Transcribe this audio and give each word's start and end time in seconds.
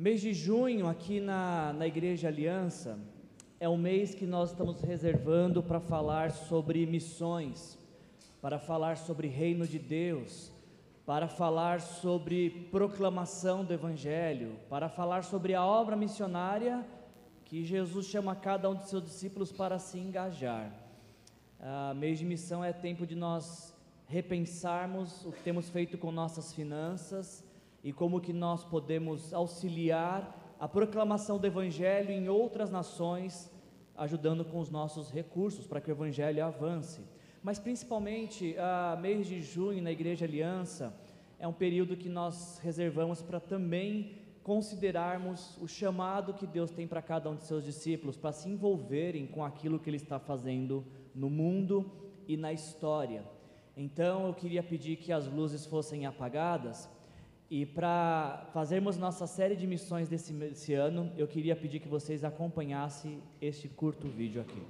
Mês 0.00 0.22
de 0.22 0.32
junho, 0.32 0.88
aqui 0.88 1.20
na, 1.20 1.74
na 1.74 1.86
Igreja 1.86 2.28
Aliança, 2.28 2.98
é 3.60 3.68
um 3.68 3.76
mês 3.76 4.14
que 4.14 4.24
nós 4.24 4.48
estamos 4.48 4.80
reservando 4.80 5.62
para 5.62 5.78
falar 5.78 6.30
sobre 6.30 6.86
missões, 6.86 7.78
para 8.40 8.58
falar 8.58 8.96
sobre 8.96 9.28
reino 9.28 9.66
de 9.66 9.78
Deus, 9.78 10.50
para 11.04 11.28
falar 11.28 11.82
sobre 11.82 12.66
proclamação 12.70 13.62
do 13.62 13.74
Evangelho, 13.74 14.56
para 14.70 14.88
falar 14.88 15.22
sobre 15.22 15.54
a 15.54 15.62
obra 15.62 15.96
missionária 15.96 16.82
que 17.44 17.62
Jesus 17.62 18.06
chama 18.06 18.34
cada 18.34 18.70
um 18.70 18.76
de 18.76 18.88
seus 18.88 19.04
discípulos 19.04 19.52
para 19.52 19.78
se 19.78 19.98
engajar. 19.98 20.72
Ah, 21.60 21.92
mês 21.94 22.18
de 22.18 22.24
missão 22.24 22.64
é 22.64 22.72
tempo 22.72 23.06
de 23.06 23.14
nós 23.14 23.76
repensarmos 24.06 25.26
o 25.26 25.30
que 25.30 25.42
temos 25.42 25.68
feito 25.68 25.98
com 25.98 26.10
nossas 26.10 26.54
finanças 26.54 27.49
e 27.82 27.92
como 27.92 28.20
que 28.20 28.32
nós 28.32 28.64
podemos 28.64 29.32
auxiliar 29.32 30.54
a 30.58 30.68
proclamação 30.68 31.38
do 31.38 31.46
Evangelho 31.46 32.10
em 32.10 32.28
outras 32.28 32.70
nações, 32.70 33.50
ajudando 33.96 34.44
com 34.44 34.58
os 34.58 34.70
nossos 34.70 35.10
recursos 35.10 35.66
para 35.66 35.80
que 35.80 35.90
o 35.90 35.92
Evangelho 35.92 36.44
avance. 36.44 37.00
Mas 37.42 37.58
principalmente, 37.58 38.54
a 38.58 38.98
mês 39.00 39.26
de 39.26 39.40
junho 39.40 39.82
na 39.82 39.90
Igreja 39.90 40.26
Aliança 40.26 40.94
é 41.38 41.48
um 41.48 41.52
período 41.52 41.96
que 41.96 42.08
nós 42.08 42.58
reservamos 42.62 43.22
para 43.22 43.40
também 43.40 44.18
considerarmos 44.42 45.56
o 45.58 45.66
chamado 45.66 46.34
que 46.34 46.46
Deus 46.46 46.70
tem 46.70 46.86
para 46.86 47.00
cada 47.00 47.30
um 47.30 47.36
de 47.36 47.44
seus 47.44 47.64
discípulos, 47.64 48.16
para 48.16 48.32
se 48.32 48.48
envolverem 48.48 49.26
com 49.26 49.42
aquilo 49.42 49.78
que 49.78 49.88
Ele 49.88 49.96
está 49.96 50.18
fazendo 50.18 50.84
no 51.14 51.30
mundo 51.30 51.90
e 52.28 52.36
na 52.36 52.52
história. 52.52 53.24
Então 53.74 54.26
eu 54.26 54.34
queria 54.34 54.62
pedir 54.62 54.96
que 54.96 55.10
as 55.12 55.26
luzes 55.26 55.64
fossem 55.64 56.04
apagadas 56.04 56.88
e 57.50 57.66
para 57.66 58.48
fazermos 58.52 58.96
nossa 58.96 59.26
série 59.26 59.56
de 59.56 59.66
missões 59.66 60.08
desse, 60.08 60.32
desse 60.32 60.72
ano, 60.72 61.12
eu 61.16 61.26
queria 61.26 61.56
pedir 61.56 61.80
que 61.80 61.88
vocês 61.88 62.22
acompanhassem 62.22 63.20
este 63.42 63.68
curto 63.68 64.08
vídeo 64.08 64.40
aqui. 64.40 64.62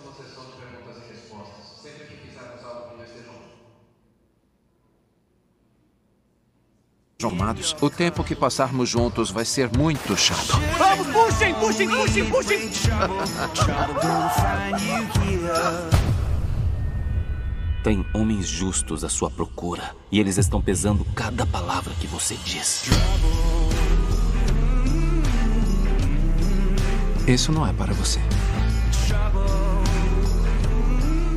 Tivermos 0.00 0.04
uma 0.04 0.12
sessão 0.14 0.44
de 0.46 0.52
perguntas 0.52 0.96
e 0.96 1.12
respostas, 1.12 1.82
sempre 1.82 2.04
que 2.06 2.16
fizermos 2.26 2.64
algo 2.64 2.90
que 2.90 2.96
não 2.96 3.04
esteja 3.04 3.24
junto. 7.18 7.26
Armados, 7.26 7.76
o 7.80 7.90
tempo 7.90 8.24
que 8.24 8.34
passarmos 8.34 8.88
juntos 8.88 9.30
vai 9.30 9.44
ser 9.44 9.70
muito 9.76 10.16
chato. 10.16 10.58
Vamos, 10.78 11.06
puxem, 11.08 11.54
puxem, 11.54 11.88
puxem, 11.88 12.30
puxem! 12.30 12.70
Tem 17.84 18.06
homens 18.14 18.46
justos 18.46 19.04
à 19.04 19.08
sua 19.08 19.30
procura 19.30 19.94
e 20.12 20.20
eles 20.20 20.36
estão 20.38 20.60
pesando 20.60 21.04
cada 21.14 21.46
palavra 21.46 21.92
que 22.00 22.06
você 22.06 22.36
diz. 22.36 22.84
Isso 27.26 27.52
não 27.52 27.66
é 27.66 27.72
para 27.72 27.92
você. 27.92 28.20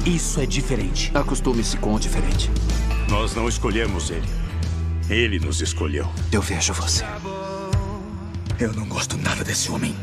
Isso 0.06 0.42
é 0.42 0.46
diferente. 0.46 1.10
Acostume-se 1.14 1.78
com 1.78 1.94
o 1.94 2.00
diferente. 2.00 2.52
Nós 3.10 3.34
não 3.34 3.48
escolhemos 3.48 4.10
ele. 4.10 4.28
Ele 5.10 5.40
nos 5.40 5.62
escolheu. 5.62 6.10
Eu 6.30 6.42
vejo 6.42 6.74
você. 6.74 7.06
Eu 8.60 8.74
não 8.74 8.86
gosto 8.86 9.18
nada 9.18 9.46
desse 9.46 9.72
homem. 9.72 9.96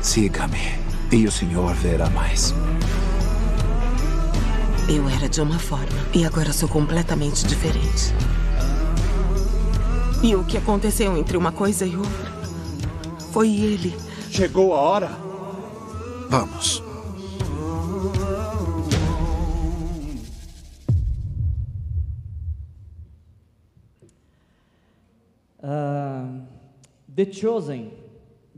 Siga-me. 0.00 0.78
E 1.10 1.26
o 1.26 1.32
senhor 1.32 1.74
verá 1.74 2.08
mais. 2.10 2.54
Eu 4.88 5.08
era 5.08 5.28
de 5.28 5.40
uma 5.40 5.58
forma 5.58 5.86
e 6.14 6.24
agora 6.24 6.52
sou 6.52 6.68
completamente 6.68 7.44
diferente. 7.44 8.14
E 10.22 10.36
o 10.36 10.44
que 10.44 10.56
aconteceu 10.56 11.16
entre 11.16 11.36
uma 11.36 11.50
coisa 11.50 11.84
e 11.84 11.96
outra 11.96 12.32
foi 13.32 13.48
ele. 13.48 13.96
Chegou 14.30 14.72
a 14.72 14.80
hora. 14.80 15.29
Vamos. 16.30 16.80
Ah, 25.60 26.46
The 27.12 27.32
Chosen. 27.32 27.90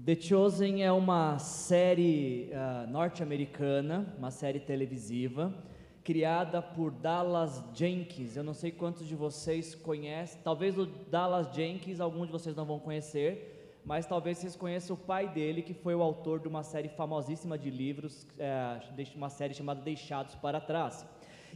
The 0.05 0.21
Chosen 0.21 0.83
é 0.83 0.93
uma 0.93 1.39
série 1.39 2.51
ah, 2.53 2.87
norte-americana, 2.91 4.15
uma 4.19 4.31
série 4.31 4.61
televisiva, 4.61 5.55
criada 6.05 6.61
por 6.61 6.91
Dallas 6.91 7.65
Jenkins. 7.73 8.37
Eu 8.37 8.45
não 8.45 8.53
sei 8.53 8.71
quantos 8.71 9.09
de 9.09 9.15
vocês 9.15 9.75
conhecem, 9.75 10.39
talvez 10.45 10.77
o 10.77 10.85
Dallas 10.85 11.51
Jenkins, 11.55 12.01
alguns 12.01 12.27
de 12.27 12.33
vocês 12.33 12.55
não 12.55 12.67
vão 12.67 12.79
conhecer, 12.79 13.52
mas 13.85 14.07
talvez 14.07 14.39
vocês 14.39 14.55
conheçam 14.55 14.95
o 14.95 14.99
pai 14.99 15.29
dele, 15.29 15.63
que 15.63 15.75
foi 15.75 15.95
o 15.95 16.03
autor 16.03 16.39
de 16.41 16.49
uma 16.49 16.63
série 16.63 16.89
famosíssima 16.89 17.59
de 17.59 17.71
livros, 17.71 18.27
eh, 18.39 18.81
uma 19.17 19.29
série 19.29 19.55
chamada 19.55 19.81
Deixados 19.81 20.35
para 20.37 20.61
Trás. 20.61 21.05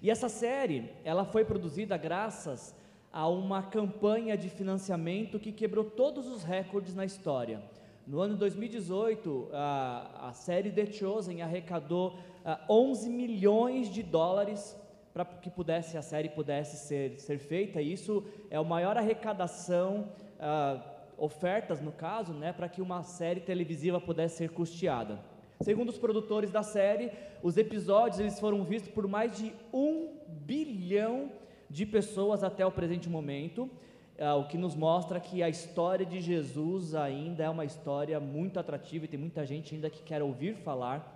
E 0.03 0.10
essa 0.10 0.28
série, 0.28 0.91
ela 1.04 1.25
foi 1.25 1.44
produzida 1.44 1.97
graças 1.97 2.75
a 3.12 3.26
uma 3.28 3.62
campanha 3.62 4.36
de 4.36 4.50
financiamento 4.50 5.38
que 5.38 5.53
quebrou 5.53 5.84
todos 5.84 6.26
os 6.26 6.42
recordes 6.42 6.94
na 6.94 7.04
história. 7.04 7.62
No 8.06 8.20
ano 8.20 8.36
2018, 8.36 9.48
a, 9.53 10.28
a 10.28 10.32
série 10.32 10.70
The 10.70 10.86
Chosen 10.86 11.42
arrecadou 11.42 12.19
ah, 12.44 12.60
11 12.69 13.09
milhões 13.09 13.88
de 13.88 14.03
dólares 14.03 14.76
para 15.12 15.25
que 15.25 15.48
pudesse 15.48 15.97
a 15.97 16.03
série 16.03 16.28
pudesse 16.28 16.76
ser, 16.86 17.19
ser 17.19 17.38
feita. 17.38 17.81
Isso 17.81 18.22
é 18.50 18.56
a 18.56 18.62
maior 18.62 18.97
arrecadação, 18.97 20.09
ah, 20.38 20.81
ofertas 21.19 21.81
no 21.81 21.93
caso, 21.93 22.32
né, 22.32 22.53
para 22.53 22.69
que 22.69 22.82
uma 22.82 23.03
série 23.03 23.41
televisiva 23.41 24.00
pudesse 24.00 24.37
ser 24.37 24.50
custeada. 24.50 25.21
Segundo 25.60 25.88
os 25.88 25.99
produtores 25.99 26.50
da 26.50 26.62
série, 26.62 27.10
os 27.42 27.57
episódios 27.57 28.21
eles 28.21 28.39
foram 28.39 28.63
vistos 28.65 28.92
por 28.92 29.09
mais 29.09 29.36
de 29.36 29.53
um 29.72 30.10
bilhão 30.28 31.30
de 31.71 31.86
pessoas 31.86 32.45
até 32.45 32.65
o 32.65 32.71
presente 32.71 33.09
momento, 33.09 33.71
ah, 34.18 34.36
o 34.36 34.47
que 34.47 34.59
nos 34.59 34.74
mostra 34.74 35.18
que 35.18 35.42
a 35.42 35.48
história 35.48 36.04
de 36.04 36.21
Jesus 36.21 36.95
ainda 36.95 37.45
é 37.45 37.51
uma 37.51 37.65
história 37.65 38.18
muito 38.21 38.60
atrativa 38.60 39.04
e 39.04 39.09
tem 39.09 39.18
muita 39.18 39.45
gente 39.45 39.74
ainda 39.74 39.91
que 39.91 40.03
quer 40.03 40.22
ouvir 40.22 40.54
falar 40.57 41.15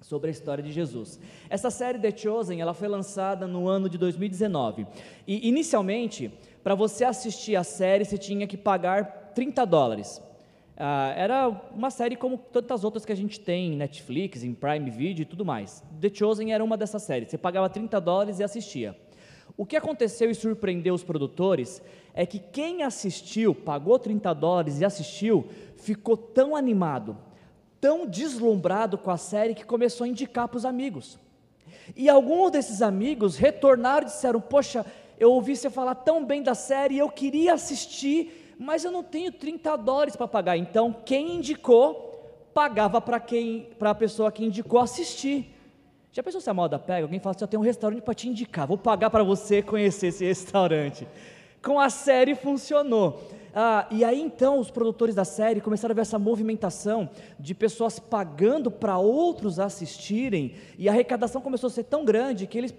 sobre 0.00 0.28
a 0.28 0.32
história 0.32 0.62
de 0.62 0.72
Jesus. 0.72 1.20
Essa 1.48 1.70
série 1.70 1.98
The 1.98 2.16
Chosen, 2.16 2.60
ela 2.60 2.74
foi 2.74 2.88
lançada 2.88 3.46
no 3.46 3.68
ano 3.68 3.88
de 3.88 3.96
2019. 3.96 4.86
E 5.26 5.48
inicialmente, 5.48 6.32
para 6.62 6.74
você 6.74 7.04
assistir 7.04 7.56
a 7.56 7.64
série, 7.64 8.04
você 8.04 8.18
tinha 8.18 8.46
que 8.46 8.56
pagar 8.56 9.21
30 9.34 9.64
dólares. 9.64 10.22
Ah, 10.76 11.12
era 11.16 11.48
uma 11.74 11.90
série 11.90 12.16
como 12.16 12.38
tantas 12.38 12.82
outras 12.84 13.04
que 13.04 13.12
a 13.12 13.16
gente 13.16 13.38
tem 13.38 13.72
em 13.72 13.76
Netflix, 13.76 14.42
em 14.42 14.54
Prime 14.54 14.90
Video 14.90 15.22
e 15.22 15.26
tudo 15.26 15.44
mais. 15.44 15.82
The 16.00 16.10
Chosen 16.12 16.52
era 16.52 16.64
uma 16.64 16.76
dessas 16.76 17.02
séries. 17.02 17.30
Você 17.30 17.38
pagava 17.38 17.68
30 17.68 18.00
dólares 18.00 18.38
e 18.38 18.44
assistia. 18.44 18.96
O 19.56 19.66
que 19.66 19.76
aconteceu 19.76 20.30
e 20.30 20.34
surpreendeu 20.34 20.94
os 20.94 21.04
produtores 21.04 21.82
é 22.14 22.24
que 22.24 22.38
quem 22.38 22.82
assistiu, 22.82 23.54
pagou 23.54 23.98
30 23.98 24.32
dólares 24.34 24.80
e 24.80 24.84
assistiu, 24.84 25.46
ficou 25.76 26.16
tão 26.16 26.56
animado, 26.56 27.16
tão 27.80 28.06
deslumbrado 28.06 28.96
com 28.96 29.10
a 29.10 29.16
série 29.16 29.54
que 29.54 29.64
começou 29.64 30.04
a 30.04 30.08
indicar 30.08 30.48
para 30.48 30.56
os 30.56 30.64
amigos. 30.64 31.18
E 31.94 32.08
alguns 32.08 32.50
desses 32.50 32.80
amigos 32.80 33.36
retornaram 33.36 34.06
e 34.06 34.10
disseram: 34.10 34.40
Poxa, 34.40 34.86
eu 35.18 35.32
ouvi 35.32 35.54
você 35.54 35.70
falar 35.70 35.94
tão 35.96 36.24
bem 36.24 36.42
da 36.42 36.54
série, 36.54 36.98
eu 36.98 37.08
queria 37.08 37.54
assistir, 37.54 38.41
mas 38.62 38.84
eu 38.84 38.90
não 38.90 39.02
tenho 39.02 39.32
30 39.32 39.76
dólares 39.76 40.16
para 40.16 40.28
pagar. 40.28 40.56
Então, 40.56 40.94
quem 41.04 41.36
indicou, 41.36 42.48
pagava 42.54 43.00
para 43.00 43.18
quem, 43.18 43.68
para 43.78 43.90
a 43.90 43.94
pessoa 43.94 44.30
que 44.30 44.44
indicou 44.44 44.80
assistir. 44.80 45.54
Já 46.12 46.22
pensou 46.22 46.40
se 46.40 46.48
a 46.48 46.54
moda 46.54 46.78
pega? 46.78 47.04
Alguém 47.04 47.18
fala 47.18 47.34
assim: 47.34 47.44
Eu 47.44 47.48
tenho 47.48 47.62
um 47.62 47.64
restaurante 47.64 48.02
para 48.02 48.14
te 48.14 48.28
indicar, 48.28 48.66
vou 48.66 48.78
pagar 48.78 49.10
para 49.10 49.24
você 49.24 49.62
conhecer 49.62 50.08
esse 50.08 50.24
restaurante. 50.24 51.06
Com 51.62 51.80
a 51.80 51.90
série 51.90 52.34
funcionou. 52.34 53.22
Ah, 53.54 53.86
e 53.90 54.02
aí 54.02 54.20
então 54.20 54.58
os 54.58 54.70
produtores 54.70 55.14
da 55.14 55.26
série 55.26 55.60
começaram 55.60 55.92
a 55.92 55.94
ver 55.94 56.00
essa 56.00 56.18
movimentação 56.18 57.10
de 57.38 57.54
pessoas 57.54 57.98
pagando 57.98 58.70
para 58.70 58.96
outros 58.96 59.58
assistirem, 59.58 60.54
e 60.78 60.88
a 60.88 60.92
arrecadação 60.92 61.42
começou 61.42 61.66
a 61.66 61.70
ser 61.70 61.84
tão 61.84 62.02
grande 62.02 62.46
que 62.46 62.56
eles 62.56 62.74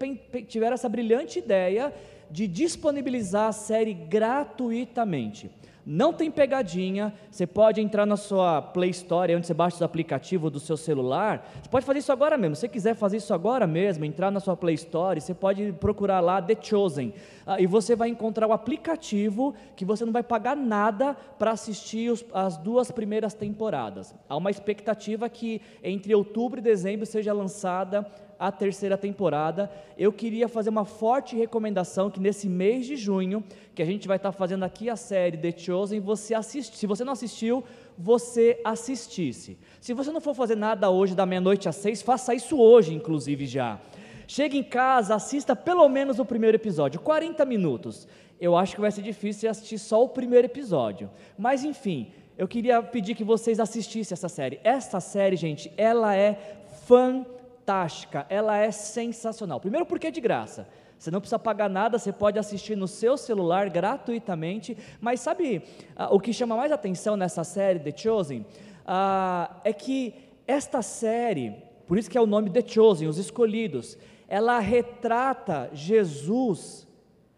tiveram 0.48 0.74
essa 0.74 0.88
brilhante 0.88 1.38
ideia 1.38 1.94
de 2.28 2.48
disponibilizar 2.48 3.48
a 3.48 3.52
série 3.52 3.94
gratuitamente. 3.94 5.48
Não 5.86 6.12
tem 6.12 6.30
pegadinha, 6.30 7.12
você 7.30 7.46
pode 7.46 7.80
entrar 7.80 8.06
na 8.06 8.16
sua 8.16 8.62
Play 8.62 8.90
Store, 8.90 9.34
onde 9.34 9.46
você 9.46 9.52
baixa 9.52 9.82
o 9.82 9.84
aplicativo 9.84 10.48
do 10.48 10.58
seu 10.58 10.76
celular. 10.76 11.46
Você 11.62 11.68
pode 11.68 11.84
fazer 11.84 11.98
isso 11.98 12.12
agora 12.12 12.38
mesmo. 12.38 12.56
Se 12.56 12.62
você 12.62 12.68
quiser 12.68 12.94
fazer 12.94 13.18
isso 13.18 13.34
agora 13.34 13.66
mesmo, 13.66 14.04
entrar 14.04 14.30
na 14.30 14.40
sua 14.40 14.56
Play 14.56 14.74
Store, 14.76 15.20
você 15.20 15.34
pode 15.34 15.72
procurar 15.72 16.20
lá 16.20 16.40
The 16.40 16.56
Chosen. 16.60 17.12
Ah, 17.46 17.60
e 17.60 17.66
você 17.66 17.94
vai 17.94 18.08
encontrar 18.08 18.46
o 18.46 18.52
aplicativo 18.52 19.54
que 19.76 19.84
você 19.84 20.04
não 20.06 20.12
vai 20.12 20.22
pagar 20.22 20.56
nada 20.56 21.14
para 21.38 21.50
assistir 21.50 22.10
os, 22.10 22.24
as 22.32 22.56
duas 22.56 22.90
primeiras 22.90 23.34
temporadas. 23.34 24.14
Há 24.26 24.36
uma 24.36 24.50
expectativa 24.50 25.28
que 25.28 25.60
entre 25.82 26.14
outubro 26.14 26.60
e 26.60 26.62
dezembro 26.62 27.04
seja 27.04 27.32
lançada 27.32 28.06
a 28.38 28.50
terceira 28.50 28.96
temporada. 28.96 29.70
Eu 29.96 30.12
queria 30.12 30.48
fazer 30.48 30.70
uma 30.70 30.84
forte 30.84 31.36
recomendação 31.36 32.10
que 32.10 32.20
nesse 32.20 32.48
mês 32.48 32.86
de 32.86 32.96
junho, 32.96 33.42
que 33.74 33.82
a 33.82 33.86
gente 33.86 34.06
vai 34.08 34.16
estar 34.16 34.32
fazendo 34.32 34.64
aqui 34.64 34.88
a 34.88 34.96
série 34.96 35.36
The 35.36 35.52
Chosen, 35.56 36.00
você 36.00 36.34
assiste. 36.34 36.76
Se 36.76 36.86
você 36.86 37.04
não 37.04 37.12
assistiu, 37.12 37.64
você 37.96 38.60
assistisse. 38.64 39.58
Se 39.80 39.92
você 39.92 40.10
não 40.10 40.20
for 40.20 40.34
fazer 40.34 40.56
nada 40.56 40.90
hoje 40.90 41.14
da 41.14 41.26
meia-noite 41.26 41.68
às 41.68 41.76
seis, 41.76 42.02
faça 42.02 42.34
isso 42.34 42.58
hoje, 42.58 42.94
inclusive 42.94 43.46
já. 43.46 43.80
Chegue 44.26 44.58
em 44.58 44.64
casa, 44.64 45.14
assista 45.14 45.54
pelo 45.54 45.88
menos 45.88 46.18
o 46.18 46.24
primeiro 46.24 46.56
episódio, 46.56 47.00
40 47.00 47.44
minutos. 47.44 48.08
Eu 48.40 48.56
acho 48.56 48.74
que 48.74 48.80
vai 48.80 48.90
ser 48.90 49.02
difícil 49.02 49.50
assistir 49.50 49.78
só 49.78 50.02
o 50.02 50.08
primeiro 50.08 50.46
episódio. 50.46 51.10
Mas 51.38 51.62
enfim, 51.62 52.10
eu 52.36 52.48
queria 52.48 52.82
pedir 52.82 53.14
que 53.14 53.22
vocês 53.22 53.60
assistissem 53.60 54.14
essa 54.14 54.28
série. 54.28 54.58
Essa 54.64 54.98
série, 54.98 55.36
gente, 55.36 55.70
ela 55.76 56.16
é 56.16 56.38
fantástica 56.86 57.33
fantástica, 57.64 58.26
ela 58.28 58.58
é 58.58 58.70
sensacional. 58.70 59.58
Primeiro, 59.58 59.86
porque 59.86 60.08
é 60.08 60.10
de 60.10 60.20
graça. 60.20 60.68
Você 60.98 61.10
não 61.10 61.20
precisa 61.20 61.38
pagar 61.38 61.68
nada, 61.68 61.98
você 61.98 62.12
pode 62.12 62.38
assistir 62.38 62.76
no 62.76 62.86
seu 62.86 63.16
celular 63.16 63.70
gratuitamente. 63.70 64.76
Mas 65.00 65.20
sabe 65.20 65.62
ah, 65.96 66.14
o 66.14 66.20
que 66.20 66.32
chama 66.32 66.56
mais 66.56 66.70
atenção 66.70 67.16
nessa 67.16 67.42
série, 67.42 67.80
The 67.80 67.96
Chosen? 67.96 68.46
Ah, 68.86 69.60
é 69.64 69.72
que 69.72 70.14
esta 70.46 70.82
série, 70.82 71.56
por 71.86 71.98
isso 71.98 72.10
que 72.10 72.18
é 72.18 72.20
o 72.20 72.26
nome 72.26 72.50
The 72.50 72.62
Chosen, 72.66 73.08
os 73.08 73.18
escolhidos, 73.18 73.98
ela 74.28 74.58
retrata 74.58 75.70
Jesus 75.72 76.86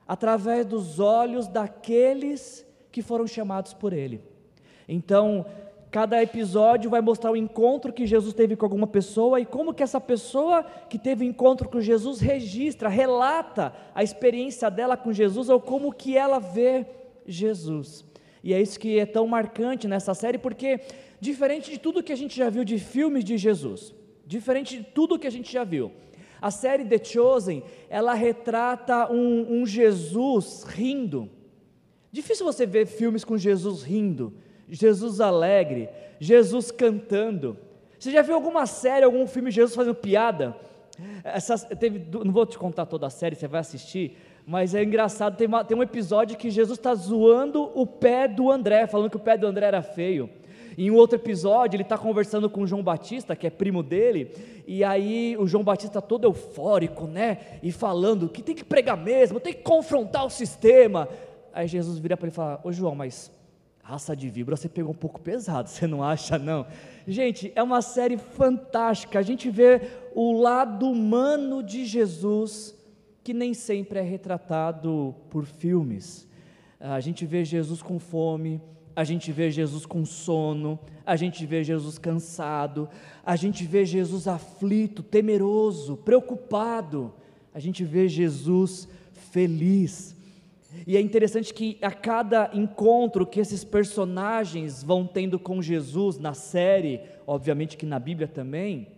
através 0.06 0.67
dos 0.67 0.99
olhos 0.99 1.46
daqueles 1.49 2.67
que 2.90 3.00
foram 3.00 3.26
chamados 3.26 3.73
por 3.73 3.93
Ele. 3.93 4.20
Então, 4.88 5.46
Cada 5.96 6.22
episódio 6.22 6.90
vai 6.90 7.00
mostrar 7.00 7.32
o 7.32 7.37
encontro 7.38 7.90
que 7.90 8.04
Jesus 8.04 8.34
teve 8.34 8.54
com 8.54 8.66
alguma 8.66 8.87
pessoa 8.87 9.40
e 9.40 9.46
como 9.46 9.72
que 9.72 9.82
essa 9.82 9.98
pessoa 9.98 10.62
que 10.62 10.98
teve 10.98 11.25
o 11.25 11.26
encontro 11.26 11.70
com 11.70 11.81
Jesus 11.81 12.20
registra, 12.20 12.87
relata 12.87 13.72
a 13.94 14.02
experiência 14.02 14.70
dela 14.70 14.94
com 14.94 15.10
Jesus 15.10 15.48
ou 15.48 15.58
como 15.58 15.90
que 15.90 16.14
ela 16.14 16.38
vê 16.38 16.84
Jesus. 17.26 18.04
E 18.44 18.52
é 18.52 18.60
isso 18.60 18.78
que 18.78 18.98
é 18.98 19.06
tão 19.06 19.26
marcante 19.26 19.88
nessa 19.88 20.12
série, 20.12 20.37
porque 20.37 20.81
diferente 21.19 21.70
de 21.70 21.78
tudo 21.78 22.02
que 22.02 22.12
a 22.12 22.16
gente 22.16 22.37
já 22.37 22.50
viu 22.50 22.62
de 22.62 22.78
filmes 22.78 23.25
de 23.25 23.38
Jesus, 23.38 23.94
diferente 24.26 24.76
de 24.76 24.84
tudo 24.84 25.19
que 25.19 25.26
a 25.26 25.32
gente 25.32 25.50
já 25.50 25.64
viu, 25.64 25.90
a 26.42 26.50
série 26.50 26.84
The 26.84 27.02
Chosen, 27.02 27.62
ela 27.88 28.12
retrata 28.12 29.10
um, 29.10 29.62
um 29.62 29.64
Jesus 29.64 30.62
rindo. 30.69 31.31
Difícil 32.12 32.44
você 32.44 32.66
ver 32.66 32.84
filmes 32.84 33.25
com 33.25 33.38
Jesus 33.38 33.82
rindo. 33.82 34.44
Jesus 34.68 35.20
alegre, 35.20 35.88
Jesus 36.18 36.70
cantando. 36.70 37.56
Você 37.98 38.10
já 38.10 38.22
viu 38.22 38.34
alguma 38.34 38.66
série, 38.66 39.04
algum 39.04 39.26
filme 39.26 39.50
Jesus 39.50 39.74
fazendo 39.74 39.94
piada? 39.94 40.56
Essa, 41.22 41.58
teve, 41.58 42.06
não 42.24 42.32
vou 42.32 42.46
te 42.46 42.58
contar 42.58 42.86
toda 42.86 43.06
a 43.06 43.10
série, 43.10 43.34
você 43.34 43.46
vai 43.46 43.60
assistir, 43.60 44.16
mas 44.46 44.74
é 44.74 44.82
engraçado. 44.82 45.36
Tem, 45.36 45.46
uma, 45.46 45.64
tem 45.64 45.76
um 45.76 45.82
episódio 45.82 46.36
que 46.36 46.50
Jesus 46.50 46.78
está 46.78 46.94
zoando 46.94 47.70
o 47.74 47.86
pé 47.86 48.26
do 48.26 48.50
André, 48.50 48.86
falando 48.86 49.10
que 49.10 49.16
o 49.16 49.20
pé 49.20 49.36
do 49.36 49.46
André 49.46 49.66
era 49.66 49.82
feio. 49.82 50.30
Em 50.78 50.90
um 50.90 50.94
outro 50.94 51.16
episódio, 51.16 51.76
ele 51.76 51.82
está 51.82 51.96
conversando 51.96 52.50
com 52.50 52.60
o 52.60 52.66
João 52.66 52.82
Batista, 52.82 53.34
que 53.34 53.46
é 53.46 53.50
primo 53.50 53.82
dele, 53.82 54.30
e 54.66 54.84
aí 54.84 55.34
o 55.38 55.46
João 55.46 55.64
Batista 55.64 56.02
todo 56.02 56.24
eufórico, 56.24 57.06
né? 57.06 57.38
E 57.62 57.72
falando 57.72 58.28
que 58.28 58.42
tem 58.42 58.54
que 58.54 58.64
pregar 58.64 58.96
mesmo, 58.96 59.40
tem 59.40 59.54
que 59.54 59.62
confrontar 59.62 60.26
o 60.26 60.30
sistema. 60.30 61.08
Aí 61.52 61.66
Jesus 61.66 61.98
vira 61.98 62.14
para 62.14 62.26
ele 62.26 62.32
e 62.32 62.36
fala: 62.36 62.60
Ô 62.62 62.70
João, 62.70 62.94
mas 62.94 63.32
Raça 63.88 64.17
de 64.17 64.29
víbora 64.29 64.56
você 64.56 64.69
pegou 64.69 64.91
um 64.91 64.97
pouco 64.97 65.21
pesado, 65.21 65.69
você 65.71 65.87
não 65.87 66.03
acha 66.03 66.37
não? 66.37 66.67
Gente, 67.06 67.53
é 67.55 67.62
uma 67.62 67.81
série 67.81 68.19
fantástica. 68.19 69.21
A 69.21 69.23
gente 69.23 69.49
vê 69.49 69.81
o 70.12 70.33
lado 70.33 70.91
humano 70.91 71.62
de 71.62 71.85
Jesus 71.85 72.75
que 73.23 73.33
nem 73.33 73.55
sempre 73.55 74.00
é 74.00 74.03
retratado 74.03 75.15
por 75.31 75.44
filmes. 75.44 76.27
A 76.81 76.99
gente 76.99 77.25
vê 77.25 77.44
Jesus 77.44 77.81
com 77.81 78.00
fome, 78.00 78.61
a 78.97 79.05
gente 79.05 79.31
vê 79.31 79.53
Jesus 79.53 79.87
com 79.87 80.05
sono, 80.05 80.81
a 81.05 81.15
gente 81.15 81.47
vê 81.47 81.62
Jesus 81.62 81.97
cansado, 81.97 82.88
a 83.25 83.37
gente 83.37 83.65
vê 83.65 83.85
Jesus 83.85 84.27
aflito, 84.27 85.00
temeroso, 85.00 85.97
preocupado, 85.99 87.15
a 87.55 87.61
gente 87.61 87.85
vê 87.85 88.09
Jesus 88.09 88.88
feliz. 89.12 90.15
E 90.87 90.96
é 90.96 91.00
interessante 91.00 91.55
que 91.55 91.78
a 91.81 91.93
cada 91.93 92.50
encontro 92.52 93.26
que 93.26 93.38
esses 93.38 93.62
personagens 93.62 94.82
vão 94.82 95.06
tendo 95.06 95.38
com 95.38 95.62
Jesus 95.62 96.19
na 96.19 96.34
série, 96.34 97.00
obviamente 97.26 97.76
que 97.76 97.87
na 97.87 97.99
Bíblia 97.99 98.26
também, 98.26 98.88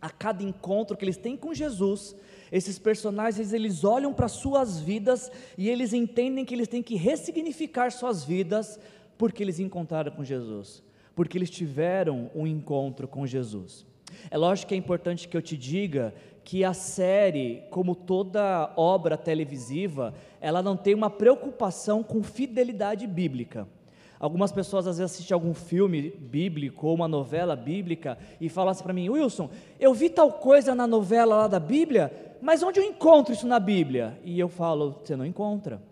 a 0.00 0.10
cada 0.10 0.42
encontro 0.42 0.96
que 0.96 1.04
eles 1.04 1.16
têm 1.16 1.36
com 1.36 1.54
Jesus, 1.54 2.14
esses 2.52 2.78
personagens 2.78 3.52
eles 3.52 3.82
olham 3.82 4.12
para 4.12 4.28
suas 4.28 4.78
vidas 4.78 5.30
e 5.58 5.68
eles 5.68 5.92
entendem 5.92 6.44
que 6.44 6.54
eles 6.54 6.68
têm 6.68 6.82
que 6.82 6.94
ressignificar 6.94 7.90
suas 7.90 8.24
vidas 8.24 8.78
porque 9.18 9.42
eles 9.42 9.58
encontraram 9.58 10.12
com 10.12 10.22
Jesus, 10.22 10.82
porque 11.14 11.36
eles 11.38 11.50
tiveram 11.50 12.30
um 12.34 12.46
encontro 12.46 13.08
com 13.08 13.26
Jesus. 13.26 13.86
É 14.30 14.36
lógico 14.36 14.68
que 14.68 14.74
é 14.74 14.78
importante 14.78 15.28
que 15.28 15.36
eu 15.36 15.42
te 15.42 15.56
diga 15.56 16.14
que 16.44 16.64
a 16.64 16.72
série, 16.72 17.64
como 17.70 17.94
toda 17.94 18.72
obra 18.76 19.16
televisiva, 19.16 20.14
ela 20.40 20.62
não 20.62 20.76
tem 20.76 20.94
uma 20.94 21.10
preocupação 21.10 22.02
com 22.02 22.22
fidelidade 22.22 23.06
bíblica. 23.06 23.66
Algumas 24.18 24.50
pessoas 24.50 24.86
às 24.86 24.98
vezes 24.98 25.12
assistem 25.12 25.34
algum 25.34 25.52
filme 25.52 26.10
bíblico 26.10 26.86
ou 26.86 26.94
uma 26.94 27.08
novela 27.08 27.54
bíblica 27.54 28.16
e 28.40 28.48
falam 28.48 28.70
assim 28.70 28.82
para 28.82 28.92
mim, 28.92 29.08
Wilson, 29.08 29.50
eu 29.78 29.92
vi 29.92 30.08
tal 30.08 30.32
coisa 30.32 30.74
na 30.74 30.86
novela 30.86 31.36
lá 31.36 31.48
da 31.48 31.60
Bíblia, 31.60 32.12
mas 32.40 32.62
onde 32.62 32.80
eu 32.80 32.84
encontro 32.84 33.34
isso 33.34 33.46
na 33.46 33.58
Bíblia? 33.58 34.18
E 34.24 34.38
eu 34.38 34.48
falo, 34.48 35.00
você 35.02 35.16
não 35.16 35.26
encontra. 35.26 35.82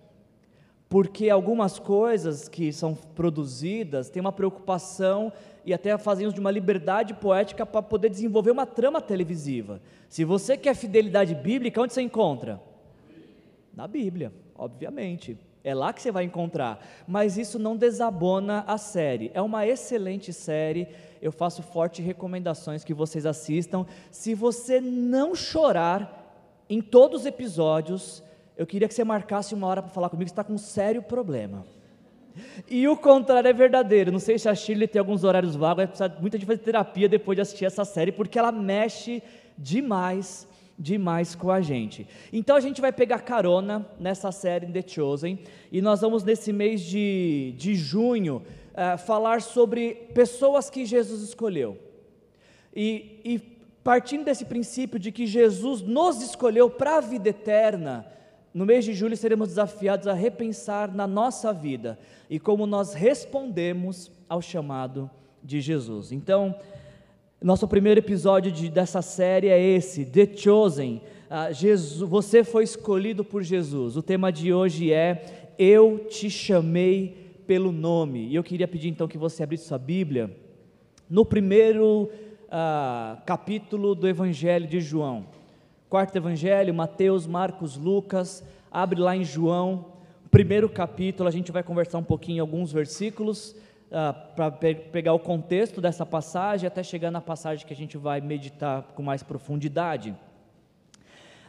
Porque 0.89 1.29
algumas 1.29 1.79
coisas 1.79 2.49
que 2.49 2.73
são 2.73 2.95
produzidas 2.95 4.09
têm 4.09 4.21
uma 4.21 4.33
preocupação 4.33 5.33
e 5.65 5.73
até 5.73 5.97
fazem 5.97 6.27
uso 6.27 6.35
de 6.35 6.41
uma 6.41 6.51
liberdade 6.51 7.15
poética 7.15 7.65
para 7.65 7.83
poder 7.83 8.09
desenvolver 8.11 8.51
uma 8.51 8.67
trama 8.67 9.01
televisiva. 9.01 9.81
Se 10.09 10.25
você 10.25 10.57
quer 10.57 10.75
fidelidade 10.75 11.35
bíblica, 11.35 11.81
onde 11.81 11.93
você 11.93 12.03
encontra? 12.03 12.61
Na 13.73 13.89
Bíblia, 13.89 14.33
obviamente. 14.55 15.39
É 15.65 15.75
lá 15.75 15.95
que 15.95 16.03
você 16.03 16.13
vai 16.13 16.25
encontrar. 16.25 16.87
Mas 17.09 17.39
isso 17.39 17.59
não 17.59 17.75
desabona 17.75 18.63
a 18.67 18.77
série. 18.77 19.31
É 19.33 19.41
uma 19.41 19.67
excelente 19.67 20.31
série. 20.31 20.87
Eu 21.23 21.33
faço 21.33 21.63
fortes 21.63 22.05
recomendações 22.05 22.85
que 22.85 22.93
vocês 22.93 23.25
assistam. 23.25 23.87
Se 24.11 24.35
você 24.35 24.79
não 24.79 25.35
chorar 25.35 26.21
em 26.69 26.83
todos 26.83 27.23
os 27.23 27.27
episódios, 27.27 28.23
eu 28.59 28.67
queria 28.67 28.87
que 28.87 28.95
você 28.95 29.05
marcasse 29.05 29.55
uma 29.55 29.67
hora 29.67 29.83
para 29.83 29.91
falar 29.91 30.11
comigo. 30.11 30.29
Você 30.29 30.33
está 30.33 30.45
com 30.45 30.53
um 30.53 30.59
sério 30.59 31.03
problema. 31.03 31.67
E 32.69 32.87
o 32.89 32.97
contrário 32.97 33.49
é 33.49 33.53
verdadeiro. 33.53 34.11
Não 34.13 34.19
sei 34.19 34.39
se 34.39 34.49
a 34.49 34.55
Shirley 34.55 34.89
tem 34.89 34.99
alguns 34.99 35.25
horários 35.25 35.55
vagos, 35.55 35.77
vai 35.77 35.87
precisar 35.87 36.17
muita 36.21 36.39
gente 36.39 36.47
fazer 36.47 36.59
terapia 36.59 37.09
depois 37.09 37.37
de 37.37 37.43
assistir 37.43 37.65
essa 37.65 37.85
série, 37.85 38.13
porque 38.13 38.39
ela 38.39 38.53
mexe 38.53 39.23
demais, 39.57 40.49
demais 40.79 41.35
com 41.35 41.51
a 41.51 41.61
gente. 41.61 42.07
Então 42.33 42.57
a 42.57 42.61
gente 42.61 42.81
vai 42.81 42.93
pegar 42.93 43.21
carona 43.21 43.87
nessa 43.99 44.33
série 44.33 44.67
The 44.67 44.83
Chosen, 44.87 45.39
e 45.71 45.81
nós 45.81 46.01
vamos 46.01 46.25
nesse 46.25 46.53
mês 46.53 46.81
de, 46.81 47.55
de 47.57 47.75
junho 47.75 48.43
uh, 48.73 48.99
falar 48.99 49.41
sobre 49.41 49.95
pessoas 50.15 50.69
que 50.69 50.85
Jesus 50.85 51.23
escolheu. 51.23 51.79
E, 52.75 53.21
e 53.25 53.39
partindo 53.85 54.25
desse 54.25 54.47
princípio 54.47 54.99
de 54.99 55.13
que 55.13 55.27
Jesus 55.27 55.83
nos 55.83 56.23
escolheu 56.23 56.71
para 56.71 56.97
a 56.97 57.01
vida 57.01 57.29
eterna, 57.29 58.07
no 58.55 58.65
mês 58.65 58.85
de 58.85 58.95
julho 58.95 59.17
seremos 59.17 59.49
desafiados 59.49 60.07
a 60.07 60.15
repensar 60.15 60.95
na 60.95 61.09
nossa 61.09 61.53
vida 61.53 61.99
e 62.31 62.39
como 62.39 62.67
nós 62.67 62.95
respondemos 62.95 64.13
ao 64.29 64.41
chamado 64.41 65.11
de 65.43 65.61
Jesus. 65.61 66.13
Então, 66.13 66.55
nosso 67.43 67.67
primeiro 67.67 67.99
episódio 67.99 68.53
de, 68.53 68.71
dessa 68.71 69.03
série 69.03 69.49
é 69.49 69.61
esse, 69.61 70.07
The 70.07 70.37
Chosen. 70.37 71.03
Ah, 71.29 71.51
Jesus, 71.51 72.09
você 72.09 72.45
foi 72.45 72.63
escolhido 72.63 73.25
por 73.25 73.43
Jesus. 73.43 73.97
O 73.97 74.03
tema 74.03 74.31
de 74.31 74.53
hoje 74.53 74.93
é 74.93 75.51
Eu 75.59 76.07
te 76.09 76.31
chamei 76.31 77.43
pelo 77.47 77.73
nome. 77.73 78.29
E 78.29 78.37
eu 78.37 78.45
queria 78.45 78.69
pedir 78.69 78.89
então 78.89 79.09
que 79.09 79.19
você 79.19 79.43
abrisse 79.43 79.67
sua 79.67 79.79
Bíblia 79.79 80.31
no 81.11 81.25
primeiro 81.25 82.09
ah, 82.49 83.21
capítulo 83.27 83.97
do 83.97 84.09
Evangelho 84.09 84.67
de 84.67 84.81
João. 84.81 85.27
Quarto 85.89 86.17
Evangelho, 86.17 86.75
Mateus, 86.75 87.27
Marcos, 87.27 87.77
Lucas. 87.77 88.43
Abre 88.71 89.01
lá 89.01 89.17
em 89.17 89.23
João, 89.23 89.93
primeiro 90.31 90.69
capítulo. 90.69 91.29
A 91.29 91.33
gente 91.33 91.53
vai 91.53 91.63
conversar 91.63 91.99
um 91.99 92.05
pouquinho 92.05 92.39
em 92.39 92.41
alguns 92.41 92.73
versículos 92.73 93.55
ah, 93.93 94.13
para 94.13 94.51
pe 94.51 94.75
pegar 94.75 95.13
o 95.13 95.19
contexto 95.19 95.81
dessa 95.81 96.05
passagem 96.05 96.67
até 96.67 96.83
chegar 96.83 97.11
na 97.11 97.21
passagem 97.21 97.67
que 97.67 97.73
a 97.73 97.77
gente 97.77 97.97
vai 97.97 98.21
meditar 98.21 98.83
com 98.95 99.03
mais 99.03 99.23
profundidade. 99.23 100.17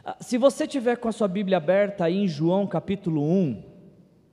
Ah, 0.04 0.16
se 0.20 0.38
você 0.38 0.66
tiver 0.66 0.96
com 0.96 1.08
a 1.08 1.12
sua 1.12 1.26
Bíblia 1.26 1.56
aberta 1.56 2.04
aí 2.04 2.16
em 2.16 2.28
João 2.28 2.66
capítulo 2.66 3.22
1, 3.22 3.62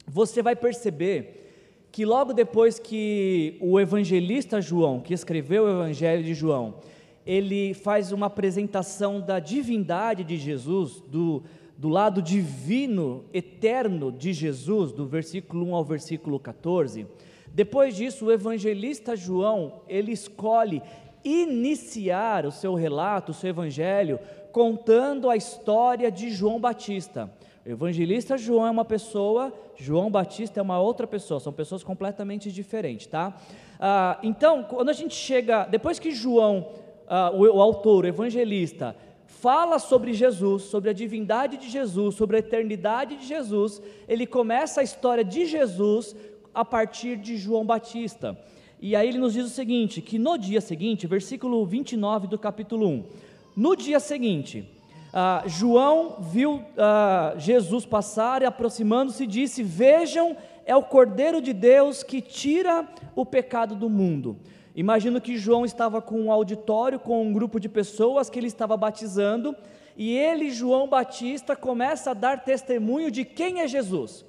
você 0.06 0.44
vai 0.44 0.56
perceber 0.56 1.88
que 1.92 2.06
logo 2.06 2.34
depois 2.34 2.78
que 2.78 3.58
o 3.62 3.80
evangelista 3.80 4.60
João, 4.60 5.00
que 5.00 5.14
escreveu 5.14 5.64
o 5.64 5.70
Evangelho 5.70 6.24
de 6.24 6.34
João, 6.34 6.76
ele 7.26 7.74
faz 7.74 8.12
uma 8.12 8.28
apresentação 8.28 9.22
da 9.22 9.40
divindade 9.40 10.24
de 10.24 10.38
Jesus, 10.38 11.02
do, 11.08 11.44
do 11.78 11.90
lado 11.90 12.22
divino, 12.22 13.26
eterno 13.34 14.12
de 14.12 14.34
Jesus, 14.34 14.92
do 14.92 15.06
versículo 15.06 15.68
1 15.68 15.76
ao 15.76 15.84
versículo 15.84 16.40
14. 16.40 17.08
Depois 17.54 17.96
disso, 17.96 18.26
o 18.26 18.32
evangelista 18.32 19.16
João, 19.16 19.82
ele 19.88 20.12
escolhe 20.12 20.82
iniciar 21.24 22.46
o 22.46 22.52
seu 22.52 22.74
relato, 22.74 23.32
o 23.32 23.36
seu 23.36 23.50
evangelho, 23.50 24.20
contando 24.52 25.30
a 25.30 25.38
história 25.38 26.12
de 26.12 26.30
João 26.30 26.60
Batista. 26.60 27.32
O 27.66 27.70
evangelista 27.70 28.38
João 28.38 28.68
é 28.68 28.72
uma 28.72 28.84
pessoa, 28.84 29.54
João 29.78 30.12
Batista 30.12 30.60
é 30.60 30.64
uma 30.64 30.82
outra 30.82 31.08
pessoa, 31.08 31.40
são 31.40 31.54
pessoas 31.54 31.82
completamente 31.82 32.52
diferentes, 32.52 33.08
tá? 33.08 33.40
Ah, 33.80 34.20
então, 34.22 34.64
quando 34.64 34.90
a 34.90 34.94
gente 34.94 35.16
chega, 35.16 35.66
depois 35.66 35.98
que 35.98 36.12
João, 36.12 36.68
ah, 37.08 37.32
o, 37.34 37.42
o 37.42 37.62
autor, 37.62 38.06
o 38.06 38.08
evangelista, 38.08 38.96
fala 39.26 39.78
sobre 39.78 40.14
Jesus, 40.14 40.64
sobre 40.64 40.90
a 40.90 40.94
divindade 40.94 41.58
de 41.58 41.70
Jesus, 41.70 42.16
sobre 42.16 42.38
a 42.38 42.40
eternidade 42.40 43.18
de 43.18 43.26
Jesus, 43.26 43.82
ele 44.08 44.26
começa 44.26 44.82
a 44.82 44.84
história 44.84 45.24
de 45.24 45.46
Jesus 45.46 46.16
a 46.54 46.64
partir 46.64 47.18
de 47.18 47.36
João 47.36 47.66
Batista. 47.66 48.38
E 48.82 48.96
aí 48.96 49.08
ele 49.08 49.18
nos 49.18 49.34
diz 49.34 49.46
o 49.46 49.50
seguinte: 49.50 50.02
que 50.02 50.20
no 50.20 50.38
dia 50.38 50.62
seguinte, 50.62 51.08
versículo 51.08 51.66
29 51.66 52.28
do 52.28 52.38
capítulo 52.38 52.88
1, 52.88 53.04
no 53.56 53.76
dia 53.76 54.00
seguinte, 54.00 54.70
ah, 55.12 55.44
João 55.46 56.18
viu 56.20 56.62
ah, 56.78 57.34
Jesus 57.38 57.86
passar 57.86 58.42
e 58.42 58.46
aproximando-se 58.46 59.28
disse: 59.28 59.62
Vejam, 59.62 60.36
é 60.66 60.76
o 60.76 60.84
Cordeiro 60.84 61.42
de 61.42 61.54
Deus 61.54 62.02
que 62.02 62.22
tira 62.22 62.88
o 63.16 63.26
pecado 63.26 63.76
do 63.76 63.90
mundo. 63.90 64.38
Imagino 64.76 65.22
que 65.22 65.38
João 65.38 65.66
estava 65.66 66.02
com 66.02 66.20
um 66.20 66.32
auditório, 66.32 67.00
com 67.00 67.22
um 67.22 67.32
grupo 67.32 67.60
de 67.60 67.70
pessoas 67.70 68.30
que 68.30 68.40
ele 68.40 68.48
estava 68.48 68.76
batizando, 68.76 69.56
e 69.96 70.18
ele, 70.18 70.50
João 70.50 70.88
Batista, 70.88 71.56
começa 71.56 72.12
a 72.12 72.16
dar 72.16 72.44
testemunho 72.44 73.12
de 73.12 73.24
quem 73.24 73.62
é 73.62 73.68
Jesus. 73.68 74.26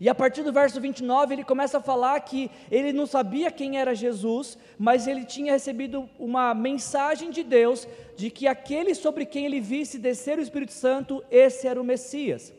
E 0.00 0.08
a 0.08 0.14
partir 0.14 0.42
do 0.42 0.52
verso 0.52 0.80
29, 0.80 1.34
ele 1.34 1.44
começa 1.44 1.76
a 1.76 1.82
falar 1.82 2.18
que 2.20 2.50
ele 2.70 2.90
não 2.90 3.06
sabia 3.06 3.50
quem 3.50 3.78
era 3.78 3.94
Jesus, 3.94 4.56
mas 4.78 5.06
ele 5.06 5.26
tinha 5.26 5.52
recebido 5.52 6.08
uma 6.18 6.54
mensagem 6.54 7.30
de 7.30 7.42
Deus 7.42 7.86
de 8.16 8.30
que 8.30 8.48
aquele 8.48 8.94
sobre 8.94 9.26
quem 9.26 9.44
ele 9.44 9.60
visse 9.60 9.98
descer 9.98 10.38
o 10.38 10.42
Espírito 10.42 10.72
Santo, 10.72 11.22
esse 11.30 11.68
era 11.68 11.78
o 11.78 11.84
Messias. 11.84 12.50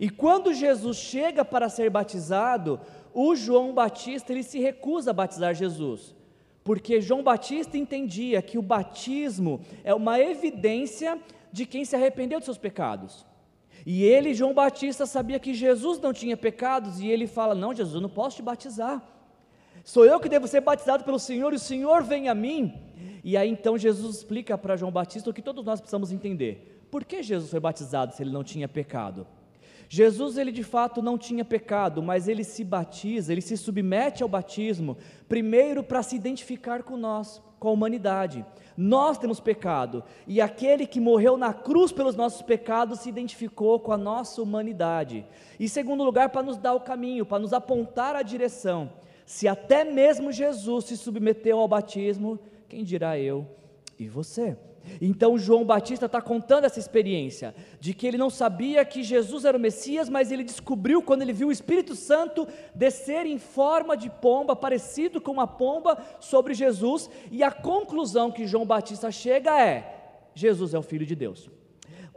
E 0.00 0.08
quando 0.08 0.54
Jesus 0.54 0.96
chega 0.96 1.44
para 1.44 1.68
ser 1.68 1.90
batizado, 1.90 2.80
o 3.12 3.36
João 3.36 3.74
Batista 3.74 4.32
ele 4.32 4.42
se 4.42 4.58
recusa 4.58 5.10
a 5.10 5.14
batizar 5.14 5.54
Jesus, 5.54 6.14
porque 6.66 7.00
João 7.00 7.22
Batista 7.22 7.78
entendia 7.78 8.42
que 8.42 8.58
o 8.58 8.62
batismo 8.62 9.60
é 9.84 9.94
uma 9.94 10.18
evidência 10.18 11.16
de 11.52 11.64
quem 11.64 11.84
se 11.84 11.94
arrependeu 11.94 12.40
dos 12.40 12.44
seus 12.44 12.58
pecados. 12.58 13.24
E 13.86 14.02
ele, 14.02 14.34
João 14.34 14.52
Batista, 14.52 15.06
sabia 15.06 15.38
que 15.38 15.54
Jesus 15.54 16.00
não 16.00 16.12
tinha 16.12 16.36
pecados, 16.36 16.98
e 16.98 17.06
ele 17.06 17.28
fala: 17.28 17.54
Não, 17.54 17.72
Jesus, 17.72 17.94
eu 17.94 18.00
não 18.00 18.08
posso 18.08 18.38
te 18.38 18.42
batizar. 18.42 19.00
Sou 19.84 20.04
eu 20.04 20.18
que 20.18 20.28
devo 20.28 20.48
ser 20.48 20.60
batizado 20.60 21.04
pelo 21.04 21.20
Senhor, 21.20 21.52
e 21.52 21.56
o 21.56 21.60
Senhor 21.60 22.02
vem 22.02 22.28
a 22.28 22.34
mim. 22.34 22.74
E 23.22 23.36
aí 23.36 23.48
então 23.48 23.78
Jesus 23.78 24.16
explica 24.16 24.58
para 24.58 24.76
João 24.76 24.90
Batista 24.90 25.30
o 25.30 25.32
que 25.32 25.42
todos 25.42 25.64
nós 25.64 25.80
precisamos 25.80 26.10
entender. 26.10 26.84
Por 26.90 27.04
que 27.04 27.22
Jesus 27.22 27.48
foi 27.48 27.60
batizado 27.60 28.12
se 28.12 28.24
ele 28.24 28.32
não 28.32 28.42
tinha 28.42 28.66
pecado? 28.66 29.24
Jesus, 29.88 30.36
ele 30.36 30.50
de 30.50 30.62
fato 30.62 31.00
não 31.00 31.16
tinha 31.16 31.44
pecado, 31.44 32.02
mas 32.02 32.28
ele 32.28 32.42
se 32.42 32.64
batiza, 32.64 33.32
ele 33.32 33.40
se 33.40 33.56
submete 33.56 34.22
ao 34.22 34.28
batismo, 34.28 34.96
primeiro 35.28 35.82
para 35.82 36.02
se 36.02 36.16
identificar 36.16 36.82
com 36.82 36.96
nós, 36.96 37.42
com 37.58 37.68
a 37.68 37.72
humanidade. 37.72 38.44
Nós 38.76 39.16
temos 39.16 39.40
pecado, 39.40 40.02
e 40.26 40.40
aquele 40.40 40.86
que 40.86 41.00
morreu 41.00 41.36
na 41.36 41.54
cruz 41.54 41.92
pelos 41.92 42.16
nossos 42.16 42.42
pecados 42.42 43.00
se 43.00 43.08
identificou 43.08 43.80
com 43.80 43.92
a 43.92 43.96
nossa 43.96 44.42
humanidade. 44.42 45.24
E 45.58 45.68
segundo 45.68 46.04
lugar, 46.04 46.30
para 46.30 46.42
nos 46.42 46.58
dar 46.58 46.74
o 46.74 46.80
caminho, 46.80 47.24
para 47.24 47.38
nos 47.38 47.52
apontar 47.52 48.16
a 48.16 48.22
direção. 48.22 48.92
Se 49.24 49.48
até 49.48 49.82
mesmo 49.84 50.30
Jesus 50.30 50.84
se 50.84 50.96
submeteu 50.96 51.58
ao 51.58 51.66
batismo, 51.66 52.38
quem 52.68 52.84
dirá 52.84 53.18
eu 53.18 53.46
e 53.98 54.08
você? 54.08 54.56
Então 55.00 55.38
João 55.38 55.64
Batista 55.64 56.06
está 56.06 56.20
contando 56.20 56.64
essa 56.64 56.78
experiência 56.78 57.54
de 57.80 57.94
que 57.94 58.06
ele 58.06 58.18
não 58.18 58.30
sabia 58.30 58.84
que 58.84 59.02
Jesus 59.02 59.44
era 59.44 59.56
o 59.56 59.60
Messias, 59.60 60.08
mas 60.08 60.32
ele 60.32 60.44
descobriu 60.44 61.02
quando 61.02 61.22
ele 61.22 61.32
viu 61.32 61.48
o 61.48 61.52
Espírito 61.52 61.94
Santo 61.94 62.46
descer 62.74 63.26
em 63.26 63.38
forma 63.38 63.96
de 63.96 64.10
pomba, 64.10 64.56
parecido 64.56 65.20
com 65.20 65.32
uma 65.32 65.46
pomba, 65.46 65.98
sobre 66.20 66.54
Jesus, 66.54 67.10
e 67.30 67.42
a 67.42 67.50
conclusão 67.50 68.30
que 68.30 68.46
João 68.46 68.66
Batista 68.66 69.10
chega 69.10 69.60
é: 69.60 70.28
Jesus 70.34 70.74
é 70.74 70.78
o 70.78 70.82
Filho 70.82 71.06
de 71.06 71.14
Deus. 71.14 71.50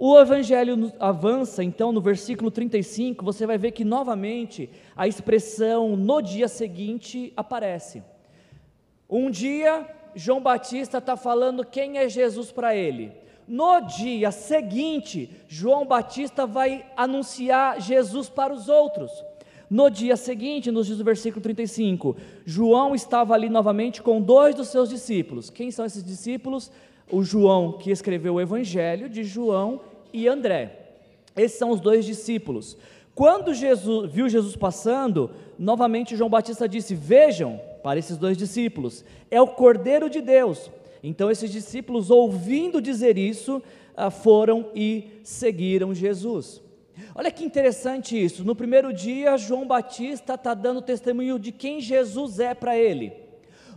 O 0.02 0.18
Evangelho 0.18 0.94
avança, 0.98 1.62
então, 1.62 1.92
no 1.92 2.00
versículo 2.00 2.50
35, 2.50 3.24
você 3.24 3.46
vai 3.46 3.58
ver 3.58 3.72
que 3.72 3.84
novamente 3.84 4.70
a 4.96 5.10
expressão 5.10 5.98
no 5.98 6.22
dia 6.22 6.48
seguinte 6.48 7.34
aparece. 7.36 8.02
Um 9.10 9.30
dia 9.30 9.86
João 10.20 10.42
Batista 10.42 10.98
está 10.98 11.16
falando 11.16 11.66
quem 11.66 11.98
é 11.98 12.10
Jesus 12.10 12.52
para 12.52 12.76
ele. 12.76 13.14
No 13.48 13.80
dia 13.80 14.32
seguinte, 14.32 15.30
João 15.48 15.86
Batista 15.86 16.46
vai 16.46 16.86
anunciar 16.98 17.80
Jesus 17.80 18.28
para 18.28 18.54
os 18.54 18.68
outros. 18.68 19.10
No 19.70 19.90
dia 19.90 20.18
seguinte, 20.18 20.72
nos 20.72 20.88
diz 20.88 21.00
o 21.00 21.06
versículo 21.06 21.42
35, 21.42 22.18
João 22.46 22.94
estava 22.94 23.34
ali 23.34 23.48
novamente 23.48 24.02
com 24.02 24.20
dois 24.20 24.54
dos 24.54 24.68
seus 24.68 24.90
discípulos. 24.90 25.50
Quem 25.50 25.72
são 25.72 25.86
esses 25.86 26.04
discípulos? 26.04 26.70
O 27.10 27.24
João 27.24 27.72
que 27.72 27.90
escreveu 27.90 28.34
o 28.34 28.42
Evangelho 28.42 29.08
de 29.08 29.24
João 29.24 29.80
e 30.12 30.28
André. 30.28 30.98
Esses 31.34 31.58
são 31.58 31.70
os 31.70 31.80
dois 31.80 32.04
discípulos. 32.04 32.76
Quando 33.16 33.54
Jesus 33.54 34.12
viu 34.12 34.28
Jesus 34.28 34.58
passando, 34.58 35.32
novamente 35.58 36.18
João 36.18 36.30
Batista 36.30 36.68
disse: 36.68 36.94
Vejam, 36.94 37.69
para 37.84 38.00
esses 38.00 38.18
dois 38.18 38.38
discípulos, 38.38 39.04
é 39.30 39.42
o 39.42 39.48
Cordeiro 39.48 40.10
de 40.10 40.22
Deus. 40.22 40.70
Então, 41.04 41.32
esses 41.32 41.52
discípulos, 41.52 42.10
ouvindo 42.10 42.82
dizer 42.82 43.18
isso, 43.18 43.62
ah, 43.96 44.10
foram 44.10 44.70
e 44.76 45.08
seguiram 45.24 45.94
Jesus. 45.94 46.62
Olha 47.16 47.32
que 47.32 47.44
interessante 47.44 48.22
isso. 48.22 48.44
No 48.44 48.56
primeiro 48.56 48.94
dia, 48.94 49.38
João 49.38 49.66
Batista 49.66 50.34
está 50.34 50.54
dando 50.54 50.82
testemunho 50.82 51.40
de 51.40 51.52
quem 51.52 51.80
Jesus 51.80 52.40
é 52.40 52.54
para 52.54 52.78
ele. 52.78 53.14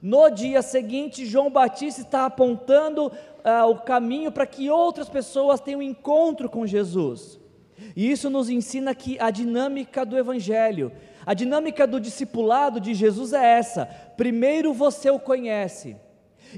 No 0.02 0.28
dia 0.30 0.62
seguinte, 0.62 1.24
João 1.24 1.48
Batista 1.48 2.00
está 2.00 2.26
apontando 2.26 3.12
ah, 3.44 3.66
o 3.66 3.76
caminho 3.76 4.32
para 4.32 4.46
que 4.46 4.68
outras 4.68 5.08
pessoas 5.08 5.60
tenham 5.60 5.78
um 5.78 5.82
encontro 5.82 6.48
com 6.48 6.66
Jesus. 6.66 7.40
E 7.96 8.10
isso 8.10 8.28
nos 8.28 8.48
ensina 8.48 8.94
que 8.94 9.18
a 9.20 9.30
dinâmica 9.30 10.04
do 10.04 10.18
Evangelho 10.18 10.92
a 11.24 11.34
dinâmica 11.34 11.86
do 11.86 12.00
discipulado 12.00 12.80
de 12.80 12.94
Jesus 12.94 13.32
é 13.32 13.58
essa: 13.58 13.86
primeiro 14.16 14.72
você 14.72 15.10
o 15.10 15.18
conhece, 15.18 15.96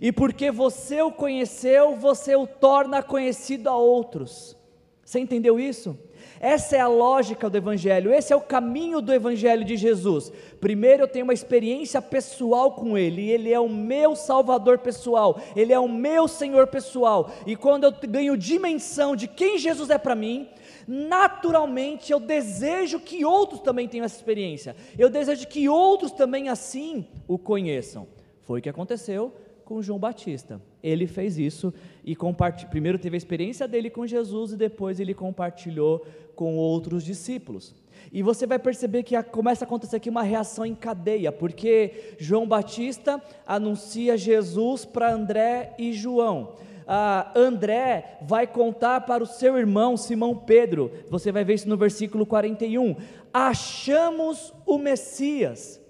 e 0.00 0.10
porque 0.10 0.50
você 0.50 1.02
o 1.02 1.12
conheceu, 1.12 1.96
você 1.96 2.34
o 2.34 2.46
torna 2.46 3.02
conhecido 3.02 3.68
a 3.68 3.76
outros. 3.76 4.56
Você 5.04 5.20
entendeu 5.20 5.60
isso? 5.60 5.98
Essa 6.40 6.76
é 6.76 6.80
a 6.80 6.88
lógica 6.88 7.48
do 7.48 7.56
Evangelho, 7.56 8.12
esse 8.12 8.32
é 8.32 8.36
o 8.36 8.40
caminho 8.40 9.00
do 9.00 9.12
Evangelho 9.12 9.64
de 9.64 9.76
Jesus. 9.76 10.32
Primeiro 10.60 11.04
eu 11.04 11.08
tenho 11.08 11.24
uma 11.24 11.32
experiência 11.32 12.02
pessoal 12.02 12.72
com 12.72 12.98
Ele, 12.98 13.30
Ele 13.30 13.52
é 13.52 13.60
o 13.60 13.68
meu 13.68 14.16
Salvador 14.16 14.78
pessoal, 14.78 15.40
Ele 15.54 15.72
é 15.72 15.78
o 15.78 15.88
meu 15.88 16.26
Senhor 16.26 16.66
pessoal, 16.66 17.30
e 17.46 17.54
quando 17.54 17.84
eu 17.84 17.94
ganho 18.08 18.36
dimensão 18.36 19.14
de 19.14 19.28
quem 19.28 19.58
Jesus 19.58 19.90
é 19.90 19.98
para 19.98 20.14
mim, 20.14 20.48
naturalmente 20.86 22.12
eu 22.12 22.20
desejo 22.20 23.00
que 23.00 23.24
outros 23.24 23.60
também 23.60 23.88
tenham 23.88 24.04
essa 24.04 24.16
experiência, 24.16 24.76
eu 24.98 25.08
desejo 25.08 25.46
que 25.48 25.68
outros 25.68 26.12
também 26.12 26.48
assim 26.48 27.06
o 27.26 27.38
conheçam. 27.38 28.06
Foi 28.42 28.60
o 28.60 28.62
que 28.62 28.68
aconteceu 28.68 29.32
com 29.64 29.80
João 29.80 29.98
Batista. 29.98 30.60
Ele 30.82 31.06
fez 31.06 31.38
isso 31.38 31.72
e 32.04 32.14
compartilhou. 32.14 32.70
Primeiro 32.70 32.98
teve 32.98 33.16
a 33.16 33.18
experiência 33.18 33.66
dele 33.66 33.88
com 33.88 34.06
Jesus 34.06 34.52
e 34.52 34.56
depois 34.56 35.00
ele 35.00 35.14
compartilhou 35.14 36.06
com 36.36 36.56
outros 36.56 37.04
discípulos. 37.04 37.74
E 38.12 38.22
você 38.22 38.46
vai 38.46 38.58
perceber 38.58 39.02
que 39.02 39.20
começa 39.24 39.64
a 39.64 39.66
acontecer 39.66 39.96
aqui 39.96 40.10
uma 40.10 40.22
reação 40.22 40.66
em 40.66 40.74
cadeia, 40.74 41.32
porque 41.32 42.14
João 42.18 42.46
Batista 42.46 43.22
anuncia 43.46 44.16
Jesus 44.16 44.84
para 44.84 45.12
André 45.12 45.74
e 45.78 45.92
João. 45.92 46.54
Ah, 46.86 47.32
André 47.34 48.18
vai 48.22 48.46
contar 48.46 49.00
para 49.02 49.22
o 49.22 49.26
seu 49.26 49.56
irmão 49.56 49.96
Simão 49.96 50.36
Pedro, 50.36 50.90
você 51.10 51.32
vai 51.32 51.44
ver 51.44 51.54
isso 51.54 51.68
no 51.68 51.76
versículo 51.76 52.26
41. 52.26 52.96
Achamos 53.32 54.52
o 54.66 54.78
Messias. 54.78 55.80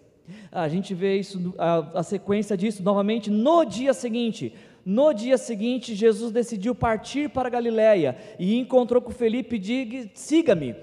A 0.50 0.68
gente 0.68 0.94
vê 0.94 1.16
isso, 1.16 1.54
a, 1.58 2.00
a 2.00 2.02
sequência 2.02 2.56
disso 2.56 2.82
novamente 2.82 3.30
no 3.30 3.64
dia 3.64 3.92
seguinte. 3.92 4.54
No 4.84 5.12
dia 5.14 5.38
seguinte, 5.38 5.94
Jesus 5.94 6.30
decidiu 6.30 6.74
partir 6.74 7.30
para 7.30 7.48
Galiléia 7.48 8.16
e 8.38 8.58
encontrou 8.58 9.00
com 9.00 9.10
Felipe 9.10 9.56
e 9.56 9.58
disse: 9.58 10.10
siga-me. 10.14 10.76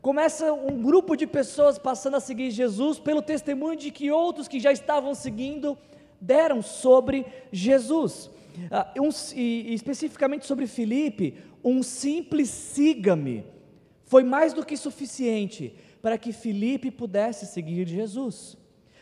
Começa 0.00 0.52
um 0.52 0.80
grupo 0.80 1.16
de 1.16 1.26
pessoas 1.26 1.76
passando 1.76 2.16
a 2.16 2.20
seguir 2.20 2.52
Jesus 2.52 3.00
pelo 3.00 3.20
testemunho 3.20 3.76
de 3.76 3.90
que 3.90 4.12
outros 4.12 4.46
que 4.46 4.60
já 4.60 4.70
estavam 4.70 5.12
seguindo 5.12 5.76
deram 6.20 6.62
sobre 6.62 7.26
Jesus. 7.50 8.30
Ah, 8.70 8.92
um, 9.00 9.10
e, 9.34 9.74
especificamente 9.74 10.46
sobre 10.46 10.66
Felipe, 10.66 11.36
um 11.64 11.82
simples 11.82 12.48
siga-me 12.48 13.44
foi 14.08 14.24
mais 14.24 14.54
do 14.54 14.64
que 14.64 14.76
suficiente 14.76 15.74
para 16.00 16.16
que 16.16 16.32
Felipe 16.32 16.90
pudesse 16.90 17.46
seguir 17.46 17.86
Jesus. 17.86 18.56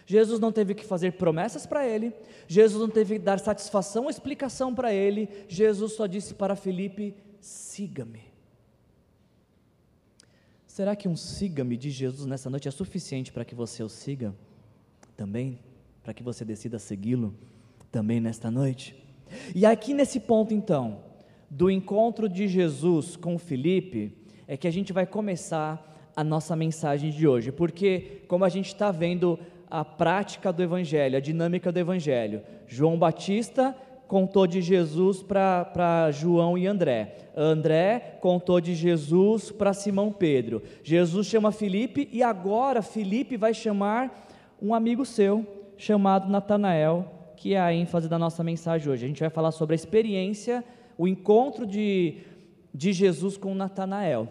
Jesus 0.04 0.40
não 0.40 0.50
teve 0.50 0.74
que 0.74 0.84
fazer 0.84 1.12
promessas 1.12 1.64
para 1.64 1.86
ele, 1.86 2.12
Jesus 2.48 2.80
não 2.80 2.88
teve 2.88 3.14
que 3.14 3.24
dar 3.24 3.38
satisfação 3.38 4.10
explicação 4.10 4.74
para 4.74 4.92
ele, 4.92 5.28
Jesus 5.48 5.92
só 5.92 6.06
disse 6.06 6.34
para 6.34 6.56
Felipe: 6.56 7.14
siga-me. 7.40 8.22
Será 10.66 10.94
que 10.94 11.08
um 11.08 11.16
siga-me 11.16 11.76
de 11.76 11.90
Jesus 11.90 12.26
nessa 12.26 12.50
noite 12.50 12.68
é 12.68 12.70
suficiente 12.70 13.32
para 13.32 13.44
que 13.44 13.54
você 13.54 13.82
o 13.82 13.88
siga 13.88 14.34
também? 15.16 15.58
Para 16.02 16.12
que 16.12 16.22
você 16.22 16.44
decida 16.44 16.78
segui-lo 16.78 17.34
também 17.90 18.20
nesta 18.20 18.50
noite? 18.50 19.05
E 19.54 19.64
aqui 19.66 19.94
nesse 19.94 20.20
ponto 20.20 20.52
então, 20.52 20.98
do 21.50 21.70
encontro 21.70 22.28
de 22.28 22.48
Jesus 22.48 23.16
com 23.16 23.38
Felipe, 23.38 24.12
é 24.46 24.56
que 24.56 24.68
a 24.68 24.70
gente 24.70 24.92
vai 24.92 25.06
começar 25.06 26.10
a 26.14 26.24
nossa 26.24 26.56
mensagem 26.56 27.10
de 27.10 27.26
hoje, 27.26 27.52
porque 27.52 28.22
como 28.26 28.44
a 28.44 28.48
gente 28.48 28.68
está 28.68 28.90
vendo 28.90 29.38
a 29.70 29.84
prática 29.84 30.52
do 30.52 30.62
Evangelho, 30.62 31.16
a 31.16 31.20
dinâmica 31.20 31.72
do 31.72 31.78
Evangelho. 31.78 32.42
João 32.66 32.98
Batista 32.98 33.76
contou 34.06 34.46
de 34.46 34.62
Jesus 34.62 35.22
para 35.22 36.10
João 36.12 36.56
e 36.56 36.66
André. 36.66 37.16
André 37.36 38.18
contou 38.20 38.60
de 38.60 38.74
Jesus 38.74 39.50
para 39.50 39.72
Simão 39.72 40.12
Pedro. 40.12 40.62
Jesus 40.82 41.26
chama 41.26 41.50
Felipe 41.50 42.08
e 42.12 42.22
agora 42.22 42.82
Felipe 42.82 43.36
vai 43.36 43.52
chamar 43.52 44.28
um 44.62 44.74
amigo 44.74 45.04
seu 45.04 45.44
chamado 45.76 46.30
Natanael, 46.30 47.15
que 47.36 47.54
é 47.54 47.60
a 47.60 47.72
ênfase 47.72 48.08
da 48.08 48.18
nossa 48.18 48.42
mensagem 48.42 48.90
hoje. 48.90 49.04
A 49.04 49.08
gente 49.08 49.20
vai 49.20 49.30
falar 49.30 49.50
sobre 49.52 49.74
a 49.74 49.76
experiência, 49.76 50.64
o 50.96 51.06
encontro 51.06 51.66
de, 51.66 52.18
de 52.74 52.92
Jesus 52.92 53.36
com 53.36 53.54
Natanael. 53.54 54.28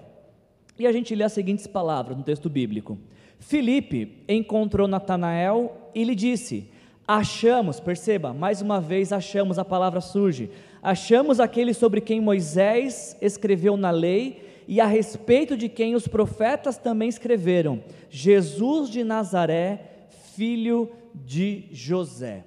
E 0.78 0.86
a 0.86 0.92
gente 0.92 1.16
lê 1.16 1.24
as 1.24 1.34
seguintes 1.34 1.68
palavras 1.68 2.18
no 2.18 2.24
texto 2.24 2.50
bíblico. 2.50 2.98
Filipe 3.40 4.24
encontrou 4.28 4.88
Natanael 4.88 5.92
e 5.94 6.04
lhe 6.04 6.16
disse: 6.16 6.70
Achamos, 7.08 7.80
perceba, 7.80 8.34
mais 8.34 8.62
uma 8.62 8.82
vez 8.82 9.14
achamos, 9.14 9.60
a 9.60 9.64
palavra 9.64 10.02
surge. 10.02 10.50
Achamos 10.82 11.40
aquele 11.40 11.74
sobre 11.74 12.02
quem 12.02 12.20
Moisés 12.20 13.16
escreveu 13.22 13.78
na 13.78 13.92
lei 13.92 14.44
e 14.68 14.82
a 14.82 14.86
respeito 14.86 15.56
de 15.56 15.70
quem 15.70 15.96
os 15.96 16.08
profetas 16.08 16.78
também 16.78 17.08
escreveram: 17.08 17.84
Jesus 18.10 18.90
de 18.90 19.04
Nazaré, 19.04 20.08
filho 20.34 20.92
de 21.14 21.68
José. 21.72 22.44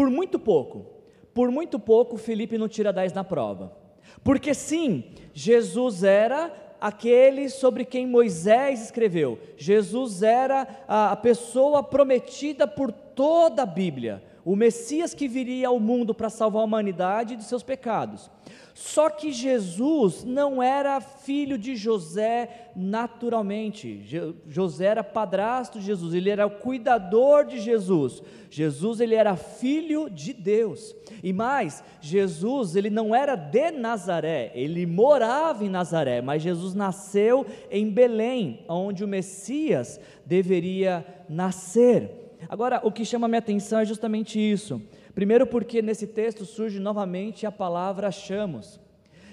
Por 0.00 0.08
muito 0.08 0.38
pouco, 0.38 0.86
por 1.34 1.50
muito 1.50 1.78
pouco, 1.78 2.16
Felipe 2.16 2.56
não 2.56 2.66
tira 2.66 2.90
10 2.90 3.12
na 3.12 3.22
prova. 3.22 3.76
Porque 4.24 4.54
sim, 4.54 5.04
Jesus 5.34 6.02
era 6.02 6.50
aquele 6.80 7.50
sobre 7.50 7.84
quem 7.84 8.06
Moisés 8.06 8.82
escreveu. 8.82 9.38
Jesus 9.58 10.22
era 10.22 10.66
a, 10.88 11.14
pessoa 11.16 11.82
prometida 11.82 12.66
por 12.66 12.90
toda 12.90 13.64
a 13.64 13.66
Bíblia, 13.66 14.24
o 14.42 14.56
Messias 14.56 15.12
que 15.12 15.28
viria 15.28 15.68
ao 15.68 15.78
mundo 15.78 16.14
para 16.14 16.30
salvar 16.30 16.62
a 16.62 16.64
humanidade 16.64 17.36
de 17.36 17.44
seus 17.44 17.62
pecados. 17.62 18.30
Só 18.82 19.10
que 19.10 19.30
Jesus 19.30 20.24
não 20.24 20.62
era 20.62 21.02
filho 21.02 21.58
de 21.58 21.76
José 21.76 22.70
naturalmente. 22.74 24.02
José 24.48 24.86
era 24.86 25.04
padrasto 25.04 25.78
de 25.78 25.84
Jesus, 25.84 26.14
ele 26.14 26.30
era 26.30 26.46
o 26.46 26.50
cuidador 26.50 27.44
de 27.44 27.60
Jesus. 27.60 28.22
Jesus 28.50 28.98
ele 28.98 29.14
era 29.14 29.36
filho 29.36 30.08
de 30.08 30.32
Deus. 30.32 30.96
E 31.22 31.30
mais, 31.30 31.84
Jesus 32.00 32.74
ele 32.74 32.88
não 32.88 33.14
era 33.14 33.36
de 33.36 33.70
Nazaré, 33.70 34.50
ele 34.54 34.86
morava 34.86 35.62
em 35.62 35.68
Nazaré, 35.68 36.22
mas 36.22 36.42
Jesus 36.42 36.74
nasceu 36.74 37.44
em 37.70 37.90
Belém, 37.90 38.64
onde 38.66 39.04
o 39.04 39.08
Messias 39.08 40.00
deveria 40.24 41.04
nascer. 41.28 42.10
Agora, 42.48 42.80
o 42.82 42.90
que 42.90 43.04
chama 43.04 43.28
minha 43.28 43.40
atenção 43.40 43.80
é 43.80 43.84
justamente 43.84 44.40
isso. 44.40 44.80
Primeiro, 45.14 45.46
porque 45.46 45.82
nesse 45.82 46.06
texto 46.06 46.44
surge 46.44 46.78
novamente 46.78 47.46
a 47.46 47.52
palavra 47.52 48.08
achamos. 48.08 48.80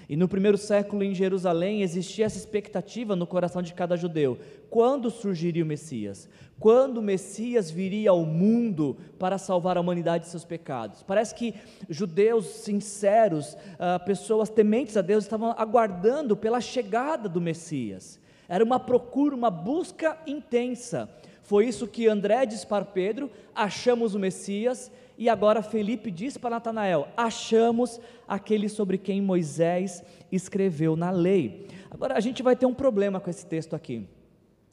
E 0.08 0.16
no 0.16 0.26
primeiro 0.26 0.56
século 0.56 1.04
em 1.04 1.14
Jerusalém 1.14 1.82
existia 1.82 2.24
essa 2.24 2.38
expectativa 2.38 3.14
no 3.14 3.26
coração 3.26 3.60
de 3.60 3.74
cada 3.74 3.94
judeu: 3.94 4.38
quando 4.70 5.10
surgiria 5.10 5.62
o 5.62 5.66
Messias? 5.66 6.28
Quando 6.58 6.98
o 6.98 7.02
Messias 7.02 7.70
viria 7.70 8.10
ao 8.10 8.24
mundo 8.24 8.96
para 9.18 9.38
salvar 9.38 9.76
a 9.76 9.80
humanidade 9.80 10.24
de 10.24 10.30
seus 10.30 10.44
pecados? 10.44 11.02
Parece 11.02 11.34
que 11.34 11.54
judeus 11.88 12.46
sinceros, 12.46 13.52
uh, 13.54 14.04
pessoas 14.04 14.48
tementes 14.48 14.96
a 14.96 15.02
Deus, 15.02 15.24
estavam 15.24 15.54
aguardando 15.56 16.36
pela 16.36 16.60
chegada 16.60 17.28
do 17.28 17.40
Messias. 17.40 18.18
Era 18.48 18.64
uma 18.64 18.80
procura, 18.80 19.36
uma 19.36 19.50
busca 19.50 20.18
intensa. 20.26 21.08
Foi 21.48 21.66
isso 21.66 21.88
que 21.88 22.06
André 22.06 22.44
disse 22.44 22.66
para 22.66 22.84
Pedro: 22.84 23.30
achamos 23.54 24.14
o 24.14 24.18
Messias 24.18 24.92
e 25.16 25.30
agora 25.30 25.62
Felipe 25.62 26.10
diz 26.10 26.36
para 26.36 26.50
Natanael: 26.50 27.08
achamos 27.16 27.98
aquele 28.28 28.68
sobre 28.68 28.98
quem 28.98 29.22
Moisés 29.22 30.04
escreveu 30.30 30.94
na 30.94 31.10
lei. 31.10 31.66
Agora 31.90 32.18
a 32.18 32.20
gente 32.20 32.42
vai 32.42 32.54
ter 32.54 32.66
um 32.66 32.74
problema 32.74 33.18
com 33.18 33.30
esse 33.30 33.46
texto 33.46 33.74
aqui. 33.74 34.06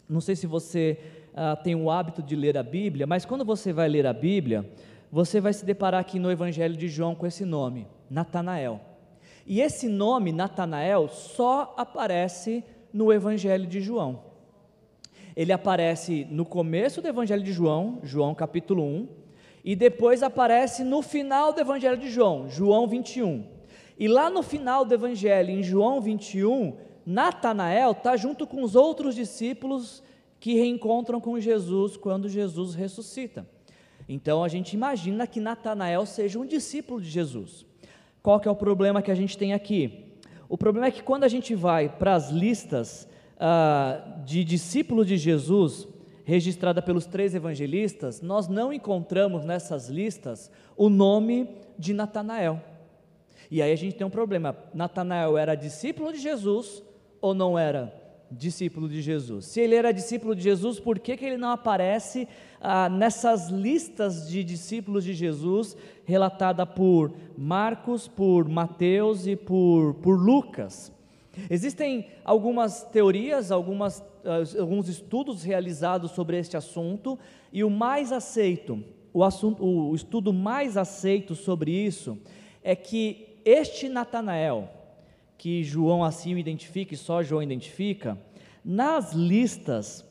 Não 0.10 0.20
sei 0.20 0.36
se 0.36 0.46
você 0.46 1.00
ah, 1.34 1.56
tem 1.56 1.76
o 1.76 1.90
hábito 1.90 2.22
de 2.22 2.36
ler 2.36 2.58
a 2.58 2.64
Bíblia, 2.64 3.08
mas 3.08 3.24
quando 3.24 3.46
você 3.46 3.72
vai 3.72 3.88
ler 3.88 4.06
a 4.06 4.12
Bíblia, 4.12 4.70
você 5.10 5.40
vai 5.40 5.54
se 5.54 5.66
deparar 5.66 6.02
aqui 6.02 6.20
no 6.20 6.30
Evangelho 6.30 6.76
de 6.76 6.90
João 6.90 7.16
com 7.16 7.26
esse 7.26 7.46
nome, 7.46 7.88
Natanael. 8.10 8.82
E 9.48 9.62
esse 9.62 9.88
nome, 9.88 10.34
Natanael, 10.34 11.08
só 11.08 11.74
aparece 11.78 12.66
no 12.92 13.14
Evangelho 13.14 13.66
de 13.66 13.80
João. 13.80 14.35
Ele 15.36 15.52
aparece 15.52 16.26
no 16.30 16.46
começo 16.46 17.02
do 17.02 17.08
Evangelho 17.08 17.44
de 17.44 17.52
João, 17.52 18.00
João 18.04 18.34
capítulo 18.34 18.84
1, 18.84 19.08
e 19.64 19.76
depois 19.76 20.24
aparece 20.24 20.84
no 20.84 21.02
final 21.02 21.52
do 21.52 21.60
Evangelho 21.60 21.98
de 21.98 22.10
João, 22.10 22.48
João 22.50 22.88
21. 22.88 23.46
E 23.98 24.08
lá 24.08 24.30
no 24.30 24.42
final 24.42 24.86
do 24.86 24.94
Evangelho, 24.94 25.50
em 25.50 25.64
João 25.64 26.00
21, 26.00 26.78
Natanael 27.06 27.92
está 27.92 28.16
junto 28.16 28.48
com 28.48 28.64
os 28.64 28.76
outros 28.76 29.16
discípulos 29.16 30.04
que 30.40 30.54
reencontram 30.54 31.20
com 31.20 31.40
Jesus 31.40 31.98
quando 31.98 32.30
Jesus 32.30 32.76
ressuscita. 32.76 33.48
Então 34.08 34.44
a 34.44 34.48
gente 34.48 34.74
imagina 34.74 35.26
que 35.26 35.40
Natanael 35.40 36.06
seja 36.06 36.40
um 36.40 36.46
discípulo 36.46 37.02
de 37.02 37.10
Jesus. 37.10 37.66
Qual 38.22 38.40
que 38.40 38.48
é 38.48 38.52
o 38.52 38.56
problema 38.56 39.02
que 39.02 39.12
a 39.12 39.16
gente 39.16 39.38
tem 39.38 39.54
aqui? 39.54 40.14
O 40.48 40.58
problema 40.58 40.88
é 40.88 40.92
que 40.92 41.04
quando 41.04 41.24
a 41.24 41.28
gente 41.28 41.56
vai 41.56 41.90
para 41.90 42.14
as 42.14 42.30
listas 42.30 43.08
ah, 43.40 44.22
de 44.26 44.44
discípulos 44.44 45.08
de 45.08 45.18
Jesus, 45.18 45.88
registrada 46.24 46.82
pelos 46.82 47.06
três 47.06 47.36
evangelistas, 47.36 48.22
nós 48.22 48.48
não 48.48 48.74
encontramos 48.74 49.46
nessas 49.46 49.90
listas 49.90 50.52
o 50.76 50.90
nome 50.90 51.50
de 51.78 51.94
Natanael. 51.94 52.62
E 53.50 53.62
aí 53.62 53.72
a 53.72 53.76
gente 53.76 53.96
tem 53.96 54.08
um 54.08 54.12
problema: 54.12 54.56
Natanael 54.74 55.38
era 55.38 55.56
discípulo 55.56 56.12
de 56.12 56.20
Jesus 56.20 56.84
ou 57.22 57.34
não 57.34 57.58
era 57.58 57.94
discípulo 58.32 58.90
de 58.90 59.02
Jesus. 59.02 59.46
Se 59.46 59.62
ele 59.62 59.76
era 59.76 59.92
discípulo 59.92 60.36
de 60.36 60.42
Jesus, 60.42 60.80
por 60.80 61.00
que, 61.00 61.16
que 61.16 61.26
ele 61.26 61.38
não 61.38 61.50
aparece 61.50 62.28
ah, 62.60 62.90
nessas 62.90 63.50
listas 63.50 64.28
de 64.28 64.44
discípulos 64.44 65.04
de 65.04 65.14
Jesus, 65.14 65.78
relatada 66.06 66.66
por 66.66 67.14
Marcos, 67.38 68.08
por 68.08 68.48
Mateus 68.48 69.28
e 69.28 69.36
por, 69.36 69.96
por 69.96 70.20
Lucas? 70.20 70.95
Existem 71.50 72.08
algumas 72.24 72.84
teorias, 72.84 73.52
algumas, 73.52 74.04
ah, 74.24 74.60
alguns 74.60 74.88
estudos 74.88 75.44
realizados 75.44 76.12
sobre 76.12 76.38
este 76.38 76.58
assunto, 76.58 77.18
e 77.52 77.64
o 77.64 77.70
mais 77.70 78.12
aceito, 78.12 78.84
o, 79.14 79.24
assunto, 79.24 79.64
o 79.64 79.96
estudo 79.96 80.34
mais 80.34 80.78
aceito 80.78 81.36
sobre 81.36 81.72
isso, 81.72 82.18
é 82.64 82.76
que 82.76 83.40
este 83.46 83.88
Natanael, 83.88 84.70
que 85.38 85.64
João 85.64 86.04
assim 86.04 86.34
o 86.34 86.38
identifica 86.38 86.94
e 86.94 86.98
só 86.98 87.22
João 87.22 87.44
identifica, 87.44 88.18
nas 88.64 89.14
listas 89.14 90.04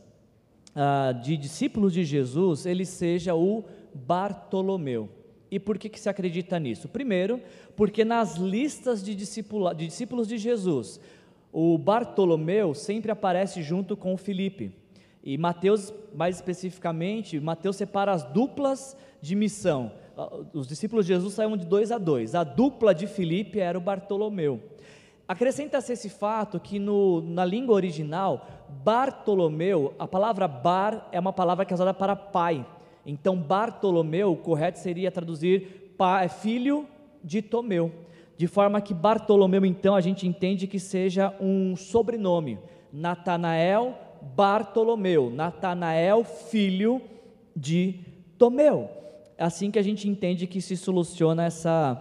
ah, 0.74 1.12
de 1.12 1.36
discípulos 1.36 1.92
de 1.92 2.04
Jesus, 2.04 2.66
ele 2.66 2.84
seja 2.84 3.34
o 3.34 3.64
Bartolomeu. 3.94 5.08
E 5.54 5.60
por 5.60 5.78
que, 5.78 5.88
que 5.88 6.00
se 6.00 6.08
acredita 6.08 6.58
nisso? 6.58 6.88
Primeiro, 6.88 7.40
porque 7.76 8.04
nas 8.04 8.34
listas 8.34 9.04
de, 9.04 9.14
de 9.14 9.86
discípulos 9.86 10.26
de 10.26 10.36
Jesus, 10.36 10.98
o 11.52 11.78
Bartolomeu 11.78 12.74
sempre 12.74 13.12
aparece 13.12 13.62
junto 13.62 13.96
com 13.96 14.12
o 14.12 14.16
Filipe. 14.16 14.72
E 15.22 15.38
Mateus, 15.38 15.94
mais 16.12 16.34
especificamente, 16.34 17.38
Mateus 17.38 17.76
separa 17.76 18.10
as 18.10 18.24
duplas 18.24 18.96
de 19.22 19.36
missão. 19.36 19.92
Os 20.52 20.66
discípulos 20.66 21.06
de 21.06 21.12
Jesus 21.12 21.34
saíam 21.34 21.56
de 21.56 21.64
dois 21.64 21.92
a 21.92 21.98
dois. 21.98 22.34
A 22.34 22.42
dupla 22.42 22.92
de 22.92 23.06
Filipe 23.06 23.60
era 23.60 23.78
o 23.78 23.80
Bartolomeu. 23.80 24.60
Acrescenta-se 25.28 25.92
esse 25.92 26.08
fato 26.08 26.58
que 26.58 26.80
no, 26.80 27.20
na 27.20 27.44
língua 27.44 27.76
original, 27.76 28.44
Bartolomeu, 28.82 29.94
a 30.00 30.08
palavra 30.08 30.48
bar 30.48 31.08
é 31.12 31.20
uma 31.20 31.32
palavra 31.32 31.64
que 31.64 31.72
é 31.72 31.76
usada 31.76 31.94
para 31.94 32.16
pai. 32.16 32.66
Então, 33.06 33.36
Bartolomeu, 33.36 34.32
o 34.32 34.36
correto 34.36 34.78
seria 34.78 35.10
traduzir 35.10 35.94
pai, 35.96 36.28
filho 36.28 36.86
de 37.22 37.42
Tomeu. 37.42 37.92
De 38.36 38.46
forma 38.46 38.80
que 38.80 38.92
Bartolomeu, 38.92 39.64
então, 39.64 39.94
a 39.94 40.00
gente 40.00 40.26
entende 40.26 40.66
que 40.66 40.80
seja 40.80 41.34
um 41.40 41.76
sobrenome. 41.76 42.58
Natanael 42.92 43.94
Bartolomeu. 44.34 45.30
Natanael, 45.30 46.24
filho 46.24 47.00
de 47.54 48.00
Tomeu. 48.38 48.88
É 49.36 49.44
assim 49.44 49.70
que 49.70 49.78
a 49.78 49.82
gente 49.82 50.08
entende 50.08 50.46
que 50.46 50.60
se 50.60 50.76
soluciona 50.76 51.44
essa, 51.44 52.00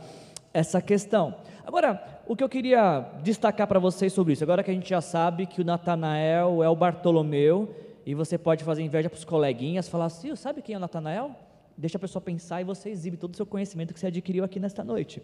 essa 0.54 0.82
questão. 0.82 1.36
Agora, 1.66 2.22
o 2.28 2.36
que 2.36 2.44
eu 2.44 2.50
queria 2.50 3.10
destacar 3.22 3.68
para 3.68 3.80
vocês 3.80 4.14
sobre 4.14 4.34
isso, 4.34 4.44
agora 4.44 4.64
que 4.64 4.72
a 4.72 4.74
gente 4.74 4.90
já 4.90 5.02
sabe 5.02 5.46
que 5.46 5.62
o 5.62 5.66
Natanael 5.66 6.64
é 6.64 6.70
o 6.70 6.76
Bartolomeu, 6.76 7.74
e 8.06 8.14
você 8.14 8.38
pode 8.38 8.64
fazer 8.64 8.82
inveja 8.82 9.10
para 9.10 9.18
os 9.18 9.24
coleguinhas, 9.24 9.88
falar 9.88 10.06
assim, 10.06 10.36
sabe 10.36 10.62
quem 10.62 10.76
é 10.76 10.78
o 10.78 10.82
Natanael? 10.82 11.36
Deixa 11.78 11.98
a 11.98 12.00
pessoa 12.00 12.22
pensar 12.22 12.62
e 12.62 12.64
você 12.64 12.90
exibe 12.90 13.18
todo 13.18 13.34
o 13.34 13.36
seu 13.36 13.46
conhecimento 13.46 13.94
que 13.94 14.00
você 14.00 14.08
adquiriu 14.08 14.44
aqui 14.44 14.60
nesta 14.60 14.84
noite. 14.84 15.22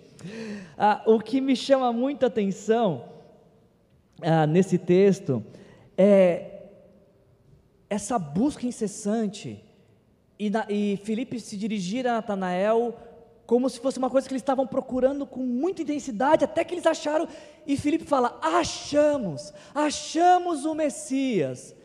Ah, 0.78 1.04
o 1.06 1.20
que 1.20 1.40
me 1.42 1.56
chama 1.56 1.92
muita 1.92 2.28
atenção 2.28 3.06
ah, 4.22 4.48
nesse 4.48 4.78
texto 4.78 5.44
é 5.98 6.64
essa 7.90 8.18
busca 8.18 8.66
incessante 8.66 9.64
e, 10.38 10.50
na, 10.50 10.66
e 10.70 10.98
Felipe 11.04 11.40
se 11.40 11.58
dirigir 11.58 12.08
a 12.08 12.14
Natanael 12.14 12.96
como 13.46 13.68
se 13.68 13.80
fosse 13.80 13.98
uma 13.98 14.12
coisa 14.12 14.28
que 14.28 14.34
eles 14.34 14.44
estavam 14.44 14.68
procurando 14.68 15.26
com 15.26 15.40
muita 15.40 15.82
intensidade, 15.82 16.46
até 16.46 16.64
que 16.64 16.76
eles 16.76 16.86
acharam, 16.86 17.28
e 17.66 17.76
Filipe 17.76 18.06
fala: 18.06 18.38
achamos, 18.44 19.52
achamos 19.74 20.66
o 20.66 20.76
Messias. 20.76 21.76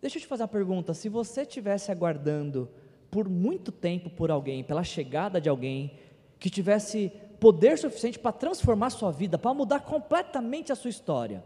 Deixa 0.00 0.18
eu 0.18 0.22
te 0.22 0.26
fazer 0.26 0.42
uma 0.42 0.48
pergunta: 0.48 0.94
se 0.94 1.08
você 1.08 1.42
estivesse 1.42 1.90
aguardando 1.90 2.68
por 3.10 3.28
muito 3.28 3.72
tempo 3.72 4.10
por 4.10 4.30
alguém, 4.30 4.62
pela 4.62 4.84
chegada 4.84 5.40
de 5.40 5.48
alguém, 5.48 5.98
que 6.38 6.50
tivesse 6.50 7.10
poder 7.40 7.78
suficiente 7.78 8.18
para 8.18 8.32
transformar 8.32 8.90
sua 8.90 9.10
vida, 9.10 9.38
para 9.38 9.54
mudar 9.54 9.80
completamente 9.80 10.72
a 10.72 10.76
sua 10.76 10.90
história, 10.90 11.42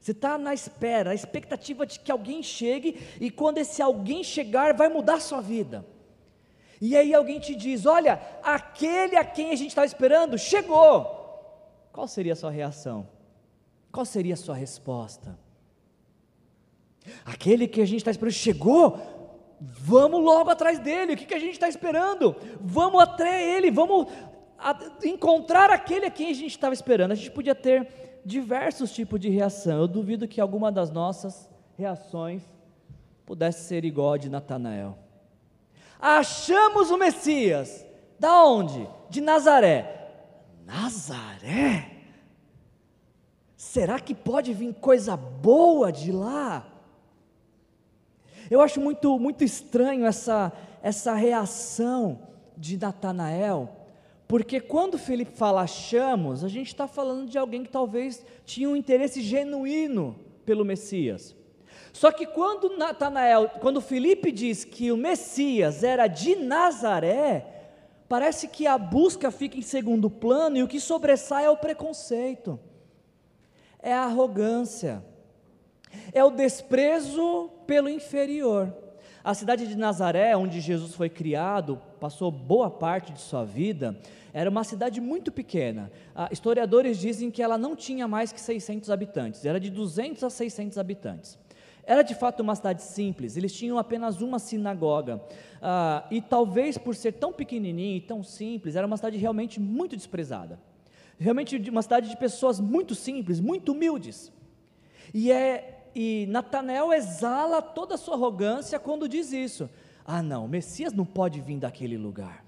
você 0.00 0.12
está 0.12 0.38
na 0.38 0.54
espera, 0.54 1.10
a 1.10 1.14
expectativa 1.14 1.84
de 1.84 1.98
que 1.98 2.12
alguém 2.12 2.42
chegue, 2.42 3.00
e 3.20 3.30
quando 3.30 3.58
esse 3.58 3.82
alguém 3.82 4.22
chegar, 4.22 4.74
vai 4.74 4.88
mudar 4.88 5.14
a 5.14 5.20
sua 5.20 5.40
vida. 5.40 5.84
E 6.80 6.96
aí 6.96 7.14
alguém 7.14 7.40
te 7.40 7.54
diz: 7.54 7.86
Olha, 7.86 8.20
aquele 8.42 9.16
a 9.16 9.24
quem 9.24 9.50
a 9.50 9.56
gente 9.56 9.70
estava 9.70 9.86
esperando 9.86 10.38
chegou. 10.38 11.14
Qual 11.92 12.06
seria 12.06 12.34
a 12.34 12.36
sua 12.36 12.50
reação? 12.50 13.08
Qual 13.90 14.04
seria 14.04 14.34
a 14.34 14.36
sua 14.36 14.54
resposta? 14.54 15.38
Aquele 17.24 17.66
que 17.66 17.80
a 17.80 17.86
gente 17.86 17.98
está 17.98 18.10
esperando 18.10 18.34
chegou, 18.34 18.98
vamos 19.60 20.22
logo 20.22 20.50
atrás 20.50 20.78
dele. 20.78 21.14
O 21.14 21.16
que, 21.16 21.26
que 21.26 21.34
a 21.34 21.38
gente 21.38 21.52
está 21.52 21.68
esperando? 21.68 22.36
Vamos 22.60 23.02
até 23.02 23.56
ele, 23.56 23.70
vamos 23.70 24.06
encontrar 25.04 25.70
aquele 25.70 26.06
a 26.06 26.10
quem 26.10 26.30
a 26.30 26.34
gente 26.34 26.50
estava 26.52 26.74
esperando. 26.74 27.12
A 27.12 27.14
gente 27.14 27.30
podia 27.30 27.54
ter 27.54 28.20
diversos 28.24 28.92
tipos 28.92 29.20
de 29.20 29.28
reação. 29.28 29.78
Eu 29.78 29.88
duvido 29.88 30.26
que 30.26 30.40
alguma 30.40 30.72
das 30.72 30.90
nossas 30.90 31.48
reações 31.76 32.42
pudesse 33.24 33.66
ser 33.66 33.84
igual 33.84 34.14
a 34.14 34.18
de 34.18 34.28
Natanael. 34.28 34.98
Achamos 36.00 36.90
o 36.90 36.98
Messias. 36.98 37.84
Da 38.18 38.44
onde? 38.44 38.88
De 39.10 39.20
Nazaré. 39.20 40.10
Nazaré? 40.64 41.92
Será 43.56 44.00
que 44.00 44.14
pode 44.14 44.52
vir 44.52 44.74
coisa 44.74 45.16
boa 45.16 45.92
de 45.92 46.12
lá? 46.12 46.66
Eu 48.50 48.60
acho 48.60 48.80
muito, 48.80 49.18
muito 49.18 49.42
estranho 49.42 50.06
essa, 50.06 50.52
essa 50.82 51.14
reação 51.14 52.20
de 52.56 52.78
Natanael, 52.78 53.68
porque 54.28 54.60
quando 54.60 54.98
Felipe 54.98 55.32
fala 55.36 55.62
achamos, 55.62 56.42
a 56.42 56.48
gente 56.48 56.68
está 56.68 56.88
falando 56.88 57.28
de 57.28 57.38
alguém 57.38 57.62
que 57.62 57.70
talvez 57.70 58.24
tinha 58.44 58.68
um 58.68 58.76
interesse 58.76 59.20
genuíno 59.20 60.16
pelo 60.44 60.64
Messias. 60.64 61.34
Só 61.92 62.12
que 62.12 62.26
quando 62.26 62.76
Natanael, 62.76 63.48
quando 63.60 63.80
Felipe 63.80 64.30
diz 64.30 64.64
que 64.64 64.92
o 64.92 64.96
Messias 64.96 65.82
era 65.82 66.06
de 66.06 66.36
Nazaré, 66.36 67.46
parece 68.08 68.48
que 68.48 68.66
a 68.66 68.76
busca 68.76 69.30
fica 69.30 69.58
em 69.58 69.62
segundo 69.62 70.10
plano 70.10 70.56
e 70.56 70.62
o 70.62 70.68
que 70.68 70.80
sobressai 70.80 71.44
é 71.44 71.50
o 71.50 71.56
preconceito, 71.56 72.58
é 73.80 73.92
a 73.92 74.04
arrogância, 74.04 75.04
é 76.12 76.24
o 76.24 76.30
desprezo 76.30 77.50
pelo 77.66 77.88
inferior. 77.88 78.72
A 79.26 79.34
cidade 79.34 79.66
de 79.66 79.76
Nazaré, 79.76 80.36
onde 80.36 80.60
Jesus 80.60 80.94
foi 80.94 81.08
criado, 81.08 81.82
passou 81.98 82.30
boa 82.30 82.70
parte 82.70 83.12
de 83.12 83.20
sua 83.20 83.44
vida, 83.44 83.98
era 84.32 84.48
uma 84.48 84.62
cidade 84.62 85.00
muito 85.00 85.32
pequena. 85.32 85.90
Ah, 86.14 86.28
historiadores 86.30 86.96
dizem 86.96 87.28
que 87.28 87.42
ela 87.42 87.58
não 87.58 87.74
tinha 87.74 88.06
mais 88.06 88.30
que 88.30 88.40
600 88.40 88.88
habitantes, 88.88 89.44
era 89.44 89.58
de 89.58 89.68
200 89.68 90.22
a 90.22 90.30
600 90.30 90.78
habitantes. 90.78 91.36
Era 91.82 92.02
de 92.02 92.14
fato 92.14 92.40
uma 92.40 92.54
cidade 92.54 92.82
simples, 92.82 93.36
eles 93.36 93.52
tinham 93.52 93.78
apenas 93.78 94.20
uma 94.20 94.38
sinagoga. 94.38 95.20
Ah, 95.60 96.06
e 96.10 96.20
talvez 96.20 96.78
por 96.78 96.94
ser 96.94 97.12
tão 97.12 97.32
pequenininha 97.32 97.96
e 97.96 98.00
tão 98.00 98.22
simples, 98.22 98.76
era 98.76 98.86
uma 98.86 98.96
cidade 98.96 99.16
realmente 99.16 99.58
muito 99.58 99.96
desprezada. 99.96 100.60
Realmente 101.18 101.56
uma 101.68 101.82
cidade 101.82 102.08
de 102.08 102.16
pessoas 102.16 102.60
muito 102.60 102.94
simples, 102.94 103.40
muito 103.40 103.72
humildes. 103.72 104.30
E, 105.12 105.32
é, 105.32 105.75
e 105.98 106.26
Natanael 106.26 106.92
exala 106.92 107.62
toda 107.62 107.94
a 107.94 107.96
sua 107.96 108.16
arrogância 108.16 108.78
quando 108.78 109.08
diz 109.08 109.32
isso. 109.32 109.70
Ah, 110.04 110.22
não, 110.22 110.44
o 110.44 110.48
Messias 110.48 110.92
não 110.92 111.06
pode 111.06 111.40
vir 111.40 111.58
daquele 111.58 111.96
lugar. 111.96 112.44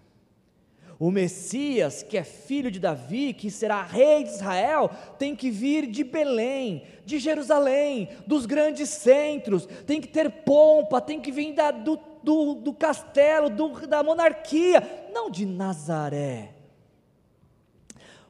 O 0.98 1.10
Messias, 1.10 2.02
que 2.02 2.18
é 2.18 2.24
filho 2.24 2.70
de 2.70 2.78
Davi, 2.78 3.32
que 3.32 3.50
será 3.50 3.82
rei 3.82 4.24
de 4.24 4.30
Israel, 4.30 4.90
tem 5.18 5.34
que 5.34 5.50
vir 5.50 5.86
de 5.86 6.04
Belém, 6.04 6.82
de 7.06 7.18
Jerusalém, 7.18 8.10
dos 8.26 8.44
grandes 8.44 8.90
centros, 8.90 9.64
tem 9.86 9.98
que 9.98 10.08
ter 10.08 10.28
pompa, 10.28 11.00
tem 11.00 11.18
que 11.18 11.32
vir 11.32 11.54
da, 11.54 11.70
do, 11.70 11.98
do, 12.22 12.54
do 12.54 12.74
castelo, 12.74 13.48
do, 13.48 13.86
da 13.86 14.02
monarquia, 14.02 15.08
não 15.10 15.30
de 15.30 15.46
Nazaré. 15.46 16.52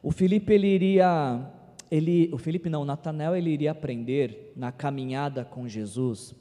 O 0.00 0.12
Felipe 0.12 0.52
ele 0.52 0.68
iria, 0.68 1.40
ele, 1.90 2.30
o 2.32 2.38
Felipe 2.38 2.68
não, 2.68 2.84
Natanael 2.84 3.34
ele 3.36 3.50
iria 3.50 3.70
aprender 3.70 4.52
na 4.56 4.70
caminhada 4.70 5.44
com 5.44 5.68
Jesus 5.68 6.34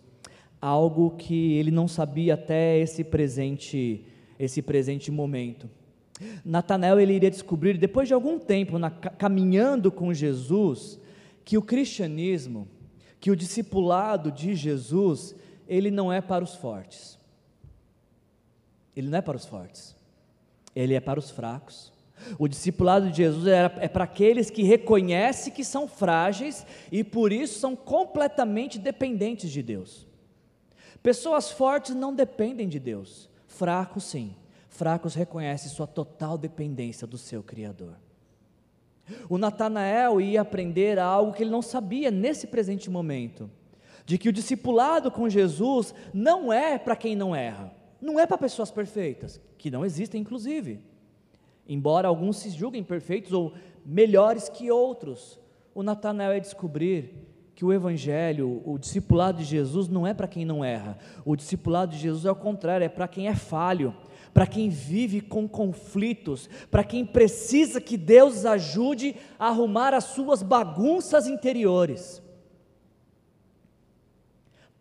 algo 0.61 1.11
que 1.11 1.53
ele 1.53 1.71
não 1.71 1.87
sabia 1.87 2.33
até 2.33 2.77
esse 2.79 3.03
presente, 3.03 4.05
esse 4.39 4.61
presente 4.61 5.11
momento. 5.11 5.69
Natanael 6.43 6.99
ele 6.99 7.13
iria 7.13 7.29
descobrir, 7.29 7.77
depois 7.77 8.07
de 8.07 8.13
algum 8.13 8.39
tempo 8.39 8.79
na, 8.79 8.89
caminhando 8.89 9.91
com 9.91 10.13
Jesus, 10.13 10.99
que 11.45 11.57
o 11.57 11.61
cristianismo, 11.61 12.67
que 13.19 13.29
o 13.29 13.35
discipulado 13.35 14.31
de 14.31 14.55
Jesus, 14.55 15.35
ele 15.67 15.91
não 15.91 16.11
é 16.11 16.21
para 16.21 16.43
os 16.43 16.55
fortes. 16.55 17.17
Ele 18.95 19.09
não 19.09 19.19
é 19.19 19.21
para 19.21 19.37
os 19.37 19.45
fortes. 19.45 19.95
Ele 20.75 20.95
é 20.95 20.99
para 20.99 21.19
os 21.19 21.29
fracos, 21.29 21.93
O 22.37 22.47
discipulado 22.47 23.09
de 23.09 23.17
Jesus 23.17 23.47
era, 23.47 23.73
é 23.79 23.87
para 23.87 24.03
aqueles 24.03 24.49
que 24.49 24.63
reconhecem 24.63 25.53
que 25.53 25.63
são 25.63 25.87
frágeis 25.87 26.65
e 26.91 27.03
por 27.03 27.31
isso 27.31 27.59
são 27.59 27.75
completamente 27.75 28.79
dependentes 28.79 29.51
de 29.51 29.61
Deus. 29.61 30.07
Pessoas 31.01 31.51
fortes 31.51 31.95
não 31.95 32.13
dependem 32.13 32.67
de 32.67 32.79
Deus, 32.79 33.29
fracos 33.47 34.03
sim. 34.05 34.35
Fracos 34.69 35.15
reconhecem 35.15 35.71
sua 35.71 35.87
total 35.87 36.37
dependência 36.37 37.07
do 37.07 37.17
seu 37.17 37.41
Criador. 37.41 37.95
O 39.29 39.37
Natanael 39.37 40.19
ia 40.19 40.41
aprender 40.41 40.99
algo 40.99 41.33
que 41.33 41.43
ele 41.43 41.49
não 41.49 41.61
sabia 41.61 42.11
nesse 42.11 42.47
presente 42.47 42.89
momento: 42.89 43.49
de 44.05 44.17
que 44.17 44.29
o 44.29 44.33
discipulado 44.33 45.09
com 45.09 45.29
Jesus 45.29 45.93
não 46.13 46.51
é 46.51 46.77
para 46.77 46.95
quem 46.95 47.15
não 47.15 47.35
erra, 47.35 47.73
não 48.01 48.19
é 48.19 48.27
para 48.27 48.37
pessoas 48.37 48.69
perfeitas, 48.69 49.41
que 49.57 49.71
não 49.71 49.85
existem, 49.85 50.21
inclusive. 50.21 50.81
Embora 51.67 52.07
alguns 52.07 52.37
se 52.37 52.49
julguem 52.49 52.83
perfeitos 52.83 53.33
ou 53.33 53.53
melhores 53.85 54.47
que 54.47 54.71
outros, 54.71 55.39
o 55.75 55.83
Natanael 55.83 56.31
é 56.31 56.39
descobrir 56.39 57.27
que 57.53 57.65
o 57.65 57.73
Evangelho, 57.73 58.61
o 58.65 58.77
discipulado 58.77 59.39
de 59.39 59.43
Jesus, 59.43 59.87
não 59.87 60.05
é 60.05 60.13
para 60.13 60.27
quem 60.27 60.45
não 60.45 60.63
erra, 60.63 60.97
o 61.25 61.35
discipulado 61.35 61.91
de 61.91 61.97
Jesus 61.97 62.23
é 62.23 62.31
o 62.31 62.35
contrário, 62.35 62.85
é 62.85 62.89
para 62.89 63.07
quem 63.07 63.27
é 63.27 63.35
falho, 63.35 63.95
para 64.33 64.45
quem 64.45 64.69
vive 64.69 65.21
com 65.21 65.47
conflitos, 65.47 66.47
para 66.69 66.83
quem 66.83 67.03
precisa 67.03 67.81
que 67.81 67.97
Deus 67.97 68.45
ajude 68.45 69.15
a 69.39 69.47
arrumar 69.47 69.93
as 69.93 70.03
suas 70.03 70.43
bagunças 70.43 71.27
interiores. 71.27 72.21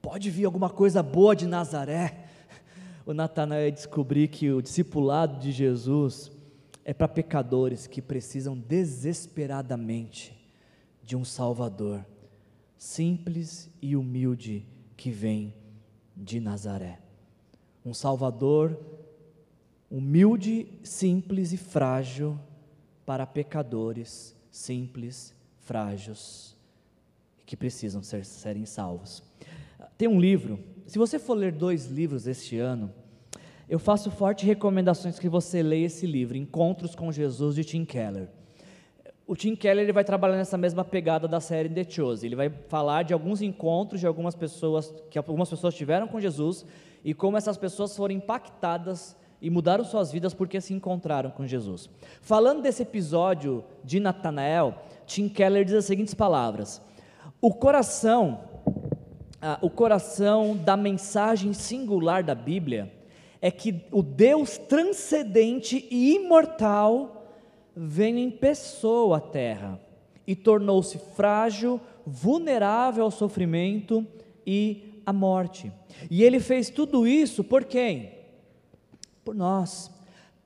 Pode 0.02 0.30
vir 0.30 0.44
alguma 0.44 0.68
coisa 0.70 1.02
boa 1.02 1.34
de 1.34 1.46
Nazaré. 1.46 2.24
O 3.06 3.14
Natanael 3.14 3.70
descobrir 3.70 4.26
que 4.26 4.50
o 4.50 4.60
discipulado 4.60 5.38
de 5.38 5.52
Jesus 5.52 6.32
é 6.88 6.94
para 6.94 7.08
pecadores 7.08 7.88
que 7.88 8.00
precisam 8.00 8.56
desesperadamente 8.56 10.32
de 11.02 11.16
um 11.16 11.24
Salvador 11.24 12.06
simples 12.78 13.68
e 13.82 13.96
humilde 13.96 14.64
que 14.96 15.10
vem 15.10 15.52
de 16.16 16.38
Nazaré. 16.38 17.00
Um 17.84 17.92
Salvador 17.92 18.78
humilde, 19.90 20.68
simples 20.84 21.52
e 21.52 21.56
frágil 21.56 22.38
para 23.04 23.26
pecadores 23.26 24.36
simples, 24.48 25.34
frágeis, 25.58 26.56
que 27.44 27.56
precisam 27.56 28.00
ser, 28.00 28.24
serem 28.24 28.64
salvos. 28.64 29.24
Tem 29.98 30.06
um 30.06 30.20
livro, 30.20 30.60
se 30.86 30.98
você 30.98 31.18
for 31.18 31.34
ler 31.34 31.50
dois 31.50 31.86
livros 31.86 32.28
este 32.28 32.60
ano, 32.60 32.94
eu 33.68 33.80
faço 33.80 34.12
fortes 34.12 34.46
recomendações 34.46 35.18
que 35.18 35.28
você 35.28 35.60
leia 35.60 35.86
esse 35.86 36.06
livro, 36.06 36.36
Encontros 36.36 36.94
com 36.94 37.10
Jesus, 37.10 37.56
de 37.56 37.64
Tim 37.64 37.84
Keller. 37.84 38.28
O 39.26 39.34
Tim 39.34 39.56
Keller 39.56 39.82
ele 39.82 39.92
vai 39.92 40.04
trabalhar 40.04 40.36
nessa 40.36 40.56
mesma 40.56 40.84
pegada 40.84 41.26
da 41.26 41.40
série 41.40 41.68
The 41.68 41.82
Chosen. 41.90 42.28
Ele 42.28 42.36
vai 42.36 42.48
falar 42.68 43.02
de 43.02 43.12
alguns 43.12 43.42
encontros 43.42 43.98
de 43.98 44.06
algumas 44.06 44.36
pessoas 44.36 44.94
que 45.10 45.18
algumas 45.18 45.50
pessoas 45.50 45.74
tiveram 45.74 46.06
com 46.06 46.20
Jesus 46.20 46.64
e 47.04 47.12
como 47.12 47.36
essas 47.36 47.56
pessoas 47.56 47.96
foram 47.96 48.14
impactadas 48.14 49.16
e 49.42 49.50
mudaram 49.50 49.84
suas 49.84 50.12
vidas 50.12 50.32
porque 50.32 50.60
se 50.60 50.72
encontraram 50.72 51.30
com 51.30 51.44
Jesus. 51.44 51.90
Falando 52.20 52.62
desse 52.62 52.82
episódio 52.82 53.64
de 53.82 53.98
Natanael, 53.98 54.76
Tim 55.06 55.28
Keller 55.28 55.64
diz 55.64 55.74
as 55.74 55.86
seguintes 55.86 56.14
palavras: 56.14 56.80
O 57.40 57.52
coração, 57.52 58.42
ah, 59.42 59.58
o 59.60 59.68
coração 59.68 60.56
da 60.56 60.76
mensagem 60.76 61.52
singular 61.52 62.22
da 62.22 62.34
Bíblia 62.34 62.95
é 63.46 63.50
que 63.50 63.84
o 63.92 64.02
Deus 64.02 64.58
transcendente 64.58 65.86
e 65.90 66.14
imortal 66.16 67.30
veio 67.74 68.18
em 68.18 68.30
pessoa 68.30 69.18
à 69.18 69.20
terra 69.20 69.80
e 70.26 70.34
tornou-se 70.34 70.98
frágil, 71.14 71.80
vulnerável 72.04 73.04
ao 73.04 73.10
sofrimento 73.10 74.06
e 74.46 75.00
à 75.04 75.12
morte. 75.12 75.72
E 76.10 76.24
ele 76.24 76.40
fez 76.40 76.70
tudo 76.70 77.06
isso 77.06 77.44
por 77.44 77.64
quem? 77.64 78.16
por 79.26 79.34
nós, 79.34 79.90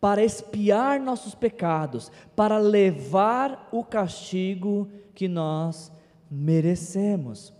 para 0.00 0.24
expiar 0.24 0.98
nossos 0.98 1.34
pecados, 1.34 2.10
para 2.34 2.56
levar 2.56 3.68
o 3.70 3.84
castigo 3.84 4.88
que 5.14 5.28
nós 5.28 5.92
merecemos. 6.30 7.52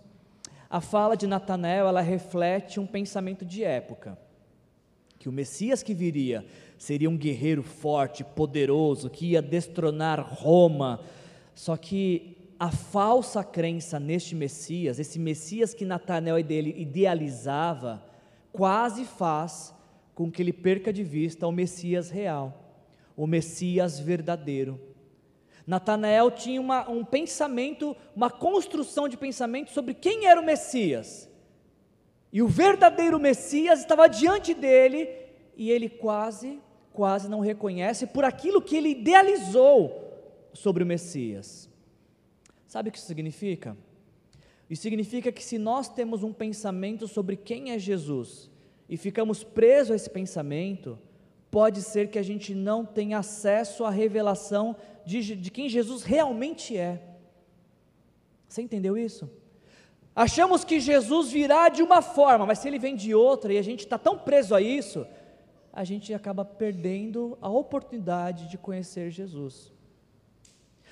A 0.67 0.81
fala 0.81 1.15
de 1.15 1.27
Natanael, 1.27 1.87
ela 1.87 2.01
reflete 2.01 2.79
um 2.79 2.87
pensamento 2.87 3.45
de 3.45 3.63
época, 3.63 4.17
que 5.21 5.29
o 5.29 5.31
Messias 5.31 5.83
que 5.83 5.93
viria 5.93 6.43
seria 6.79 7.07
um 7.07 7.15
guerreiro 7.15 7.61
forte, 7.61 8.23
poderoso, 8.23 9.07
que 9.07 9.27
ia 9.27 9.41
destronar 9.41 10.19
Roma. 10.19 10.99
Só 11.53 11.77
que 11.77 12.37
a 12.59 12.71
falsa 12.71 13.43
crença 13.43 13.99
neste 13.99 14.33
Messias, 14.33 14.97
esse 14.97 15.19
Messias 15.19 15.75
que 15.75 15.85
Natanael 15.85 16.39
idealizava, 16.39 18.03
quase 18.51 19.05
faz 19.05 19.71
com 20.15 20.31
que 20.31 20.41
ele 20.41 20.51
perca 20.51 20.91
de 20.91 21.03
vista 21.03 21.45
o 21.45 21.51
Messias 21.51 22.09
real, 22.09 22.75
o 23.15 23.27
Messias 23.27 23.99
verdadeiro. 23.99 24.81
Natanael 25.67 26.31
tinha 26.31 26.59
uma, 26.59 26.89
um 26.89 27.05
pensamento, 27.05 27.95
uma 28.15 28.31
construção 28.31 29.07
de 29.07 29.17
pensamento 29.17 29.69
sobre 29.69 29.93
quem 29.93 30.25
era 30.25 30.41
o 30.41 30.43
Messias. 30.43 31.29
E 32.31 32.41
o 32.41 32.47
verdadeiro 32.47 33.19
Messias 33.19 33.79
estava 33.79 34.07
diante 34.07 34.53
dele 34.53 35.09
e 35.55 35.69
ele 35.69 35.89
quase, 35.89 36.61
quase 36.93 37.29
não 37.29 37.39
reconhece 37.39 38.07
por 38.07 38.23
aquilo 38.23 38.61
que 38.61 38.75
ele 38.75 38.89
idealizou 38.89 40.09
sobre 40.53 40.83
o 40.83 40.87
Messias. 40.87 41.69
Sabe 42.65 42.89
o 42.89 42.91
que 42.91 42.97
isso 42.97 43.07
significa? 43.07 43.75
Isso 44.69 44.83
significa 44.83 45.31
que 45.31 45.43
se 45.43 45.57
nós 45.57 45.89
temos 45.89 46.23
um 46.23 46.31
pensamento 46.31 47.07
sobre 47.07 47.35
quem 47.35 47.71
é 47.71 47.79
Jesus, 47.79 48.49
e 48.87 48.97
ficamos 48.97 49.43
presos 49.43 49.91
a 49.91 49.95
esse 49.95 50.09
pensamento, 50.09 50.99
pode 51.49 51.81
ser 51.81 52.09
que 52.09 52.19
a 52.19 52.23
gente 52.23 52.53
não 52.53 52.85
tenha 52.85 53.19
acesso 53.19 53.85
à 53.85 53.89
revelação 53.89 54.75
de, 55.05 55.35
de 55.35 55.49
quem 55.49 55.69
Jesus 55.69 56.03
realmente 56.03 56.77
é. 56.77 57.01
Você 58.47 58.61
entendeu 58.61 58.97
isso? 58.97 59.29
Achamos 60.15 60.65
que 60.65 60.79
Jesus 60.79 61.31
virá 61.31 61.69
de 61.69 61.81
uma 61.81 62.01
forma, 62.01 62.45
mas 62.45 62.59
se 62.59 62.67
ele 62.67 62.77
vem 62.77 62.95
de 62.95 63.15
outra 63.15 63.53
e 63.53 63.57
a 63.57 63.61
gente 63.61 63.81
está 63.81 63.97
tão 63.97 64.17
preso 64.17 64.53
a 64.53 64.61
isso, 64.61 65.07
a 65.71 65.83
gente 65.83 66.13
acaba 66.13 66.43
perdendo 66.43 67.37
a 67.41 67.49
oportunidade 67.49 68.49
de 68.49 68.57
conhecer 68.57 69.09
Jesus. 69.09 69.71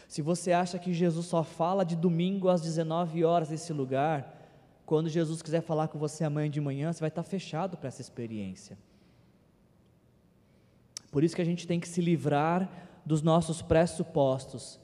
Se 0.08 0.21
você 0.21 0.53
acha 0.53 0.79
que 0.79 0.93
Jesus 0.93 1.25
só 1.25 1.43
fala 1.43 1.84
de 1.84 1.95
domingo 1.95 2.47
às 2.47 2.62
19 2.62 3.23
horas 3.25 3.49
nesse 3.49 3.73
lugar, 3.73 4.38
quando 4.86 5.10
Jesus 5.10 5.41
quiser 5.41 5.62
falar 5.62 5.89
com 5.89 5.99
você 5.99 6.23
amanhã 6.23 6.49
de 6.49 6.62
manhã, 6.62 6.91
você 6.91 7.01
vai 7.01 7.10
estar 7.10 7.21
fechado 7.21 7.77
para 7.77 7.89
essa 7.89 8.01
experiência. 8.01 8.77
Por 11.12 11.23
isso 11.23 11.36
que 11.36 11.41
a 11.41 11.45
gente 11.45 11.67
tem 11.67 11.79
que 11.79 11.88
se 11.88 12.01
livrar 12.01 12.69
dos 13.05 13.21
nossos 13.21 13.62
pressupostos 13.62 14.79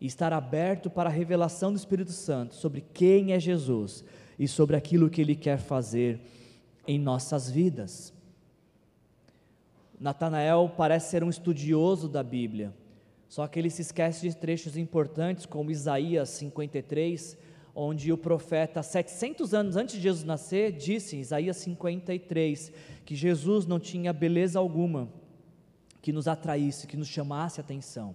e 0.00 0.06
estar 0.06 0.32
aberto 0.32 0.88
para 0.88 1.08
a 1.08 1.12
revelação 1.12 1.72
do 1.72 1.76
Espírito 1.76 2.12
Santo 2.12 2.54
sobre 2.54 2.84
quem 2.94 3.32
é 3.32 3.40
Jesus 3.40 4.04
e 4.38 4.46
sobre 4.46 4.76
aquilo 4.76 5.10
que 5.10 5.20
ele 5.20 5.34
quer 5.34 5.58
fazer 5.58 6.20
em 6.86 6.98
nossas 6.98 7.50
vidas. 7.50 8.12
Natanael 10.00 10.72
parece 10.76 11.10
ser 11.10 11.24
um 11.24 11.28
estudioso 11.28 12.08
da 12.08 12.22
Bíblia, 12.22 12.72
só 13.28 13.46
que 13.46 13.58
ele 13.58 13.68
se 13.68 13.82
esquece 13.82 14.28
de 14.28 14.36
trechos 14.36 14.76
importantes 14.76 15.44
como 15.44 15.70
Isaías 15.70 16.28
53, 16.30 17.36
onde 17.74 18.12
o 18.12 18.18
profeta, 18.18 18.82
700 18.82 19.52
anos 19.52 19.76
antes 19.76 19.96
de 19.96 20.02
Jesus 20.02 20.24
nascer, 20.24 20.72
disse 20.72 21.16
em 21.16 21.20
Isaías 21.20 21.56
53 21.58 22.72
que 23.04 23.14
Jesus 23.14 23.66
não 23.66 23.80
tinha 23.80 24.12
beleza 24.12 24.58
alguma 24.58 25.08
que 26.00 26.12
nos 26.12 26.28
atraísse, 26.28 26.86
que 26.86 26.96
nos 26.96 27.08
chamasse 27.08 27.60
a 27.60 27.64
atenção. 27.64 28.14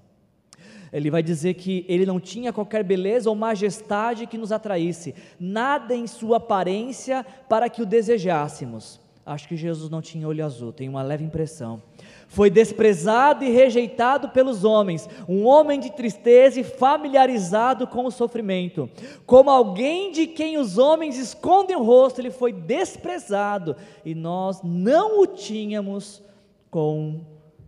Ele 0.94 1.10
vai 1.10 1.24
dizer 1.24 1.56
que 1.56 1.84
ele 1.90 2.06
não 2.06 2.20
tinha 2.20 2.54
qualquer 2.54 2.84
beleza 2.84 3.28
ou 3.28 3.36
majestade 3.36 4.28
que 4.28 4.38
nos 4.38 4.52
atraísse, 4.52 5.16
nada 5.40 5.96
em 5.96 6.06
sua 6.06 6.38
aparência 6.38 7.26
para 7.50 7.68
que 7.68 7.82
o 7.82 7.86
desejássemos. 7.86 9.02
Acho 9.26 9.48
que 9.48 9.56
Jesus 9.56 9.90
não 9.90 10.02
tinha 10.02 10.28
olho 10.28 10.46
azul, 10.46 10.74
tenho 10.74 10.92
uma 10.92 11.02
leve 11.02 11.24
impressão. 11.24 11.82
Foi 12.28 12.50
desprezado 12.50 13.44
e 13.44 13.50
rejeitado 13.50 14.30
pelos 14.30 14.64
homens, 14.64 15.10
um 15.28 15.46
homem 15.46 15.80
de 15.80 15.92
tristeza 15.92 16.60
e 16.60 16.64
familiarizado 16.64 17.88
com 17.88 18.06
o 18.06 18.12
sofrimento. 18.12 18.90
Como 19.26 19.50
alguém 19.50 20.12
de 20.12 20.28
quem 20.28 20.58
os 20.58 20.78
homens 20.78 21.18
escondem 21.18 21.76
o 21.76 21.84
rosto, 21.84 22.20
ele 22.20 22.32
foi 22.32 22.52
desprezado 22.52 23.76
e 24.04 24.14
nós 24.14 24.62
não 24.62 25.22
o 25.22 25.26
tínhamos 25.26 26.22
com 26.70 27.22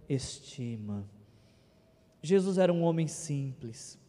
estima. 0.10 1.15
Jesus 2.26 2.58
era 2.58 2.74
um 2.74 2.84
homem 2.84 3.08
simples. 3.08 4.00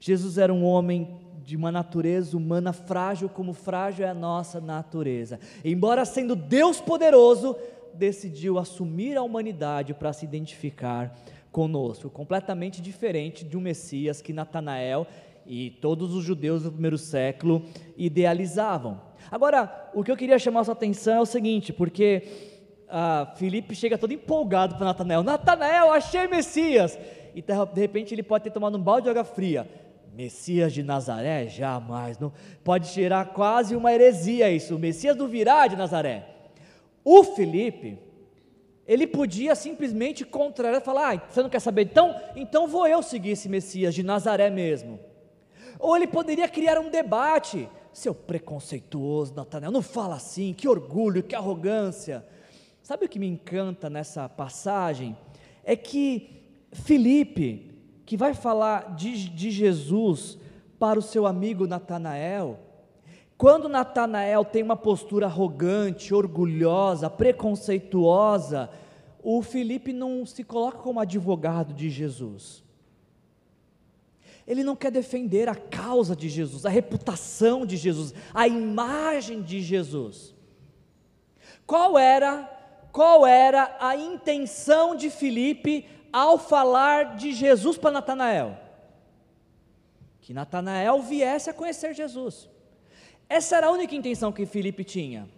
Jesus 0.00 0.38
era 0.38 0.52
um 0.52 0.64
homem 0.64 1.16
de 1.44 1.56
uma 1.56 1.72
natureza 1.72 2.36
humana 2.36 2.72
frágil, 2.72 3.28
como 3.28 3.52
frágil 3.52 4.04
é 4.04 4.08
a 4.08 4.14
nossa 4.14 4.60
natureza. 4.60 5.40
Embora 5.64 6.04
sendo 6.04 6.36
Deus 6.36 6.80
poderoso, 6.80 7.56
decidiu 7.94 8.58
assumir 8.58 9.16
a 9.16 9.22
humanidade 9.22 9.92
para 9.94 10.12
se 10.12 10.24
identificar 10.24 11.16
conosco, 11.50 12.08
completamente 12.08 12.80
diferente 12.80 13.44
de 13.44 13.56
um 13.56 13.60
Messias 13.60 14.22
que 14.22 14.32
Natanael 14.32 15.06
e 15.46 15.70
todos 15.70 16.14
os 16.14 16.24
judeus 16.24 16.62
do 16.62 16.72
primeiro 16.72 16.96
século 16.96 17.64
idealizavam. 17.96 19.00
Agora, 19.30 19.90
o 19.94 20.02
que 20.02 20.10
eu 20.10 20.16
queria 20.16 20.38
chamar 20.38 20.60
a 20.60 20.64
sua 20.64 20.72
atenção 20.72 21.14
é 21.14 21.20
o 21.20 21.26
seguinte, 21.26 21.72
porque 21.72 22.22
ah, 22.88 23.32
Felipe 23.36 23.74
chega 23.74 23.98
todo 23.98 24.12
empolgado 24.12 24.76
para 24.76 24.86
Natanael: 24.86 25.22
Natanael, 25.22 25.92
achei 25.92 26.26
Messias! 26.26 26.98
E 27.34 27.42
de 27.42 27.80
repente 27.80 28.14
ele 28.14 28.22
pode 28.22 28.44
ter 28.44 28.50
tomado 28.50 28.76
um 28.76 28.82
balde 28.82 29.04
de 29.04 29.10
água 29.10 29.24
fria. 29.24 29.68
Messias 30.14 30.72
de 30.72 30.82
Nazaré? 30.82 31.46
Jamais. 31.46 32.18
Não, 32.18 32.32
pode 32.62 32.88
gerar 32.88 33.26
quase 33.26 33.74
uma 33.74 33.92
heresia 33.92 34.50
isso. 34.50 34.76
O 34.76 34.78
Messias 34.78 35.16
não 35.16 35.26
virá 35.26 35.66
de 35.66 35.76
Nazaré. 35.76 36.28
O 37.04 37.24
Felipe, 37.24 37.98
ele 38.86 39.06
podia 39.06 39.54
simplesmente 39.54 40.24
contrariar 40.24 40.80
e 40.80 40.84
falar: 40.84 41.14
ah, 41.14 41.22
você 41.28 41.42
não 41.42 41.48
quer 41.48 41.60
saber? 41.60 41.82
Então, 41.82 42.14
então 42.36 42.68
vou 42.68 42.86
eu 42.86 43.02
seguir 43.02 43.30
esse 43.30 43.48
Messias 43.48 43.94
de 43.94 44.02
Nazaré 44.02 44.50
mesmo. 44.50 45.00
Ou 45.78 45.96
ele 45.96 46.06
poderia 46.06 46.48
criar 46.48 46.78
um 46.78 46.90
debate. 46.90 47.68
Seu 47.92 48.14
preconceituoso, 48.14 49.34
Natanael, 49.34 49.70
não 49.70 49.82
fala 49.82 50.14
assim, 50.14 50.54
que 50.54 50.66
orgulho, 50.66 51.22
que 51.22 51.34
arrogância. 51.34 52.24
Sabe 52.82 53.04
o 53.04 53.08
que 53.08 53.18
me 53.18 53.26
encanta 53.26 53.90
nessa 53.90 54.30
passagem? 54.30 55.14
É 55.62 55.76
que 55.76 56.41
Felipe, 56.72 57.70
que 58.04 58.16
vai 58.16 58.34
falar 58.34 58.94
de, 58.96 59.28
de 59.28 59.50
Jesus 59.50 60.38
para 60.78 60.98
o 60.98 61.02
seu 61.02 61.26
amigo 61.26 61.66
Natanael, 61.66 62.58
quando 63.36 63.68
Natanael 63.68 64.44
tem 64.44 64.62
uma 64.62 64.76
postura 64.76 65.26
arrogante, 65.26 66.14
orgulhosa, 66.14 67.10
preconceituosa, 67.10 68.70
o 69.22 69.42
Felipe 69.42 69.92
não 69.92 70.24
se 70.24 70.44
coloca 70.44 70.78
como 70.78 71.00
advogado 71.00 71.72
de 71.74 71.90
Jesus. 71.90 72.62
Ele 74.46 74.64
não 74.64 74.74
quer 74.74 74.90
defender 74.90 75.48
a 75.48 75.54
causa 75.54 76.16
de 76.16 76.28
Jesus, 76.28 76.66
a 76.66 76.70
reputação 76.70 77.64
de 77.64 77.76
Jesus, 77.76 78.12
a 78.34 78.48
imagem 78.48 79.42
de 79.42 79.60
Jesus. 79.60 80.34
Qual 81.66 81.98
era, 81.98 82.44
qual 82.90 83.26
era 83.26 83.76
a 83.80 83.96
intenção 83.96 84.96
de 84.96 85.10
Filipe 85.10 85.86
ao 86.12 86.38
falar 86.38 87.16
de 87.16 87.32
Jesus 87.32 87.76
para 87.78 87.90
Natanael? 87.90 88.58
Que 90.20 90.34
Natanael 90.34 91.00
viesse 91.00 91.48
a 91.48 91.54
conhecer 91.54 91.94
Jesus. 91.94 92.48
Essa 93.28 93.56
era 93.56 93.68
a 93.68 93.70
única 93.70 93.94
intenção 93.94 94.30
que 94.30 94.44
Filipe 94.44 94.84
tinha. 94.84 95.28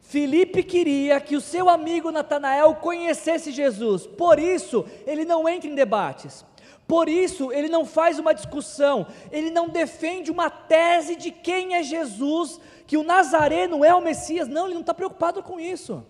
Filipe 0.00 0.62
queria 0.62 1.20
que 1.20 1.36
o 1.36 1.40
seu 1.40 1.68
amigo 1.68 2.10
Natanael 2.10 2.74
conhecesse 2.76 3.52
Jesus, 3.52 4.06
por 4.06 4.38
isso 4.38 4.84
ele 5.06 5.24
não 5.24 5.48
entra 5.48 5.68
em 5.68 5.74
debates, 5.74 6.44
por 6.86 7.08
isso, 7.08 7.50
ele 7.50 7.68
não 7.68 7.86
faz 7.86 8.18
uma 8.18 8.34
discussão, 8.34 9.06
ele 9.32 9.50
não 9.50 9.68
defende 9.68 10.30
uma 10.30 10.50
tese 10.50 11.16
de 11.16 11.30
quem 11.30 11.74
é 11.74 11.82
Jesus, 11.82 12.60
que 12.86 12.96
o 12.96 13.02
Nazareno 13.02 13.82
é 13.82 13.94
o 13.94 14.02
Messias, 14.02 14.46
não, 14.46 14.66
ele 14.66 14.74
não 14.74 14.82
está 14.82 14.92
preocupado 14.92 15.42
com 15.42 15.58
isso. 15.58 16.04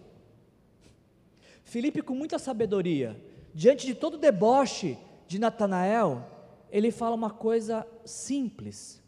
Felipe, 1.62 2.02
com 2.02 2.14
muita 2.14 2.38
sabedoria, 2.38 3.16
diante 3.54 3.86
de 3.86 3.94
todo 3.94 4.14
o 4.14 4.18
deboche 4.18 4.98
de 5.26 5.38
Natanael, 5.38 6.24
ele 6.70 6.90
fala 6.90 7.14
uma 7.14 7.30
coisa 7.30 7.86
simples. 8.04 9.02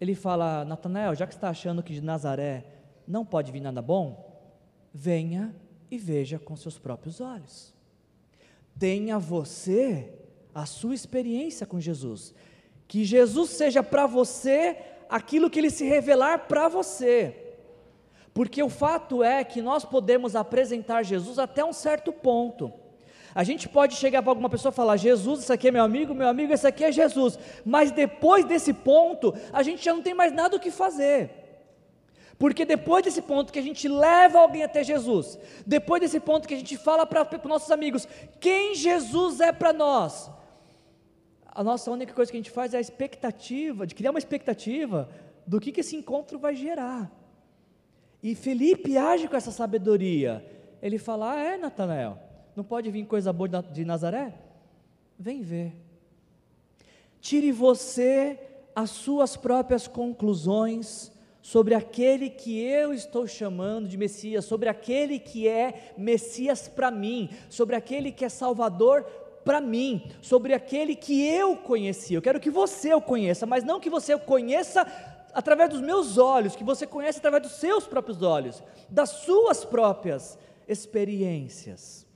Ele 0.00 0.14
fala: 0.14 0.64
Natanael, 0.64 1.14
já 1.14 1.26
que 1.26 1.34
está 1.34 1.50
achando 1.50 1.82
que 1.82 1.92
de 1.92 2.00
Nazaré 2.00 2.64
não 3.06 3.24
pode 3.24 3.52
vir 3.52 3.60
nada 3.60 3.82
bom, 3.82 4.40
venha 4.92 5.54
e 5.90 5.98
veja 5.98 6.38
com 6.38 6.56
seus 6.56 6.78
próprios 6.78 7.20
olhos 7.20 7.78
tenha 8.78 9.18
você 9.18 10.12
a 10.54 10.64
sua 10.64 10.94
experiência 10.94 11.66
com 11.66 11.80
Jesus. 11.80 12.34
Que 12.86 13.04
Jesus 13.04 13.50
seja 13.50 13.82
para 13.82 14.06
você 14.06 14.76
aquilo 15.08 15.50
que 15.50 15.58
ele 15.58 15.70
se 15.70 15.84
revelar 15.84 16.46
para 16.46 16.68
você. 16.68 17.47
Porque 18.38 18.62
o 18.62 18.68
fato 18.68 19.24
é 19.24 19.42
que 19.42 19.60
nós 19.60 19.84
podemos 19.84 20.36
apresentar 20.36 21.02
Jesus 21.02 21.40
até 21.40 21.64
um 21.64 21.72
certo 21.72 22.12
ponto. 22.12 22.72
A 23.34 23.42
gente 23.42 23.68
pode 23.68 23.96
chegar 23.96 24.22
para 24.22 24.30
alguma 24.30 24.48
pessoa 24.48 24.70
e 24.70 24.76
falar: 24.76 24.96
Jesus, 24.96 25.40
esse 25.40 25.52
aqui 25.52 25.66
é 25.66 25.72
meu 25.72 25.82
amigo, 25.82 26.14
meu 26.14 26.28
amigo, 26.28 26.52
esse 26.52 26.64
aqui 26.64 26.84
é 26.84 26.92
Jesus. 26.92 27.36
Mas 27.64 27.90
depois 27.90 28.44
desse 28.44 28.72
ponto, 28.72 29.34
a 29.52 29.60
gente 29.64 29.84
já 29.84 29.92
não 29.92 30.02
tem 30.02 30.14
mais 30.14 30.32
nada 30.32 30.54
o 30.54 30.60
que 30.60 30.70
fazer. 30.70 31.30
Porque 32.38 32.64
depois 32.64 33.02
desse 33.02 33.22
ponto 33.22 33.52
que 33.52 33.58
a 33.58 33.62
gente 33.62 33.88
leva 33.88 34.38
alguém 34.38 34.62
até 34.62 34.84
Jesus, 34.84 35.36
depois 35.66 36.00
desse 36.00 36.20
ponto 36.20 36.46
que 36.46 36.54
a 36.54 36.58
gente 36.58 36.76
fala 36.76 37.04
para 37.04 37.28
os 37.42 37.50
nossos 37.50 37.72
amigos 37.72 38.06
quem 38.38 38.72
Jesus 38.76 39.40
é 39.40 39.50
para 39.50 39.72
nós, 39.72 40.30
a 41.44 41.64
nossa 41.64 41.90
única 41.90 42.14
coisa 42.14 42.30
que 42.30 42.36
a 42.36 42.40
gente 42.40 42.52
faz 42.52 42.72
é 42.72 42.76
a 42.76 42.80
expectativa, 42.80 43.84
de 43.84 43.96
criar 43.96 44.10
uma 44.12 44.20
expectativa 44.20 45.08
do 45.44 45.58
que, 45.58 45.72
que 45.72 45.80
esse 45.80 45.96
encontro 45.96 46.38
vai 46.38 46.54
gerar. 46.54 47.17
E 48.22 48.34
Felipe 48.34 48.96
age 48.96 49.28
com 49.28 49.36
essa 49.36 49.50
sabedoria. 49.50 50.44
Ele 50.82 50.98
fala: 50.98 51.32
Ah, 51.32 51.40
é, 51.40 51.56
Natanael, 51.56 52.18
não 52.56 52.64
pode 52.64 52.90
vir 52.90 53.06
coisa 53.06 53.32
boa 53.32 53.48
de 53.48 53.84
Nazaré? 53.84 54.34
Vem 55.18 55.42
ver. 55.42 55.74
Tire 57.20 57.50
você 57.52 58.38
as 58.74 58.90
suas 58.90 59.36
próprias 59.36 59.88
conclusões 59.88 61.10
sobre 61.42 61.74
aquele 61.74 62.30
que 62.30 62.60
eu 62.60 62.92
estou 62.92 63.26
chamando 63.26 63.88
de 63.88 63.96
Messias, 63.96 64.44
sobre 64.44 64.68
aquele 64.68 65.18
que 65.18 65.48
é 65.48 65.94
Messias 65.96 66.68
para 66.68 66.90
mim, 66.90 67.30
sobre 67.48 67.74
aquele 67.74 68.12
que 68.12 68.24
é 68.24 68.28
Salvador 68.28 69.04
para 69.44 69.60
mim, 69.60 70.10
sobre 70.20 70.52
aquele 70.52 70.94
que 70.94 71.26
eu 71.26 71.56
conheci. 71.56 72.14
Eu 72.14 72.22
quero 72.22 72.38
que 72.38 72.50
você 72.50 72.92
o 72.92 73.00
conheça, 73.00 73.46
mas 73.46 73.64
não 73.64 73.80
que 73.80 73.88
você 73.88 74.14
o 74.14 74.20
conheça 74.20 74.86
através 75.32 75.70
dos 75.70 75.80
meus 75.80 76.18
olhos, 76.18 76.56
que 76.56 76.64
você 76.64 76.86
conheça 76.86 77.18
através 77.18 77.42
dos 77.42 77.52
seus 77.52 77.86
próprios 77.86 78.22
olhos, 78.22 78.62
das 78.88 79.10
suas 79.10 79.64
próprias 79.64 80.38
experiências. 80.66 82.06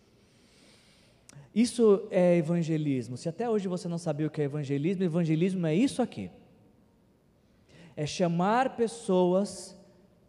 Isso 1.54 2.06
é 2.10 2.36
evangelismo. 2.36 3.16
Se 3.16 3.28
até 3.28 3.48
hoje 3.48 3.68
você 3.68 3.88
não 3.88 3.98
sabia 3.98 4.26
o 4.26 4.30
que 4.30 4.40
é 4.40 4.44
evangelismo, 4.44 5.04
evangelismo 5.04 5.66
é 5.66 5.74
isso 5.74 6.00
aqui 6.00 6.30
é 7.96 8.06
chamar 8.06 8.76
pessoas 8.76 9.76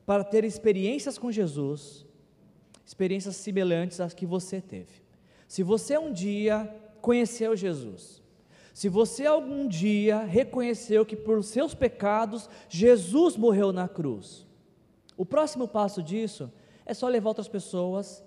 para 0.05 0.23
ter 0.23 0.43
experiências 0.43 1.17
com 1.17 1.31
Jesus, 1.31 2.05
experiências 2.85 3.35
semelhantes 3.37 3.99
às 3.99 4.13
que 4.13 4.25
você 4.25 4.59
teve. 4.59 5.01
Se 5.47 5.63
você 5.63 5.97
um 5.97 6.11
dia 6.11 6.69
conheceu 7.01 7.55
Jesus, 7.55 8.21
se 8.73 8.89
você 8.89 9.25
algum 9.25 9.67
dia 9.67 10.23
reconheceu 10.23 11.05
que 11.05 11.15
por 11.15 11.43
seus 11.43 11.73
pecados 11.73 12.49
Jesus 12.67 13.37
morreu 13.37 13.71
na 13.71 13.87
cruz, 13.87 14.45
o 15.15 15.25
próximo 15.25 15.67
passo 15.67 16.01
disso 16.01 16.51
é 16.85 16.93
só 16.93 17.07
levar 17.07 17.29
outras 17.29 17.47
pessoas 17.47 18.23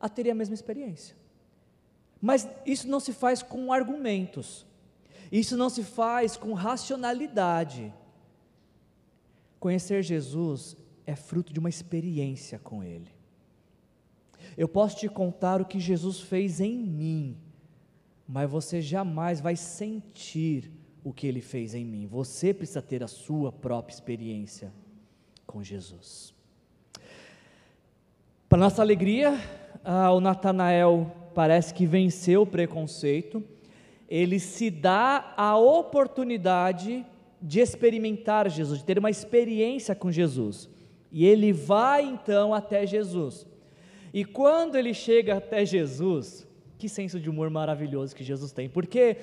a 0.00 0.08
terem 0.08 0.32
a 0.32 0.34
mesma 0.34 0.54
experiência. 0.54 1.14
Mas 2.20 2.48
isso 2.66 2.88
não 2.88 2.98
se 2.98 3.12
faz 3.12 3.42
com 3.42 3.72
argumentos, 3.72 4.66
isso 5.30 5.56
não 5.56 5.70
se 5.70 5.84
faz 5.84 6.36
com 6.36 6.54
racionalidade, 6.54 7.92
Conhecer 9.60 10.02
Jesus 10.02 10.74
é 11.06 11.14
fruto 11.14 11.52
de 11.52 11.60
uma 11.60 11.68
experiência 11.68 12.58
com 12.58 12.82
Ele. 12.82 13.10
Eu 14.56 14.66
posso 14.66 14.96
te 14.96 15.06
contar 15.06 15.60
o 15.60 15.66
que 15.66 15.78
Jesus 15.78 16.18
fez 16.18 16.60
em 16.60 16.78
mim, 16.78 17.36
mas 18.32 18.48
você 18.48 18.80
jamais 18.80 19.40
vai 19.40 19.56
sentir 19.56 20.70
o 21.02 21.12
que 21.12 21.26
Ele 21.26 21.40
fez 21.40 21.74
em 21.74 21.84
mim. 21.84 22.06
Você 22.06 22.54
precisa 22.54 22.80
ter 22.80 23.02
a 23.02 23.08
sua 23.08 23.50
própria 23.50 23.92
experiência 23.92 24.72
com 25.44 25.64
Jesus. 25.64 26.32
Para 28.48 28.60
nossa 28.60 28.82
alegria, 28.82 29.36
ah, 29.84 30.12
o 30.12 30.20
Natanael 30.20 31.10
parece 31.34 31.74
que 31.74 31.84
venceu 31.84 32.42
o 32.42 32.46
preconceito, 32.46 33.42
ele 34.08 34.38
se 34.38 34.70
dá 34.70 35.34
a 35.36 35.56
oportunidade 35.56 37.04
de 37.42 37.58
experimentar 37.58 38.48
Jesus, 38.48 38.78
de 38.78 38.84
ter 38.84 38.98
uma 38.98 39.10
experiência 39.10 39.92
com 39.92 40.10
Jesus. 40.10 40.70
E 41.10 41.26
ele 41.26 41.52
vai 41.52 42.04
então 42.04 42.54
até 42.54 42.86
Jesus. 42.86 43.44
E 44.14 44.24
quando 44.24 44.76
ele 44.76 44.94
chega 44.94 45.38
até 45.38 45.64
Jesus, 45.64 46.46
que 46.80 46.88
senso 46.88 47.20
de 47.20 47.28
humor 47.28 47.50
maravilhoso 47.50 48.16
que 48.16 48.24
Jesus 48.24 48.50
tem, 48.50 48.68
porque 48.68 49.18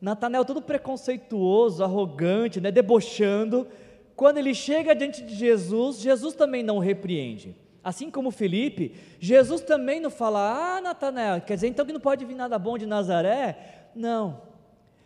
Natanael 0.00 0.44
todo 0.44 0.62
preconceituoso, 0.62 1.82
arrogante, 1.82 2.60
né, 2.60 2.70
debochando, 2.70 3.66
quando 4.14 4.38
ele 4.38 4.54
chega 4.54 4.94
diante 4.94 5.22
de 5.22 5.34
Jesus, 5.34 5.98
Jesus 6.00 6.34
também 6.34 6.62
não 6.62 6.78
repreende. 6.78 7.54
Assim 7.82 8.10
como 8.10 8.30
Felipe, 8.30 8.94
Jesus 9.20 9.60
também 9.60 10.00
não 10.00 10.10
fala, 10.10 10.76
ah, 10.76 10.80
Natanael, 10.80 11.40
quer 11.40 11.56
dizer 11.56 11.68
então 11.68 11.84
que 11.84 11.92
não 11.92 12.00
pode 12.00 12.24
vir 12.24 12.34
nada 12.34 12.58
bom 12.58 12.78
de 12.78 12.86
Nazaré? 12.86 13.90
Não, 13.94 14.40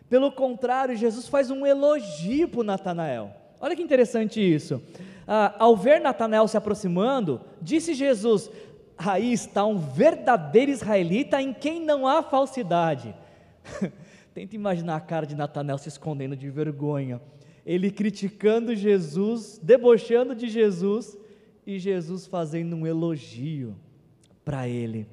pelo 0.07 0.31
contrário, 0.31 0.95
Jesus 0.95 1.27
faz 1.27 1.49
um 1.49 1.65
elogio 1.65 2.47
para 2.47 2.63
Natanael. 2.63 3.31
Olha 3.59 3.75
que 3.75 3.81
interessante 3.81 4.39
isso. 4.39 4.81
Ah, 5.27 5.55
ao 5.57 5.75
ver 5.75 6.01
Natanael 6.01 6.47
se 6.47 6.57
aproximando, 6.57 7.39
disse 7.61 7.93
Jesus: 7.93 8.51
aí 9.05 9.33
está 9.33 9.65
um 9.65 9.77
verdadeiro 9.77 10.71
israelita 10.71 11.41
em 11.41 11.53
quem 11.53 11.83
não 11.83 12.07
há 12.07 12.21
falsidade. 12.21 13.15
Tenta 14.33 14.55
imaginar 14.55 14.95
a 14.95 15.01
cara 15.01 15.25
de 15.25 15.35
Natanael 15.35 15.77
se 15.77 15.89
escondendo 15.89 16.35
de 16.35 16.49
vergonha. 16.49 17.21
Ele 17.65 17.91
criticando 17.91 18.75
Jesus, 18.75 19.59
debochando 19.61 20.33
de 20.33 20.47
Jesus 20.47 21.17
e 21.65 21.77
Jesus 21.77 22.25
fazendo 22.25 22.75
um 22.75 22.87
elogio 22.87 23.75
para 24.43 24.67
ele. 24.67 25.07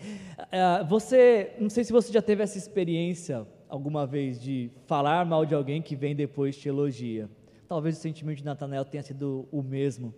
Uh, 0.00 0.86
você, 0.88 1.52
não 1.58 1.68
sei 1.68 1.84
se 1.84 1.92
você 1.92 2.12
já 2.12 2.22
teve 2.22 2.42
essa 2.42 2.56
experiência 2.56 3.46
alguma 3.68 4.06
vez 4.06 4.40
de 4.40 4.70
falar 4.86 5.26
mal 5.26 5.44
de 5.44 5.54
alguém 5.54 5.82
que 5.82 5.96
vem 5.96 6.14
depois 6.14 6.56
te 6.56 6.68
elogia. 6.68 7.28
Talvez 7.68 7.98
o 7.98 8.00
sentimento 8.00 8.38
de 8.38 8.44
Natanael 8.44 8.84
tenha 8.84 9.02
sido 9.02 9.46
o 9.52 9.62
mesmo. 9.62 10.14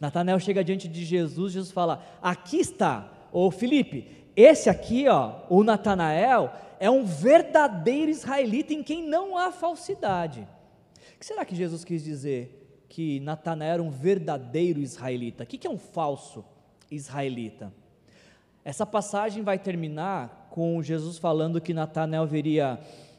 Natanael 0.00 0.38
chega 0.38 0.64
diante 0.64 0.88
de 0.88 1.04
Jesus, 1.04 1.52
Jesus 1.52 1.72
fala: 1.72 2.02
Aqui 2.22 2.58
está, 2.58 3.12
ô 3.32 3.50
Felipe, 3.50 4.08
esse 4.36 4.68
aqui, 4.68 5.08
ó, 5.08 5.42
o 5.48 5.62
Natanael, 5.62 6.52
é 6.80 6.90
um 6.90 7.04
verdadeiro 7.04 8.10
israelita 8.10 8.72
em 8.72 8.82
quem 8.82 9.06
não 9.06 9.38
há 9.38 9.52
falsidade. 9.52 10.46
O 11.14 11.18
que 11.18 11.26
será 11.26 11.44
que 11.44 11.54
Jesus 11.54 11.84
quis 11.84 12.02
dizer? 12.02 12.84
Que 12.88 13.20
Natanael 13.20 13.74
era 13.74 13.82
um 13.82 13.90
verdadeiro 13.90 14.80
israelita. 14.80 15.44
O 15.44 15.46
que 15.46 15.66
é 15.66 15.70
um 15.70 15.78
falso 15.78 16.44
israelita? 16.90 17.72
Essa 18.64 18.84
passagem 18.84 19.42
vai 19.42 19.58
terminar 19.58 20.48
com 20.50 20.82
Jesus 20.82 21.18
falando 21.18 21.60
que 21.60 21.74
Natanael 21.74 22.26
veria 22.26 22.78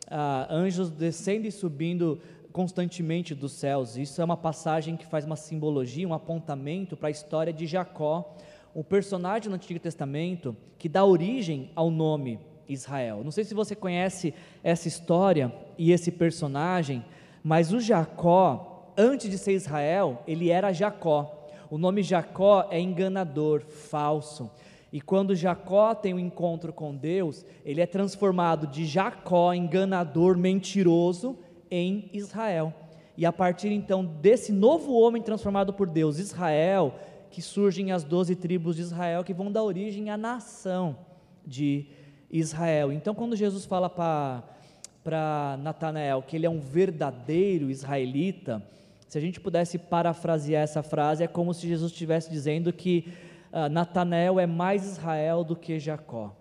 ah, 0.10 0.48
anjos 0.50 0.90
descendo 0.90 1.48
e 1.48 1.52
subindo 1.52 2.20
constantemente 2.56 3.36
dos 3.36 3.52
céus. 3.52 3.98
Isso 3.98 4.22
é 4.22 4.24
uma 4.24 4.38
passagem 4.38 4.96
que 4.96 5.06
faz 5.06 5.26
uma 5.26 5.36
simbologia, 5.36 6.08
um 6.08 6.14
apontamento 6.14 6.96
para 6.96 7.10
a 7.10 7.12
história 7.12 7.52
de 7.52 7.68
Jacó, 7.68 8.34
um 8.74 8.82
personagem 8.82 9.50
no 9.50 9.56
Antigo 9.56 9.78
Testamento 9.78 10.56
que 10.78 10.88
dá 10.88 11.04
origem 11.04 11.70
ao 11.76 11.92
nome 11.92 12.40
Israel. 12.66 13.26
Não 13.26 13.32
sei 13.32 13.44
se 13.44 13.54
você 13.54 13.76
conhece 13.76 14.34
essa 14.64 14.88
história 14.88 15.54
e 15.78 15.92
esse 15.92 16.10
personagem, 16.10 17.04
mas 17.44 17.74
o 17.74 17.80
Jacó, 17.82 18.94
antes 18.98 19.30
de 19.30 19.38
ser 19.38 19.52
Israel, 19.52 20.24
ele 20.26 20.50
era 20.50 20.72
Jacó. 20.72 21.50
O 21.70 21.78
nome 21.78 22.04
Jacó 22.04 22.70
é 22.72 22.80
enganador, 22.80 23.64
falso. 23.64 24.50
E 24.94 25.02
quando 25.02 25.36
Jacó 25.36 25.94
tem 25.94 26.14
um 26.14 26.20
encontro 26.20 26.72
com 26.72 26.96
Deus, 26.96 27.46
ele 27.66 27.82
é 27.82 27.86
transformado 27.86 28.66
de 28.66 28.86
Jacó, 28.86 29.54
enganador, 29.54 30.38
mentiroso, 30.38 31.38
em 31.76 32.10
Israel. 32.14 32.74
E 33.18 33.26
a 33.26 33.34
partir 33.34 33.72
então 33.72 34.06
desse 34.06 34.52
novo 34.52 34.94
homem 34.94 35.22
transformado 35.22 35.74
por 35.74 35.88
Deus, 35.88 36.20
Israel, 36.20 36.96
que 37.30 37.42
surgem 37.42 37.92
as 37.92 38.04
doze 38.04 38.36
tribos 38.36 38.78
de 38.78 38.82
Israel 38.82 39.24
que 39.24 39.34
vão 39.34 39.52
dar 39.52 39.64
origem 39.64 40.10
à 40.10 40.16
nação 40.16 40.98
de 41.46 41.88
Israel. 42.32 42.94
Então, 42.94 43.14
quando 43.14 43.36
Jesus 43.36 43.66
fala 43.66 43.90
para 43.90 45.60
Natanael 45.62 46.22
que 46.22 46.38
ele 46.38 46.46
é 46.46 46.50
um 46.50 46.60
verdadeiro 46.60 47.70
israelita, 47.70 48.66
se 49.08 49.18
a 49.18 49.22
gente 49.22 49.40
pudesse 49.40 49.78
parafrasear 49.78 50.64
essa 50.64 50.82
frase, 50.82 51.24
é 51.24 51.28
como 51.28 51.54
se 51.54 51.68
Jesus 51.68 51.92
estivesse 51.92 52.30
dizendo 52.30 52.72
que 52.72 53.14
uh, 53.52 53.70
Natanael 53.70 54.40
é 54.40 54.46
mais 54.46 54.86
Israel 54.86 55.44
do 55.44 55.56
que 55.56 55.78
Jacó. 55.78 56.34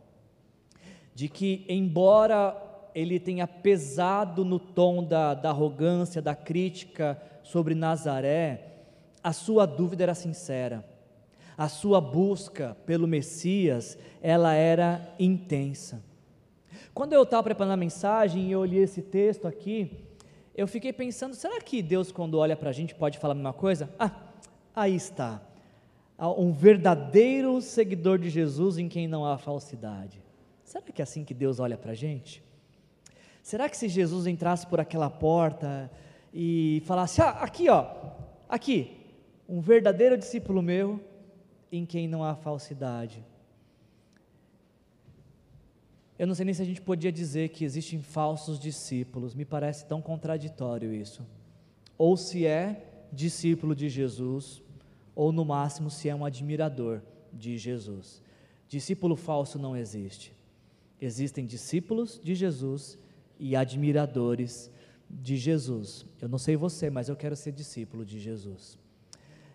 De 1.14 1.28
que, 1.28 1.64
embora 1.68 2.56
ele 2.94 3.18
tenha 3.18 3.46
pesado 3.46 4.44
no 4.44 4.58
tom 4.58 5.02
da, 5.02 5.34
da 5.34 5.50
arrogância, 5.50 6.22
da 6.22 6.34
crítica 6.34 7.20
sobre 7.42 7.74
Nazaré, 7.74 8.72
a 9.22 9.32
sua 9.32 9.66
dúvida 9.66 10.04
era 10.04 10.14
sincera, 10.14 10.84
a 11.56 11.68
sua 11.68 12.00
busca 12.00 12.76
pelo 12.86 13.06
Messias, 13.06 13.98
ela 14.22 14.54
era 14.54 15.14
intensa. 15.18 16.02
Quando 16.92 17.12
eu 17.12 17.22
estava 17.24 17.42
preparando 17.42 17.72
a 17.72 17.76
mensagem 17.76 18.48
e 18.48 18.52
eu 18.52 18.64
li 18.64 18.78
esse 18.78 19.02
texto 19.02 19.48
aqui, 19.48 20.04
eu 20.54 20.68
fiquei 20.68 20.92
pensando, 20.92 21.34
será 21.34 21.60
que 21.60 21.82
Deus 21.82 22.12
quando 22.12 22.38
olha 22.38 22.56
para 22.56 22.70
a 22.70 22.72
gente 22.72 22.94
pode 22.94 23.18
falar 23.18 23.32
a 23.32 23.34
mesma 23.34 23.52
coisa? 23.52 23.90
Ah, 23.98 24.12
aí 24.74 24.94
está, 24.94 25.42
um 26.18 26.52
verdadeiro 26.52 27.60
seguidor 27.60 28.18
de 28.18 28.30
Jesus 28.30 28.78
em 28.78 28.88
quem 28.88 29.08
não 29.08 29.26
há 29.26 29.36
falsidade. 29.36 30.22
Será 30.62 30.82
que 30.82 31.02
é 31.02 31.04
assim 31.04 31.24
que 31.24 31.34
Deus 31.34 31.58
olha 31.58 31.76
para 31.76 31.92
a 31.92 31.94
gente? 31.94 32.42
Será 33.44 33.68
que 33.68 33.76
se 33.76 33.88
Jesus 33.90 34.26
entrasse 34.26 34.66
por 34.66 34.80
aquela 34.80 35.10
porta 35.10 35.90
e 36.32 36.82
falasse: 36.86 37.20
Ah, 37.20 37.28
aqui 37.28 37.68
ó, 37.68 37.86
aqui, 38.48 38.96
um 39.46 39.60
verdadeiro 39.60 40.16
discípulo 40.16 40.62
meu 40.62 40.98
em 41.70 41.84
quem 41.84 42.08
não 42.08 42.24
há 42.24 42.34
falsidade. 42.34 43.22
Eu 46.18 46.26
não 46.26 46.34
sei 46.34 46.46
nem 46.46 46.54
se 46.54 46.62
a 46.62 46.64
gente 46.64 46.80
podia 46.80 47.12
dizer 47.12 47.50
que 47.50 47.66
existem 47.66 48.00
falsos 48.00 48.58
discípulos, 48.58 49.34
me 49.34 49.44
parece 49.44 49.84
tão 49.84 50.00
contraditório 50.00 50.94
isso. 50.94 51.22
Ou 51.98 52.16
se 52.16 52.46
é 52.46 53.06
discípulo 53.12 53.76
de 53.76 53.90
Jesus, 53.90 54.62
ou 55.14 55.30
no 55.30 55.44
máximo 55.44 55.90
se 55.90 56.08
é 56.08 56.14
um 56.14 56.24
admirador 56.24 57.02
de 57.30 57.58
Jesus. 57.58 58.22
Discípulo 58.68 59.16
falso 59.16 59.58
não 59.58 59.76
existe. 59.76 60.32
Existem 60.98 61.44
discípulos 61.44 62.18
de 62.24 62.34
Jesus 62.34 62.98
e 63.38 63.54
admiradores 63.56 64.70
de 65.10 65.36
Jesus. 65.36 66.04
Eu 66.20 66.28
não 66.28 66.38
sei 66.38 66.56
você, 66.56 66.90
mas 66.90 67.08
eu 67.08 67.16
quero 67.16 67.36
ser 67.36 67.52
discípulo 67.52 68.04
de 68.04 68.18
Jesus. 68.18 68.78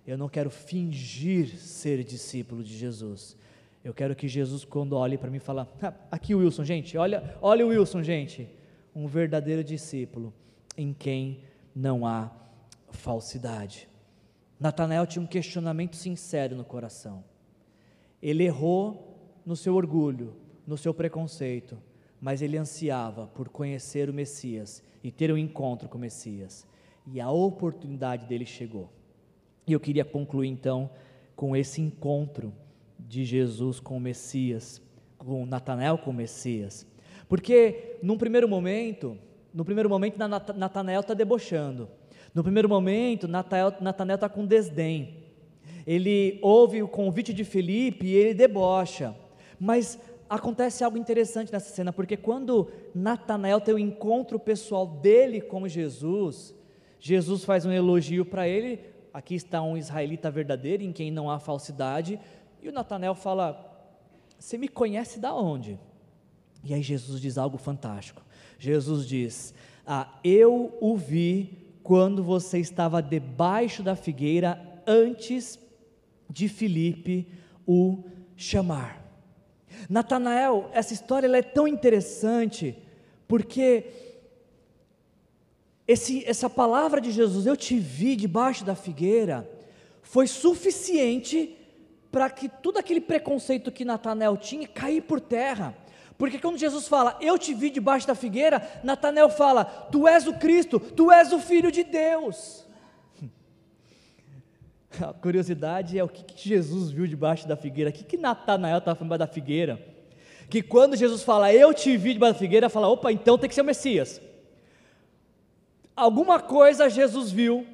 Eu 0.06 0.18
não 0.18 0.30
quero 0.30 0.50
fingir 0.50 1.58
ser 1.58 2.04
discípulo 2.04 2.64
de 2.64 2.76
Jesus. 2.76 3.38
Eu 3.84 3.94
quero 3.94 4.16
que 4.16 4.28
Jesus, 4.28 4.66
quando 4.66 4.94
olhe 4.94 5.18
para 5.18 5.30
mim, 5.30 5.40
fale: 5.40 5.62
ah, 5.82 5.94
aqui 6.12 6.36
Wilson, 6.36 6.64
gente, 6.64 6.98
olha, 6.98 7.38
olha 7.42 7.66
o 7.66 7.70
Wilson, 7.70 8.04
gente, 8.04 8.48
um 8.94 9.08
verdadeiro 9.08 9.64
discípulo 9.64 10.34
em 10.78 10.94
quem 10.94 11.44
não 11.76 12.06
há 12.06 12.32
falsidade. 12.92 13.88
Natanael 14.60 15.06
tinha 15.06 15.24
um 15.24 15.28
questionamento 15.28 15.96
sincero 15.96 16.56
no 16.56 16.66
coração. 16.66 17.24
Ele 18.22 18.44
errou 18.44 19.18
no 19.46 19.56
seu 19.56 19.76
orgulho, 19.76 20.36
no 20.68 20.78
seu 20.78 20.94
preconceito, 20.94 21.78
mas 22.22 22.42
ele 22.42 22.58
ansiava 22.58 23.28
por 23.28 23.50
conhecer 23.50 24.10
o 24.10 24.14
Messias 24.14 24.84
e 25.04 25.12
ter 25.12 25.32
um 25.32 25.38
encontro 25.38 25.88
com 25.88 25.98
o 25.98 26.02
Messias. 26.02 26.68
E 27.08 27.20
a 27.20 27.30
oportunidade 27.32 28.26
dele 28.26 28.46
chegou. 28.46 28.90
E 29.66 29.74
eu 29.74 29.80
queria 29.80 30.04
concluir 30.04 30.48
então 30.48 30.90
com 31.36 31.56
esse 31.56 31.82
encontro 31.82 32.54
de 33.00 33.24
Jesus 33.24 33.80
com 33.80 33.98
o 33.98 34.00
Messias, 34.00 34.82
com 35.18 35.46
Natanael 35.46 35.98
com 35.98 36.12
o 36.12 36.14
Messias. 36.14 36.86
Porque 37.28 37.98
num 38.04 38.18
primeiro 38.18 38.48
momento, 38.48 39.18
no 39.54 39.64
primeiro 39.64 39.90
momento 39.90 40.18
Natanael 40.18 41.02
está 41.02 41.14
debochando. 41.14 41.90
No 42.34 42.44
primeiro 42.44 42.70
momento, 42.70 43.28
Natanael 43.28 44.16
está 44.16 44.30
com 44.30 44.46
desdém. 44.46 45.18
Ele 45.88 46.38
ouve 46.42 46.84
o 46.84 46.88
convite 46.88 47.34
de 47.34 47.44
Felipe 47.44 48.06
e 48.08 48.14
ele 48.14 48.34
debocha. 48.34 49.16
Mas 49.60 50.00
acontece 50.30 50.84
algo 50.84 50.98
interessante 50.98 51.52
nessa 51.52 51.74
cena, 51.74 51.92
porque 51.92 52.16
quando 52.16 52.70
Natanael 52.94 53.60
tem 53.60 53.74
o 53.74 53.80
encontro 53.80 54.40
pessoal 54.40 54.86
dele 54.86 55.42
com 55.42 55.68
Jesus, 55.68 56.54
Jesus 57.00 57.44
faz 57.44 57.66
um 57.66 57.72
elogio 57.72 58.26
para 58.26 58.48
ele. 58.48 58.80
Aqui 59.14 59.36
está 59.36 59.62
um 59.62 59.76
israelita 59.76 60.30
verdadeiro, 60.30 60.84
em 60.84 60.92
quem 60.92 61.10
não 61.10 61.32
há 61.32 61.40
falsidade. 61.40 62.20
E 62.62 62.70
o 62.70 62.72
Natanael 62.72 63.16
fala: 63.16 63.90
Você 64.38 64.58
me 64.58 64.68
conhece 64.68 65.20
da 65.20 65.34
onde? 65.34 65.80
E 66.64 66.74
aí 66.74 66.82
Jesus 66.82 67.20
diz 67.20 67.38
algo 67.38 67.58
fantástico. 67.58 68.22
Jesus 68.60 69.08
diz: 69.08 69.54
ah, 69.88 70.20
Eu 70.24 70.78
o 70.80 70.96
vi 70.96 71.70
quando 71.82 72.24
você 72.24 72.60
estava 72.60 73.02
debaixo 73.02 73.82
da 73.82 73.96
figueira 73.96 74.82
antes 74.86 75.58
de 76.30 76.48
Filipe 76.48 77.28
o 77.66 78.04
chamar. 78.36 78.99
Natanael, 79.90 80.70
essa 80.74 80.94
história 80.94 81.28
é 81.36 81.42
tão 81.42 81.68
interessante 81.68 82.78
porque 83.28 83.86
esse, 85.88 86.24
essa 86.26 86.50
palavra 86.50 87.02
de 87.02 87.12
Jesus, 87.12 87.46
eu 87.46 87.58
te 87.58 87.80
vi 87.80 88.16
debaixo 88.16 88.64
da 88.64 88.76
figueira, 88.76 89.50
foi 90.02 90.28
suficiente 90.28 91.56
para 92.12 92.30
que 92.30 92.50
todo 92.50 92.78
aquele 92.78 93.02
preconceito 93.02 93.72
que 93.72 93.86
Natanael 93.86 94.38
tinha 94.38 94.68
cair 94.68 95.02
por 95.02 95.20
terra. 95.20 95.76
Porque 96.18 96.38
quando 96.38 96.58
Jesus 96.58 96.88
fala, 96.88 97.18
eu 97.22 97.38
te 97.38 97.54
vi 97.54 97.70
debaixo 97.70 98.06
da 98.06 98.14
figueira, 98.14 98.62
Natanael 98.84 99.30
fala, 99.30 99.64
tu 99.64 100.08
és 100.08 100.28
o 100.28 100.34
Cristo, 100.34 100.80
tu 100.80 101.12
és 101.12 101.32
o 101.32 101.40
Filho 101.40 101.72
de 101.72 101.84
Deus. 101.84 102.66
A 105.02 105.14
curiosidade 105.14 105.98
é 105.98 106.04
o 106.04 106.10
que, 106.10 106.24
que 106.24 106.50
Jesus 106.50 106.92
viu 106.92 107.08
debaixo 107.08 107.48
da 107.48 107.56
figueira, 107.56 107.90
o 107.90 107.94
que, 107.94 108.04
que 108.04 108.18
Natanael 108.18 108.80
estava 108.80 108.96
falando 108.96 109.12
debaixo 109.14 109.30
da 109.30 109.34
figueira. 109.34 109.80
Que 110.50 110.62
quando 110.62 110.96
Jesus 110.96 111.24
fala, 111.24 111.54
eu 111.54 111.74
te 111.74 111.96
vi 111.96 112.14
debaixo 112.14 112.34
da 112.34 112.40
figueira, 112.40 112.70
fala, 112.70 112.88
opa, 112.88 113.12
então 113.12 113.38
tem 113.38 113.48
que 113.48 113.56
ser 113.56 113.62
o 113.62 113.66
Messias. 113.66 114.22
Alguma 115.96 116.40
coisa 116.40 116.90
Jesus 116.90 117.32
viu, 117.32 117.68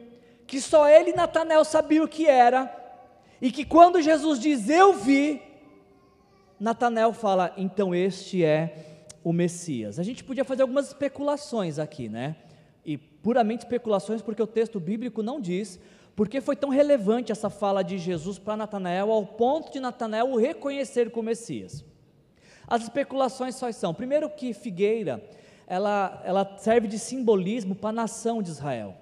que 0.45 0.59
só 0.59 0.87
ele 0.87 1.11
e 1.11 1.15
Natanael 1.15 1.63
sabiam 1.63 2.05
o 2.05 2.07
que 2.07 2.27
era, 2.27 2.71
E 3.41 3.51
que 3.51 3.65
quando 3.65 4.01
Jesus 4.01 4.39
diz 4.39 4.69
eu 4.69 4.93
vi, 4.93 5.41
Natanael 6.59 7.13
fala, 7.13 7.53
então 7.57 7.93
este 7.93 8.43
é 8.43 9.03
o 9.23 9.33
Messias. 9.33 9.99
A 9.99 10.03
gente 10.03 10.23
podia 10.23 10.45
fazer 10.45 10.61
algumas 10.61 10.87
especulações 10.87 11.77
aqui, 11.77 12.07
né? 12.07 12.35
E 12.85 12.97
puramente 12.97 13.63
especulações, 13.63 14.21
porque 14.21 14.41
o 14.41 14.47
texto 14.47 14.79
bíblico 14.79 15.21
não 15.21 15.41
diz, 15.41 15.79
porque 16.15 16.39
foi 16.39 16.55
tão 16.55 16.69
relevante 16.69 17.31
essa 17.31 17.49
fala 17.49 17.83
de 17.83 17.97
Jesus 17.97 18.39
para 18.39 18.55
Natanael, 18.55 19.11
ao 19.11 19.25
ponto 19.25 19.71
de 19.71 19.79
Natanael 19.79 20.31
o 20.31 20.37
reconhecer 20.37 21.11
como 21.11 21.25
Messias. 21.25 21.83
As 22.67 22.83
especulações 22.83 23.55
só 23.55 23.71
são, 23.71 23.93
primeiro 23.93 24.29
que 24.29 24.53
figueira, 24.53 25.23
ela, 25.67 26.21
ela 26.23 26.57
serve 26.57 26.87
de 26.87 26.97
simbolismo 26.97 27.75
para 27.75 27.89
a 27.89 27.93
nação 27.93 28.41
de 28.41 28.49
Israel. 28.49 28.95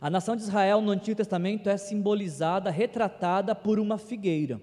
A 0.00 0.10
nação 0.10 0.36
de 0.36 0.42
Israel 0.42 0.82
no 0.82 0.92
Antigo 0.92 1.16
Testamento 1.16 1.68
é 1.70 1.76
simbolizada, 1.78 2.70
retratada 2.70 3.54
por 3.54 3.78
uma 3.80 3.96
figueira. 3.96 4.60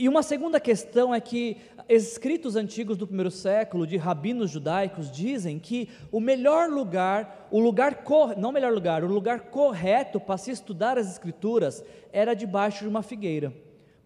E 0.00 0.08
uma 0.08 0.22
segunda 0.22 0.58
questão 0.58 1.14
é 1.14 1.20
que 1.20 1.58
escritos 1.86 2.56
antigos 2.56 2.96
do 2.96 3.06
primeiro 3.06 3.30
século, 3.30 3.86
de 3.86 3.98
rabinos 3.98 4.50
judaicos, 4.50 5.10
dizem 5.10 5.58
que 5.58 5.90
o 6.10 6.20
melhor 6.20 6.70
lugar, 6.70 7.46
o 7.50 7.60
lugar, 7.60 8.02
não 8.38 8.48
o 8.48 8.52
melhor 8.52 8.72
lugar, 8.72 9.04
o 9.04 9.06
lugar 9.06 9.50
correto 9.50 10.18
para 10.18 10.38
se 10.38 10.52
estudar 10.52 10.96
as 10.96 11.06
escrituras 11.06 11.84
era 12.14 12.32
debaixo 12.32 12.84
de 12.84 12.88
uma 12.88 13.02
figueira, 13.02 13.52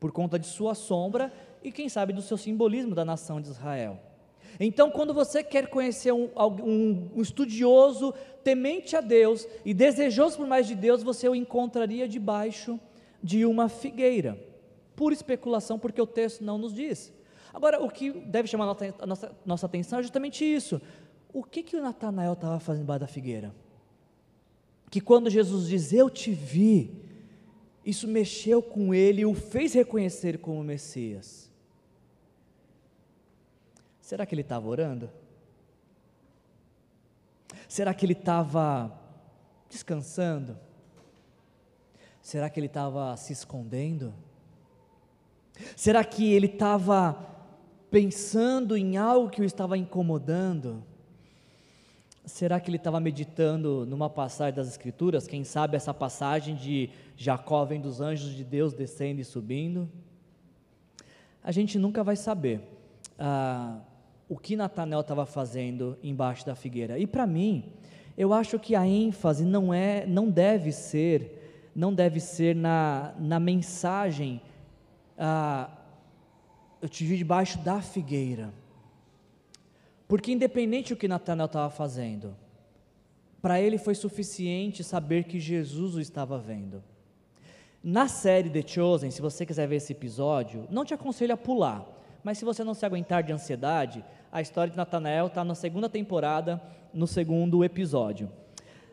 por 0.01 0.11
conta 0.11 0.37
de 0.37 0.49
sua 0.49 0.75
sombra 0.75 1.33
e, 1.63 1.71
quem 1.71 1.89
sabe, 1.89 2.13
do 2.13 2.23
seu 2.23 2.37
simbolismo 2.37 2.93
da 2.93 3.05
nação 3.05 3.41
de 3.41 3.51
Israel. 3.51 3.97
Então, 4.59 4.91
quando 4.91 5.15
você 5.15 5.45
quer 5.45 5.69
conhecer 5.69 6.11
um, 6.11 6.29
um, 6.37 7.09
um, 7.15 7.23
estudioso, 7.23 8.13
temente 8.43 8.97
a 8.97 9.01
Deus 9.01 9.47
e 9.65 9.73
desejoso 9.73 10.39
por 10.39 10.47
mais 10.49 10.67
de 10.67 10.75
Deus, 10.75 11.05
você 11.05 11.29
o 11.29 11.37
encontraria 11.37 12.09
debaixo 12.09 12.81
de 13.23 13.47
uma 13.47 13.69
figueira. 13.69 14.53
Pura 14.97 15.15
especulação, 15.15 15.79
porque 15.79 16.01
o 16.01 16.07
texto 16.07 16.45
não 16.45 16.59
nos 16.59 16.75
diz. 16.75 17.13
Agora, 17.53 17.83
o 17.83 17.91
que 17.91 18.11
deve 18.11 18.49
chamar 18.49 18.65
a 18.65 19.07
nossa, 19.07 19.29
a 19.29 19.33
nossa 19.47 19.67
atenção 19.67 19.99
é 19.99 20.03
justamente 20.03 20.45
isso. 20.45 20.81
O 21.33 21.43
que, 21.43 21.63
que 21.63 21.77
o 21.77 21.83
Natanael 21.83 22.35
estava 22.35 22.59
fazendo 22.61 22.83
embaixo 22.83 23.01
da 23.01 23.07
figueira? 23.07 23.55
Que 24.91 25.01
quando 25.01 25.31
Jesus 25.31 25.69
diz, 25.69 25.93
Eu 25.93 26.09
te 26.09 26.33
vi, 26.33 27.03
isso 27.85 28.09
mexeu 28.09 28.63
com 28.63 28.95
ele 28.95 29.23
e 29.23 29.27
o 29.27 29.35
fez 29.35 29.73
reconhecer 29.75 30.39
como 30.39 30.63
Messias. 30.63 31.51
Será 34.01 34.25
que 34.25 34.35
ele 34.35 34.43
estava 34.43 34.69
orando? 34.69 35.11
Será 37.69 37.93
que 37.93 38.07
ele 38.07 38.13
estava 38.13 38.97
descansando? 39.69 40.59
Será 42.23 42.49
que 42.49 42.59
ele 42.59 42.67
estava 42.67 43.17
se 43.17 43.33
escondendo? 43.33 44.15
Será 45.77 46.05
que 46.05 46.33
ele 46.33 46.47
estava 46.47 47.17
pensando 47.91 48.77
em 48.77 48.97
algo 48.97 49.31
que 49.31 49.41
o 49.41 49.45
estava 49.45 49.79
incomodando? 49.79 50.83
Será 52.25 52.59
que 52.59 52.71
ele 52.71 52.79
estava 52.79 52.99
meditando 52.99 53.87
numa 53.87 54.09
passagem 54.09 54.55
das 54.55 54.69
Escrituras? 54.69 55.27
Quem 55.27 55.45
sabe 55.45 55.77
essa 55.77 55.93
passagem 55.93 56.55
de 56.55 56.91
Jacó 57.17 57.65
vem 57.65 57.81
dos 57.81 58.01
anjos 58.01 58.35
de 58.35 58.43
Deus 58.43 58.73
descendo 58.73 59.21
e 59.21 59.25
subindo? 59.25 59.89
A 61.43 61.53
gente 61.53 61.79
nunca 61.79 62.03
vai 62.03 62.17
saber 62.17 62.63
ah, 63.19 63.79
o 64.29 64.39
que 64.39 64.57
Natanael 64.57 65.03
estava 65.03 65.27
fazendo 65.27 65.99
embaixo 66.03 66.47
da 66.47 66.55
figueira. 66.55 66.99
E 66.99 67.07
para 67.07 67.27
mim, 67.27 67.73
eu 68.17 68.33
acho 68.33 68.59
que 68.59 68.75
a 68.75 68.87
ênfase 68.87 69.45
não 69.45 69.73
é, 69.73 70.07
não 70.07 70.31
deve 70.31 70.73
ser, 70.73 71.71
não 71.77 71.93
deve 71.93 72.21
ser 72.21 72.57
na, 72.57 73.15
na 73.19 73.39
mensagem 73.39 74.41
ah, 75.19 75.71
eu 76.81 76.89
te 76.89 77.05
vi 77.05 77.17
debaixo 77.17 77.59
da 77.59 77.81
figueira. 77.81 78.53
Porque 80.07 80.33
independente 80.33 80.95
do 80.95 80.99
que 80.99 81.09
Natanael 81.09 81.47
estava 81.47 81.71
fazendo, 81.71 82.37
para 83.41 83.61
ele 83.61 83.79
foi 83.79 83.95
suficiente 83.95 84.85
saber 84.85 85.25
que 85.25 85.41
Jesus 85.41 85.95
o 85.95 86.01
estava 86.01 86.39
vendo. 86.39 86.83
Na 87.83 88.09
série 88.09 88.49
The 88.49 88.67
Chosen, 88.67 89.11
se 89.11 89.21
você 89.21 89.45
quiser 89.45 89.69
ver 89.69 89.77
esse 89.77 89.93
episódio, 89.93 90.67
não 90.71 90.85
te 90.85 90.95
aconselho 90.95 91.35
a 91.35 91.37
pular, 91.37 91.87
mas 92.23 92.39
se 92.39 92.45
você 92.45 92.65
não 92.65 92.73
se 92.73 92.87
aguentar 92.87 93.23
de 93.23 93.33
ansiedade, 93.33 94.03
a 94.33 94.41
história 94.41 94.71
de 94.71 94.77
Natanael 94.77 95.27
está 95.27 95.45
na 95.45 95.55
segunda 95.55 95.89
temporada, 95.89 96.61
no 96.93 97.07
segundo 97.07 97.63
episódio. 97.63 98.31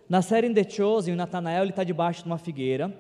Na 0.10 0.22
série 0.22 0.54
The 0.54 0.70
Chosen, 0.70 1.14
o 1.14 1.18
Natanael 1.18 1.64
está 1.66 1.86
debaixo 1.86 2.24
de 2.24 2.28
uma 2.28 2.38
figueira, 2.38 2.94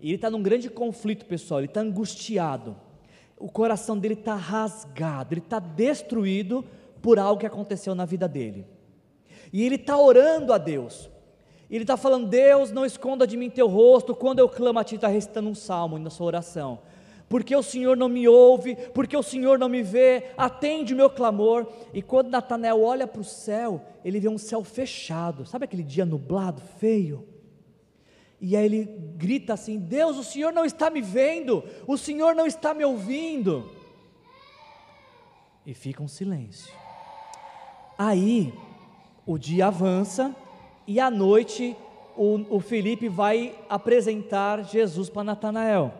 e 0.00 0.08
ele 0.08 0.16
está 0.16 0.30
num 0.30 0.42
grande 0.42 0.70
conflito, 0.70 1.26
pessoal, 1.26 1.60
ele 1.60 1.68
está 1.68 1.80
angustiado 1.80 2.76
o 3.38 3.48
coração 3.48 3.96
dele 3.96 4.14
está 4.14 4.34
rasgado, 4.34 5.32
ele 5.32 5.40
está 5.40 5.58
destruído 5.58 6.64
por 7.00 7.18
algo 7.18 7.40
que 7.40 7.46
aconteceu 7.46 7.94
na 7.94 8.04
vida 8.04 8.26
dele. 8.26 8.66
E 9.52 9.64
ele 9.64 9.76
está 9.76 9.96
orando 9.98 10.52
a 10.52 10.58
Deus. 10.58 11.08
Ele 11.70 11.84
está 11.84 11.96
falando: 11.96 12.26
Deus, 12.26 12.72
não 12.72 12.84
esconda 12.84 13.26
de 13.26 13.36
mim 13.36 13.48
teu 13.48 13.68
rosto. 13.68 14.14
Quando 14.14 14.40
eu 14.40 14.48
clamo 14.48 14.78
a 14.78 14.84
ti, 14.84 14.96
está 14.96 15.08
recitando 15.08 15.48
um 15.48 15.54
salmo 15.54 15.98
na 15.98 16.10
sua 16.10 16.26
oração. 16.26 16.80
Porque 17.28 17.54
o 17.54 17.62
Senhor 17.62 17.94
não 17.94 18.08
me 18.08 18.26
ouve, 18.26 18.74
porque 18.94 19.16
o 19.16 19.22
Senhor 19.22 19.58
não 19.58 19.68
me 19.68 19.82
vê, 19.82 20.30
atende 20.36 20.94
o 20.94 20.96
meu 20.96 21.10
clamor. 21.10 21.66
E 21.92 22.00
quando 22.00 22.30
Natanael 22.30 22.82
olha 22.82 23.06
para 23.06 23.20
o 23.20 23.24
céu, 23.24 23.82
ele 24.02 24.18
vê 24.18 24.28
um 24.28 24.38
céu 24.38 24.64
fechado. 24.64 25.44
Sabe 25.44 25.66
aquele 25.66 25.82
dia 25.82 26.06
nublado, 26.06 26.62
feio? 26.78 27.26
E 28.40 28.56
aí 28.56 28.64
ele 28.64 28.84
grita 29.16 29.54
assim: 29.54 29.78
Deus, 29.78 30.16
o 30.16 30.24
Senhor 30.24 30.52
não 30.52 30.64
está 30.64 30.90
me 30.90 31.00
vendo, 31.00 31.64
o 31.86 31.96
Senhor 31.96 32.34
não 32.34 32.46
está 32.46 32.72
me 32.72 32.84
ouvindo. 32.84 33.70
E 35.66 35.74
fica 35.74 36.02
um 36.02 36.08
silêncio. 36.08 36.72
Aí 37.98 38.54
o 39.26 39.36
dia 39.36 39.66
avança 39.66 40.34
e 40.86 41.00
à 41.00 41.10
noite 41.10 41.76
o, 42.16 42.56
o 42.56 42.60
Felipe 42.60 43.08
vai 43.08 43.54
apresentar 43.68 44.64
Jesus 44.64 45.10
para 45.10 45.24
Natanael. 45.24 45.92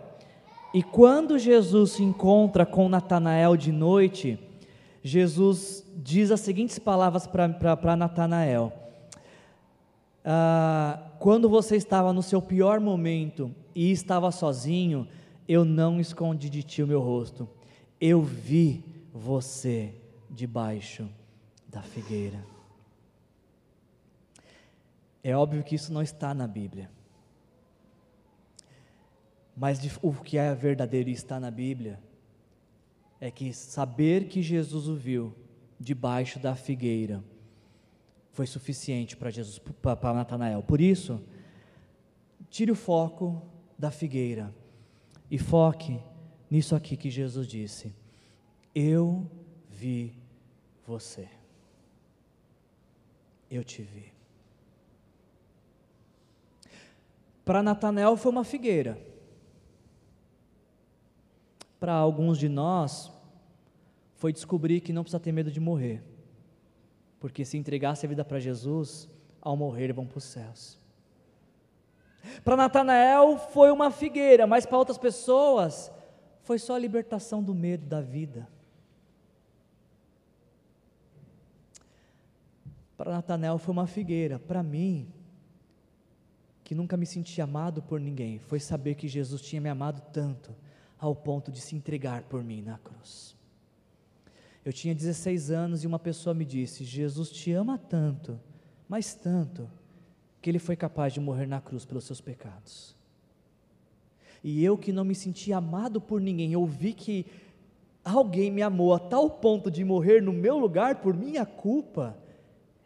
E 0.73 0.83
quando 0.83 1.39
Jesus 1.39 1.93
se 1.93 2.03
encontra 2.03 2.65
com 2.65 2.89
Natanael 2.89 3.57
de 3.57 3.73
noite, 3.73 4.39
Jesus 5.03 5.85
diz 5.97 6.31
as 6.31 6.41
seguintes 6.41 6.79
palavras 6.79 7.27
para 7.27 7.97
Natanael: 7.97 8.73
ah, 10.25 11.13
quando 11.19 11.49
você 11.49 11.77
estava 11.77 12.13
no 12.13 12.23
seu 12.23 12.41
pior 12.43 12.81
momento 12.81 13.55
e 13.75 13.91
estava 13.91 14.31
sozinho, 14.31 15.07
eu 15.47 15.65
não 15.65 16.01
escondi 16.01 16.51
de 16.51 16.63
ti 16.63 16.83
o 16.83 16.87
meu 16.87 17.01
rosto, 17.01 17.49
eu 18.01 18.23
vi 18.23 18.85
você 19.13 19.95
debaixo 20.31 21.09
da 21.67 21.83
figueira. 21.83 22.45
É 25.23 25.37
óbvio 25.37 25.65
que 25.65 25.75
isso 25.75 25.93
não 25.93 26.03
está 26.03 26.33
na 26.35 26.47
Bíblia. 26.47 26.91
Mas 29.57 29.81
o 30.01 30.13
que 30.13 30.39
é 30.39 30.55
verdadeiro 30.55 31.09
e 31.09 31.13
está 31.13 31.41
na 31.41 31.51
Bíblia 31.51 31.99
é 33.21 33.31
que 33.31 33.53
saber 33.53 34.29
que 34.29 34.41
Jesus 34.41 34.87
o 34.87 34.95
viu 34.95 35.35
debaixo 35.81 36.39
da 36.39 36.55
figueira 36.55 37.25
foi 38.39 38.47
suficiente 38.47 39.17
para 39.17 39.31
Jesus, 39.31 39.59
para 39.83 40.15
Natanael. 40.15 40.63
Por 40.63 40.81
isso, 40.81 41.21
tire 42.49 42.71
o 42.71 42.77
foco 42.77 43.43
da 43.77 43.91
figueira 43.91 44.55
e 45.29 45.37
foque 45.37 46.01
nisso 46.49 46.77
aqui 46.77 46.97
que 46.97 47.11
Jesus 47.11 47.49
disse: 47.49 47.93
Eu 48.73 49.29
vi 49.69 50.15
você. 50.87 51.29
Eu 53.51 53.65
te 53.65 53.83
vi. 53.83 54.13
Para 57.45 57.61
Natanael 57.61 58.17
foi 58.17 58.31
uma 58.31 58.45
figueira. 58.45 59.05
Para 61.81 61.93
alguns 61.93 62.39
de 62.39 62.49
nós, 62.49 63.11
foi 64.15 64.33
descobrir 64.33 64.81
que 64.81 64.93
não 64.93 65.03
precisa 65.03 65.19
ter 65.19 65.33
medo 65.33 65.51
de 65.51 65.59
morrer 65.59 66.08
porque 67.21 67.45
se 67.45 67.57
entregasse 67.57 68.07
a 68.07 68.09
vida 68.09 68.25
para 68.25 68.39
Jesus, 68.39 69.09
ao 69.41 69.57
morrer 69.57 69.93
vão 69.93 70.07
para 70.07 70.19
os 70.19 70.25
céus. 70.25 70.79
Para 72.45 72.57
Natanael 72.57 73.39
foi 73.39 73.71
uma 73.71 73.91
figueira, 73.91 74.47
mas 74.47 74.67
para 74.67 74.79
outras 74.79 74.99
pessoas 74.99 75.91
foi 76.43 76.59
só 76.59 76.75
a 76.75 76.79
libertação 76.79 77.43
do 77.43 77.55
medo 77.55 77.87
da 77.87 78.01
vida. 78.01 78.49
Para 82.97 83.13
Natanael 83.13 83.59
foi 83.59 83.73
uma 83.73 83.87
figueira, 83.87 84.39
para 84.39 84.63
mim, 84.63 85.13
que 86.65 86.75
nunca 86.75 86.97
me 86.97 87.07
senti 87.07 87.41
amado 87.41 87.81
por 87.81 88.01
ninguém, 88.01 88.39
foi 88.39 88.59
saber 88.59 88.97
que 88.97 89.07
Jesus 89.07 89.41
tinha 89.41 89.61
me 89.61 89.69
amado 89.69 90.03
tanto, 90.13 90.55
ao 90.99 91.15
ponto 91.15 91.53
de 91.53 91.61
se 91.61 91.77
entregar 91.77 92.25
por 92.25 92.43
mim 92.43 92.61
na 92.61 92.77
cruz. 92.79 93.38
Eu 94.69 94.73
tinha 94.75 94.95
16 94.95 95.51
anos 95.51 95.83
e 95.83 95.87
uma 95.87 95.99
pessoa 95.99 96.35
me 96.35 96.45
disse: 96.45 96.85
Jesus 96.85 97.31
te 97.31 97.53
ama 97.53 97.79
tanto, 97.79 98.39
mas 98.87 99.15
tanto, 99.15 99.67
que 100.43 100.51
ele 100.51 100.59
foi 100.59 100.77
capaz 100.77 101.15
de 101.15 101.21
morrer 101.21 101.47
na 101.47 101.59
cruz 101.59 101.87
pelos 101.87 102.05
seus 102.05 102.21
pecados. 102.21 102.95
E 104.45 104.63
eu 104.63 104.77
que 104.77 104.93
não 104.93 105.07
me 105.07 105.15
senti 105.15 105.55
amado 105.55 106.03
por 106.03 106.21
ninguém, 106.21 106.53
eu 106.53 106.67
vi 106.67 106.93
que 106.93 107.25
alguém 108.05 108.51
me 108.51 108.61
amou 108.61 108.93
a 108.93 108.99
tal 108.99 109.31
ponto 109.31 109.71
de 109.71 109.83
morrer 109.83 110.21
no 110.21 110.35
meu 110.35 110.59
lugar 110.59 110.97
por 110.97 111.17
minha 111.17 111.47
culpa. 111.47 112.15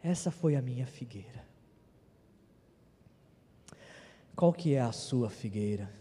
Essa 0.01 0.31
foi 0.31 0.55
a 0.55 0.61
minha 0.61 0.85
figueira. 0.85 1.45
Qual 4.37 4.53
que 4.53 4.73
é 4.73 4.79
a 4.79 4.93
sua 4.93 5.29
figueira? 5.29 5.91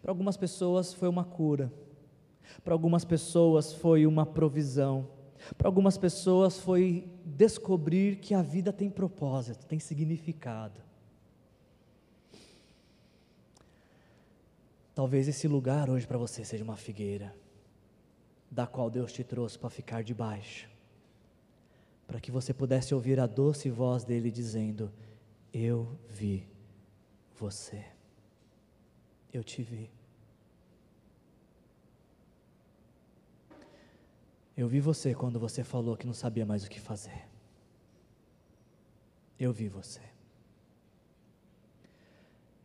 Para 0.00 0.10
algumas 0.10 0.36
pessoas 0.36 0.92
foi 0.92 1.08
uma 1.08 1.24
cura. 1.24 1.72
Para 2.62 2.74
algumas 2.74 3.04
pessoas 3.04 3.72
foi 3.72 4.06
uma 4.06 4.26
provisão. 4.26 5.08
Para 5.56 5.68
algumas 5.68 5.98
pessoas 5.98 6.58
foi 6.58 7.08
descobrir 7.24 8.16
que 8.16 8.34
a 8.34 8.42
vida 8.42 8.72
tem 8.72 8.88
propósito, 8.88 9.66
tem 9.66 9.78
significado. 9.78 10.80
Talvez 14.94 15.26
esse 15.26 15.48
lugar 15.48 15.90
hoje 15.90 16.06
para 16.06 16.16
você 16.16 16.44
seja 16.44 16.62
uma 16.62 16.76
figueira, 16.76 17.34
da 18.48 18.66
qual 18.66 18.88
Deus 18.88 19.12
te 19.12 19.24
trouxe 19.24 19.58
para 19.58 19.68
ficar 19.68 20.04
debaixo, 20.04 20.70
para 22.06 22.20
que 22.20 22.30
você 22.30 22.54
pudesse 22.54 22.94
ouvir 22.94 23.18
a 23.18 23.26
doce 23.26 23.68
voz 23.68 24.04
dele 24.04 24.30
dizendo: 24.30 24.92
Eu 25.52 25.98
vi 26.08 26.46
você, 27.36 27.84
eu 29.36 29.42
te 29.42 29.62
vi. 29.62 29.90
Eu 34.56 34.68
vi 34.68 34.78
você 34.78 35.12
quando 35.12 35.40
você 35.40 35.64
falou 35.64 35.96
que 35.96 36.06
não 36.06 36.14
sabia 36.14 36.46
mais 36.46 36.64
o 36.64 36.70
que 36.70 36.78
fazer. 36.78 37.28
Eu 39.36 39.52
vi 39.52 39.68
você. 39.68 40.00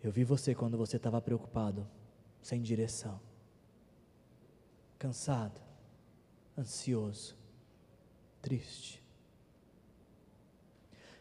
Eu 0.03 0.11
vi 0.11 0.23
você 0.23 0.53
quando 0.53 0.77
você 0.77 0.97
estava 0.97 1.19
preocupado 1.19 1.87
sem 2.41 2.61
direção, 2.61 3.19
cansado, 4.99 5.59
ansioso, 6.57 7.35
triste. 8.41 9.03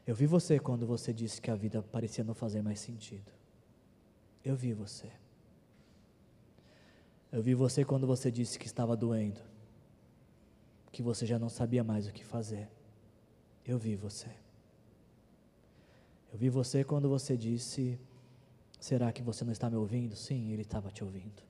Eu 0.06 0.14
vi 0.14 0.26
você 0.26 0.58
quando 0.60 0.86
você 0.86 1.12
disse 1.12 1.40
que 1.40 1.50
a 1.50 1.56
vida 1.56 1.82
parecia 1.82 2.22
não 2.22 2.34
fazer 2.34 2.62
mais 2.62 2.78
sentido. 2.78 3.32
Eu 4.44 4.54
vi 4.54 4.72
você. 4.74 5.10
Eu 7.30 7.42
vi 7.42 7.54
você 7.54 7.84
quando 7.84 8.06
você 8.06 8.30
disse 8.30 8.58
que 8.58 8.66
estava 8.66 8.96
doendo, 8.96 9.40
que 10.90 11.02
você 11.02 11.26
já 11.26 11.38
não 11.38 11.48
sabia 11.48 11.84
mais 11.84 12.06
o 12.06 12.12
que 12.12 12.24
fazer. 12.24 12.68
Eu 13.64 13.78
vi 13.78 13.96
você. 13.96 14.30
Eu 16.32 16.38
vi 16.38 16.48
você 16.48 16.84
quando 16.84 17.08
você 17.08 17.36
disse 17.36 17.98
Será 18.78 19.10
que 19.12 19.22
você 19.22 19.44
não 19.44 19.52
está 19.52 19.68
me 19.68 19.76
ouvindo? 19.76 20.14
Sim, 20.14 20.52
ele 20.52 20.62
estava 20.62 20.90
te 20.90 21.02
ouvindo. 21.02 21.42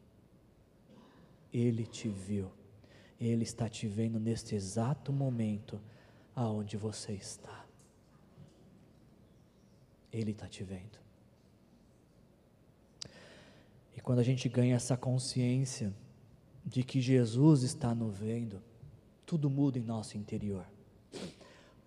Ele 1.53 1.87
te 1.87 2.09
viu. 2.09 2.51
Ele 3.21 3.43
está 3.43 3.69
te 3.69 3.87
vendo 3.87 4.19
neste 4.19 4.55
exato 4.55 5.13
momento 5.13 5.81
aonde 6.35 6.77
você 6.77 7.13
está. 7.13 7.67
Ele 10.11 10.31
está 10.31 10.49
te 10.49 10.65
vendo. 10.65 10.99
E 13.99 14.01
quando 14.01 14.21
a 14.21 14.23
gente 14.23 14.49
ganha 14.49 14.77
essa 14.77 14.97
consciência 14.97 15.93
de 16.65 16.85
que 16.85 17.01
Jesus 17.01 17.65
está 17.65 17.93
nos 17.93 18.17
vendo, 18.17 18.63
tudo 19.27 19.51
muda 19.51 19.77
em 19.77 19.83
nosso 19.83 20.17
interior. 20.17 20.65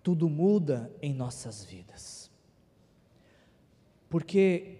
Tudo 0.02 0.28
muda 0.28 0.92
em 1.00 1.14
nossas 1.14 1.64
vidas. 1.64 2.30
Porque 4.10 4.76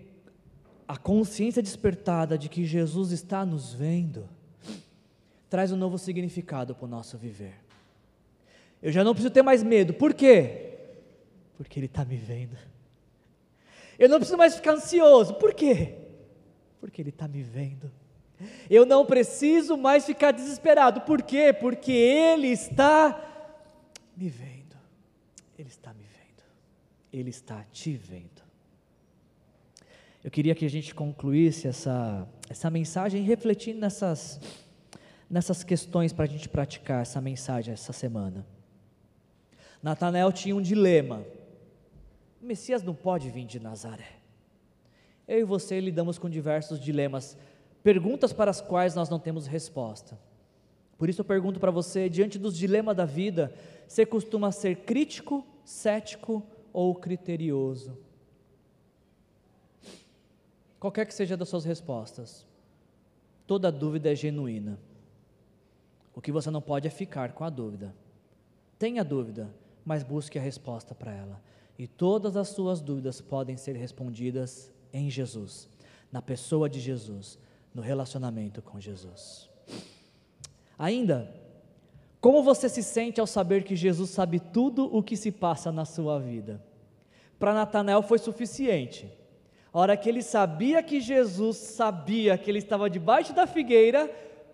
a 0.87 0.99
consciência 0.99 1.62
despertada 1.62 2.37
de 2.37 2.51
que 2.51 2.66
Jesus 2.66 3.12
está 3.12 3.47
nos 3.47 3.72
vendo, 3.72 4.28
traz 5.49 5.72
um 5.72 5.76
novo 5.76 5.97
significado 5.97 6.74
para 6.74 6.85
o 6.85 6.89
nosso 6.89 7.16
viver. 7.16 7.55
Eu 8.83 8.93
já 8.93 9.03
não 9.03 9.14
preciso 9.14 9.33
ter 9.33 9.43
mais 9.43 9.62
medo, 9.62 9.95
por 9.95 10.12
quê? 10.12 10.80
Porque 11.57 11.80
Ele 11.80 11.87
está 11.87 12.05
me 12.05 12.18
vendo. 12.18 12.59
Eu 13.99 14.11
não 14.11 14.18
preciso 14.18 14.37
mais 14.37 14.55
ficar 14.55 14.74
ansioso, 14.74 15.33
por 15.37 15.55
quê? 15.55 16.02
Porque 16.83 17.01
Ele 17.01 17.11
está 17.11 17.28
me 17.28 17.45
vendo. 17.45 17.89
Eu 18.68 18.85
não 18.85 19.07
preciso 19.07 19.76
mais 19.76 20.05
ficar 20.05 20.33
desesperado, 20.33 21.03
por 21.03 21.22
quê? 21.22 21.53
Porque 21.53 21.93
Ele 21.93 22.49
está 22.49 23.22
me 24.16 24.28
vendo. 24.28 24.76
Ele 25.57 25.68
está 25.68 25.95
me 25.95 26.03
vendo. 26.03 26.43
Ele 27.12 27.30
está 27.30 27.64
te 27.70 27.93
vendo. 27.95 28.43
Eu 30.24 30.30
queria 30.30 30.57
que 30.57 30.64
a 30.64 30.68
gente 30.68 30.93
concluísse 30.93 31.68
essa, 31.68 32.28
essa 32.51 32.68
mensagem 32.68 33.22
refletindo 33.22 33.78
nessas, 33.78 34.41
nessas 35.30 35.62
questões 35.62 36.12
para 36.12 36.24
a 36.24 36.28
gente 36.28 36.49
praticar 36.49 37.03
essa 37.03 37.20
mensagem 37.20 37.72
essa 37.72 37.93
semana. 37.93 38.45
Natanael 39.80 40.33
tinha 40.33 40.57
um 40.57 40.61
dilema. 40.61 41.24
O 42.43 42.45
Messias 42.45 42.83
não 42.83 42.93
pode 42.93 43.30
vir 43.30 43.45
de 43.45 43.61
Nazaré. 43.61 44.22
Eu 45.33 45.39
e 45.39 45.45
você 45.45 45.80
lidamos 45.80 46.18
com 46.18 46.28
diversos 46.28 46.78
dilemas, 46.78 47.39
perguntas 47.83 48.35
para 48.35 48.51
as 48.51 48.61
quais 48.61 48.95
nós 48.95 49.09
não 49.09 49.18
temos 49.18 49.47
resposta. 49.47 50.20
Por 50.99 51.09
isso 51.09 51.22
eu 51.22 51.24
pergunto 51.24 51.59
para 51.59 51.70
você, 51.70 52.07
diante 52.07 52.39
dos 52.39 52.55
dilemas 52.55 52.95
da 52.95 53.07
vida, 53.07 53.51
você 53.89 54.05
costuma 54.05 54.53
ser 54.53 54.80
crítico, 54.80 55.43
cético 55.64 56.43
ou 56.70 56.95
criterioso? 56.95 57.97
Qualquer 60.78 61.07
que 61.07 61.14
seja 61.14 61.35
das 61.35 61.49
suas 61.49 61.64
respostas, 61.64 62.47
toda 63.47 63.72
dúvida 63.72 64.12
é 64.12 64.14
genuína. 64.14 64.78
O 66.14 66.20
que 66.20 66.30
você 66.30 66.51
não 66.51 66.61
pode 66.61 66.87
é 66.87 66.91
ficar 66.91 67.33
com 67.33 67.43
a 67.43 67.49
dúvida. 67.49 67.95
Tenha 68.78 69.03
dúvida, 69.03 69.49
mas 69.83 70.03
busque 70.03 70.39
a 70.39 70.43
resposta 70.43 70.95
para 70.95 71.11
ela. 71.11 71.41
E 71.78 71.87
todas 71.87 72.37
as 72.37 72.49
suas 72.49 72.83
dúvidas 72.83 73.22
podem 73.22 73.57
ser 73.57 73.76
respondidas 73.76 74.70
em 74.93 75.11
Jesus, 75.11 75.68
na 76.11 76.20
pessoa 76.20 76.68
de 76.68 76.80
Jesus, 76.80 77.38
no 77.74 77.82
relacionamento 77.82 78.61
com 78.61 78.80
Jesus. 78.80 79.49
Ainda, 80.78 81.34
como 82.20 82.43
você 82.43 82.68
se 82.68 82.82
sente 82.82 83.20
ao 83.20 83.26
saber 83.26 83.64
que 83.64 83.76
Jesus 83.76 84.11
sabe 84.11 84.38
tudo 84.38 84.84
o 84.95 85.03
que 85.03 85.16
se 85.16 85.30
passa 85.32 85.72
na 85.72 85.84
sua 85.84 86.18
vida? 86.18 86.62
Para 87.38 87.55
Natanael 87.55 88.03
foi 88.03 88.18
suficiente 88.18 89.11
a 89.72 89.78
hora 89.78 89.97
que 89.97 90.09
ele 90.09 90.22
sabia 90.22 90.82
que 90.82 91.01
Jesus 91.01 91.57
sabia 91.57 92.36
que 92.36 92.51
ele 92.51 92.59
estava 92.59 92.90
debaixo 92.90 93.32
da 93.32 93.47
figueira, 93.47 94.07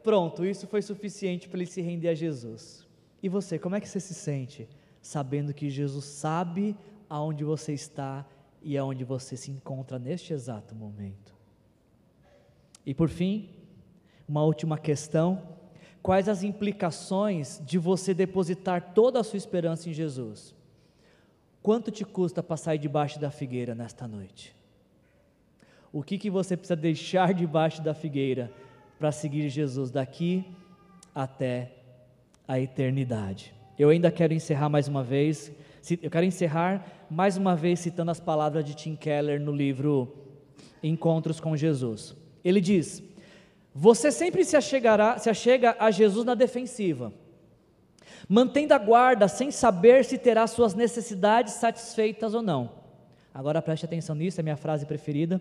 pronto, 0.03 0.45
isso 0.45 0.67
foi 0.69 0.81
suficiente 0.81 1.49
para 1.49 1.59
ele 1.59 1.67
se 1.67 1.81
render 1.81 2.09
a 2.09 2.15
Jesus. 2.15 2.87
E 3.21 3.29
você, 3.29 3.59
como 3.59 3.75
é 3.75 3.81
que 3.81 3.89
você 3.89 3.99
se 3.99 4.15
sente 4.15 4.69
sabendo 5.03 5.53
que 5.53 5.69
Jesus 5.69 6.05
sabe 6.05 6.77
aonde 7.11 7.43
você 7.43 7.73
está 7.73 8.25
e 8.63 8.77
aonde 8.77 9.05
você 9.05 9.37
se 9.37 9.51
encontra 9.51 9.99
neste 9.99 10.33
exato 10.33 10.75
momento? 10.75 11.35
E 12.85 12.95
por 12.95 13.09
fim, 13.09 13.51
uma 14.29 14.43
última 14.43 14.79
questão: 14.79 15.43
quais 16.03 16.29
as 16.29 16.43
implicações 16.43 17.61
de 17.65 17.79
você 17.79 18.15
depositar 18.15 18.93
toda 18.95 19.21
a 19.21 19.25
sua 19.25 19.37
esperança 19.37 19.89
em 19.89 19.93
Jesus? 19.93 20.55
Quanto 21.63 21.91
te 21.91 22.05
custa 22.05 22.43
passar 22.43 22.77
debaixo 22.79 23.19
da 23.19 23.31
figueira 23.31 23.75
nesta 23.75 24.07
noite? 24.07 24.57
o 25.93 26.03
que, 26.03 26.19
que 26.19 26.31
você 26.31 26.57
precisa 26.57 26.77
deixar 26.77 27.33
debaixo 27.33 27.83
da 27.83 27.95
figueira 27.95 28.53
para 28.99 29.13
seguir 29.13 29.49
Jesus 29.49 29.91
daqui 29.91 30.45
até 31.15 31.73
a 32.47 32.59
eternidade. 32.61 33.55
Eu 33.79 33.91
ainda 33.91 34.11
quero 34.11 34.35
encerrar 34.35 34.69
mais 34.69 34.89
uma 34.89 35.03
vez, 35.03 35.53
eu 36.03 36.11
quero 36.11 36.27
encerrar 36.27 36.85
mais 37.11 37.37
uma 37.37 37.57
vez 37.57 37.81
citando 37.81 38.11
as 38.11 38.21
palavras 38.21 38.65
de 38.65 38.75
Tim 38.75 38.97
Keller 38.97 39.41
no 39.41 39.53
livro 39.53 40.15
Encontros 40.83 41.41
com 41.41 41.57
Jesus. 41.57 42.15
Ele 42.45 42.61
diz: 42.61 43.03
Você 43.75 44.11
sempre 44.11 44.45
se, 44.45 44.57
achegará, 44.57 45.19
se 45.19 45.31
achega 45.31 45.77
a 45.79 45.91
Jesus 45.91 46.25
na 46.25 46.35
defensiva, 46.35 47.13
mantendo 48.29 48.75
a 48.75 48.79
guarda 48.79 49.29
sem 49.29 49.51
saber 49.51 50.05
se 50.05 50.19
terá 50.19 50.47
suas 50.47 50.75
necessidades 50.75 51.55
satisfeitas 51.55 52.35
ou 52.35 52.43
não. 52.43 52.71
Agora 53.33 53.63
preste 53.63 53.85
atenção 53.85 54.15
nisso, 54.15 54.41
é 54.41 54.43
minha 54.43 54.57
frase 54.57 54.85
preferida. 54.85 55.41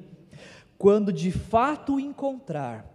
Quando 0.78 1.12
de 1.12 1.32
fato 1.32 1.96
o 1.96 2.00
encontrar, 2.00 2.86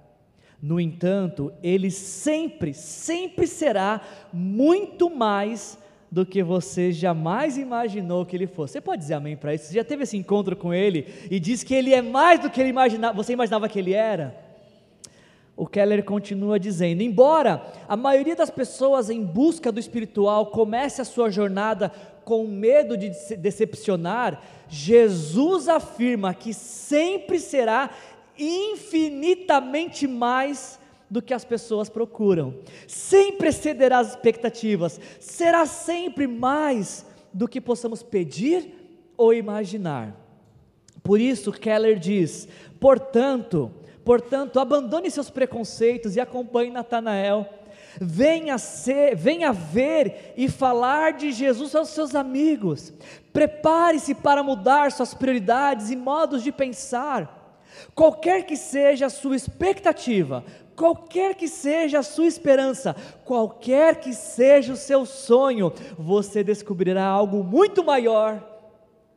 no 0.62 0.78
entanto, 0.78 1.52
ele 1.60 1.90
sempre, 1.90 2.72
sempre 2.72 3.48
será 3.48 4.00
muito 4.32 5.10
mais 5.10 5.76
do 6.12 6.26
que 6.26 6.42
você 6.42 6.92
jamais 6.92 7.56
imaginou 7.56 8.26
que 8.26 8.36
ele 8.36 8.46
fosse. 8.46 8.74
Você 8.74 8.82
pode 8.82 9.00
dizer 9.00 9.14
amém 9.14 9.34
para 9.34 9.54
isso? 9.54 9.64
Você 9.64 9.74
já 9.76 9.82
teve 9.82 10.02
esse 10.02 10.14
encontro 10.14 10.54
com 10.54 10.74
ele 10.74 11.06
e 11.30 11.40
diz 11.40 11.64
que 11.64 11.72
ele 11.72 11.94
é 11.94 12.02
mais 12.02 12.38
do 12.38 12.50
que 12.50 12.60
ele 12.60 12.68
imaginava, 12.68 13.14
você 13.14 13.32
imaginava 13.32 13.66
que 13.66 13.78
ele 13.78 13.94
era? 13.94 14.36
O 15.56 15.66
Keller 15.66 16.04
continua 16.04 16.60
dizendo: 16.60 17.00
embora 17.02 17.64
a 17.88 17.96
maioria 17.96 18.36
das 18.36 18.50
pessoas 18.50 19.08
em 19.08 19.24
busca 19.24 19.72
do 19.72 19.80
espiritual 19.80 20.46
comece 20.46 21.00
a 21.00 21.04
sua 21.04 21.30
jornada 21.30 21.90
com 22.26 22.46
medo 22.46 22.94
de 22.94 23.10
decepcionar, 23.38 24.42
Jesus 24.68 25.66
afirma 25.66 26.34
que 26.34 26.52
sempre 26.52 27.40
será 27.40 27.88
infinitamente 28.38 30.06
mais 30.06 30.78
do 31.12 31.20
que 31.20 31.34
as 31.34 31.44
pessoas 31.44 31.90
procuram, 31.90 32.54
sempre 32.88 33.50
excederá 33.50 33.98
as 33.98 34.12
expectativas, 34.12 34.98
será 35.20 35.66
sempre 35.66 36.26
mais 36.26 37.04
do 37.30 37.46
que 37.46 37.60
possamos 37.60 38.02
pedir 38.02 39.12
ou 39.14 39.34
imaginar. 39.34 40.16
Por 41.02 41.20
isso, 41.20 41.52
Keller 41.52 41.98
diz: 41.98 42.48
portanto, 42.80 43.70
portanto, 44.02 44.58
abandone 44.58 45.10
seus 45.10 45.28
preconceitos 45.28 46.16
e 46.16 46.20
acompanhe 46.20 46.70
Natanael. 46.70 47.46
Venha, 48.00 48.56
ser, 48.56 49.14
venha 49.14 49.52
ver 49.52 50.32
e 50.34 50.48
falar 50.48 51.12
de 51.12 51.30
Jesus 51.30 51.74
aos 51.74 51.90
seus 51.90 52.14
amigos. 52.14 52.90
Prepare-se 53.34 54.14
para 54.14 54.42
mudar 54.42 54.90
suas 54.90 55.12
prioridades 55.12 55.90
e 55.90 55.96
modos 55.96 56.42
de 56.42 56.50
pensar. 56.50 57.42
Qualquer 57.94 58.44
que 58.44 58.56
seja 58.56 59.06
a 59.06 59.10
sua 59.10 59.36
expectativa, 59.36 60.44
qualquer 60.76 61.34
que 61.34 61.48
seja 61.48 62.00
a 62.00 62.02
sua 62.02 62.26
esperança, 62.26 62.94
qualquer 63.24 64.00
que 64.00 64.12
seja 64.12 64.72
o 64.72 64.76
seu 64.76 65.06
sonho, 65.06 65.72
você 65.98 66.42
descobrirá 66.42 67.04
algo 67.04 67.42
muito 67.42 67.84
maior 67.84 68.42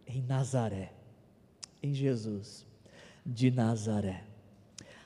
em 0.08 0.22
Nazaré, 0.22 0.91
em 1.82 1.93
Jesus 1.93 2.66
de 3.26 3.49
Nazaré. 3.49 4.24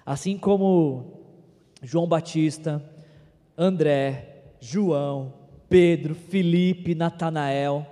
Assim 0.06 0.38
como 0.38 1.20
João 1.82 2.08
Batista, 2.08 2.84
André, 3.58 4.44
João, 4.60 5.34
Pedro, 5.70 6.16
Felipe, 6.16 6.96
Natanael, 6.96 7.86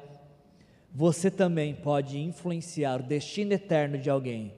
você 0.93 1.30
também 1.30 1.76
pode 1.76 2.18
influenciar 2.18 2.99
o 2.99 3.03
destino 3.03 3.53
eterno 3.53 3.97
de 3.97 4.10
alguém 4.10 4.53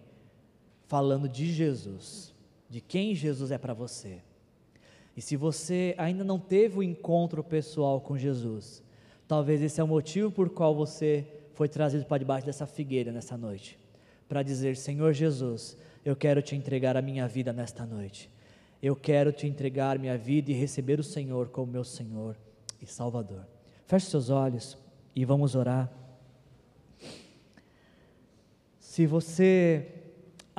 falando 0.87 1.29
de 1.29 1.51
Jesus, 1.51 2.33
de 2.69 2.79
quem 2.79 3.15
Jesus 3.15 3.51
é 3.51 3.57
para 3.57 3.73
você. 3.73 4.21
E 5.17 5.21
se 5.21 5.35
você 5.35 5.95
ainda 5.97 6.23
não 6.23 6.39
teve 6.39 6.77
o 6.77 6.79
um 6.79 6.83
encontro 6.83 7.43
pessoal 7.43 7.99
com 7.99 8.17
Jesus, 8.17 8.83
talvez 9.27 9.61
esse 9.61 9.81
é 9.81 9.83
o 9.83 9.87
motivo 9.87 10.31
por 10.31 10.49
qual 10.49 10.75
você 10.75 11.27
foi 11.53 11.67
trazido 11.67 12.05
para 12.05 12.19
debaixo 12.19 12.45
dessa 12.45 12.65
figueira 12.65 13.11
nessa 13.11 13.35
noite, 13.35 13.77
para 14.29 14.43
dizer: 14.43 14.77
Senhor 14.77 15.11
Jesus, 15.13 15.75
eu 16.05 16.15
quero 16.15 16.41
te 16.41 16.55
entregar 16.55 16.95
a 16.95 17.01
minha 17.01 17.27
vida 17.27 17.51
nesta 17.51 17.85
noite. 17.85 18.29
Eu 18.81 18.95
quero 18.95 19.33
te 19.33 19.45
entregar 19.45 19.99
minha 19.99 20.17
vida 20.17 20.51
e 20.51 20.53
receber 20.53 20.99
o 20.99 21.03
Senhor 21.03 21.49
como 21.49 21.69
meu 21.69 21.83
Senhor 21.83 22.37
e 22.81 22.85
Salvador. 22.85 23.45
Feche 23.85 24.05
seus 24.05 24.29
olhos 24.29 24.77
e 25.13 25.25
vamos 25.25 25.53
orar. 25.53 25.91
Se 28.79 29.05
você 29.05 29.98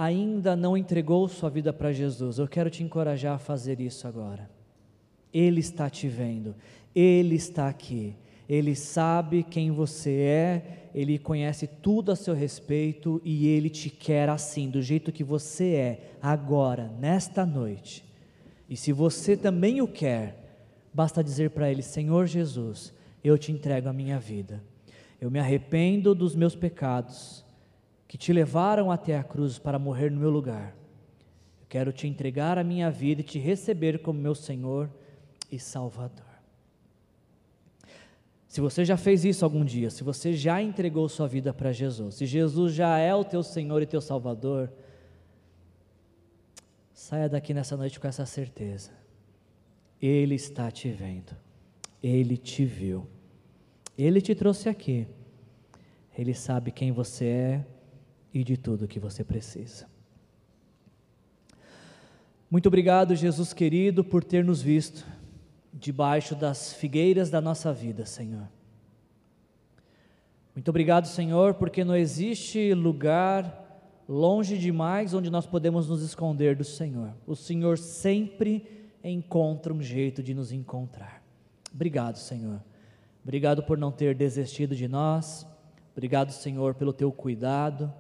ainda 0.00 0.56
não 0.56 0.78
entregou 0.78 1.28
sua 1.28 1.50
vida 1.50 1.74
para 1.74 1.92
Jesus, 1.92 2.38
eu 2.38 2.48
quero 2.48 2.70
te 2.70 2.82
encorajar 2.82 3.34
a 3.34 3.38
fazer 3.38 3.80
isso 3.80 4.08
agora. 4.08 4.50
Ele 5.32 5.60
está 5.60 5.90
te 5.90 6.08
vendo, 6.08 6.56
Ele 6.94 7.34
está 7.34 7.68
aqui, 7.68 8.16
Ele 8.48 8.74
sabe 8.74 9.42
quem 9.42 9.70
você 9.70 10.10
é, 10.10 10.88
Ele 10.94 11.18
conhece 11.18 11.66
tudo 11.66 12.10
a 12.10 12.16
seu 12.16 12.32
respeito 12.32 13.20
e 13.22 13.46
Ele 13.46 13.68
te 13.68 13.90
quer 13.90 14.30
assim, 14.30 14.70
do 14.70 14.80
jeito 14.80 15.12
que 15.12 15.22
você 15.22 15.74
é, 15.74 16.10
agora, 16.22 16.90
nesta 16.98 17.44
noite. 17.44 18.02
E 18.70 18.78
se 18.78 18.92
você 18.92 19.36
também 19.36 19.82
o 19.82 19.86
quer, 19.86 20.56
basta 20.94 21.22
dizer 21.22 21.50
para 21.50 21.70
Ele: 21.70 21.82
Senhor 21.82 22.26
Jesus, 22.26 22.90
eu 23.22 23.36
te 23.36 23.52
entrego 23.52 23.90
a 23.90 23.92
minha 23.92 24.18
vida, 24.18 24.64
eu 25.20 25.30
me 25.30 25.38
arrependo 25.38 26.14
dos 26.14 26.34
meus 26.34 26.56
pecados 26.56 27.44
que 28.10 28.18
te 28.18 28.32
levaram 28.32 28.90
até 28.90 29.16
a 29.16 29.22
cruz 29.22 29.56
para 29.56 29.78
morrer 29.78 30.10
no 30.10 30.18
meu 30.18 30.30
lugar. 30.30 30.74
Eu 31.60 31.66
quero 31.68 31.92
te 31.92 32.08
entregar 32.08 32.58
a 32.58 32.64
minha 32.64 32.90
vida 32.90 33.20
e 33.20 33.24
te 33.24 33.38
receber 33.38 34.02
como 34.02 34.18
meu 34.18 34.34
Senhor 34.34 34.90
e 35.48 35.60
Salvador. 35.60 36.26
Se 38.48 38.60
você 38.60 38.84
já 38.84 38.96
fez 38.96 39.24
isso 39.24 39.44
algum 39.44 39.64
dia, 39.64 39.90
se 39.90 40.02
você 40.02 40.32
já 40.32 40.60
entregou 40.60 41.08
sua 41.08 41.28
vida 41.28 41.54
para 41.54 41.70
Jesus, 41.70 42.16
se 42.16 42.26
Jesus 42.26 42.74
já 42.74 42.98
é 42.98 43.14
o 43.14 43.22
teu 43.22 43.44
Senhor 43.44 43.80
e 43.80 43.86
teu 43.86 44.00
Salvador, 44.00 44.72
saia 46.92 47.28
daqui 47.28 47.54
nessa 47.54 47.76
noite 47.76 48.00
com 48.00 48.08
essa 48.08 48.26
certeza. 48.26 48.90
Ele 50.02 50.34
está 50.34 50.68
te 50.68 50.90
vendo, 50.90 51.36
ele 52.02 52.36
te 52.36 52.64
viu, 52.64 53.06
ele 53.96 54.20
te 54.20 54.34
trouxe 54.34 54.68
aqui, 54.68 55.06
ele 56.18 56.34
sabe 56.34 56.72
quem 56.72 56.90
você 56.90 57.24
é 57.26 57.66
e 58.32 58.44
de 58.44 58.56
tudo 58.56 58.88
que 58.88 59.00
você 59.00 59.24
precisa. 59.24 59.86
Muito 62.50 62.66
obrigado, 62.66 63.14
Jesus 63.14 63.52
querido, 63.52 64.02
por 64.02 64.24
ter 64.24 64.44
nos 64.44 64.60
visto 64.60 65.06
debaixo 65.72 66.34
das 66.34 66.72
figueiras 66.72 67.30
da 67.30 67.40
nossa 67.40 67.72
vida, 67.72 68.04
Senhor. 68.04 68.48
Muito 70.54 70.68
obrigado, 70.68 71.06
Senhor, 71.06 71.54
porque 71.54 71.84
não 71.84 71.94
existe 71.94 72.74
lugar 72.74 73.60
longe 74.08 74.58
demais 74.58 75.14
onde 75.14 75.30
nós 75.30 75.46
podemos 75.46 75.88
nos 75.88 76.02
esconder 76.02 76.56
do 76.56 76.64
Senhor. 76.64 77.14
O 77.24 77.36
Senhor 77.36 77.78
sempre 77.78 78.90
encontra 79.02 79.72
um 79.72 79.80
jeito 79.80 80.20
de 80.20 80.34
nos 80.34 80.50
encontrar. 80.50 81.22
Obrigado, 81.72 82.16
Senhor. 82.16 82.60
Obrigado 83.22 83.62
por 83.62 83.78
não 83.78 83.92
ter 83.92 84.14
desistido 84.14 84.74
de 84.74 84.88
nós. 84.88 85.46
Obrigado, 85.92 86.32
Senhor, 86.32 86.74
pelo 86.74 86.92
teu 86.92 87.12
cuidado. 87.12 87.92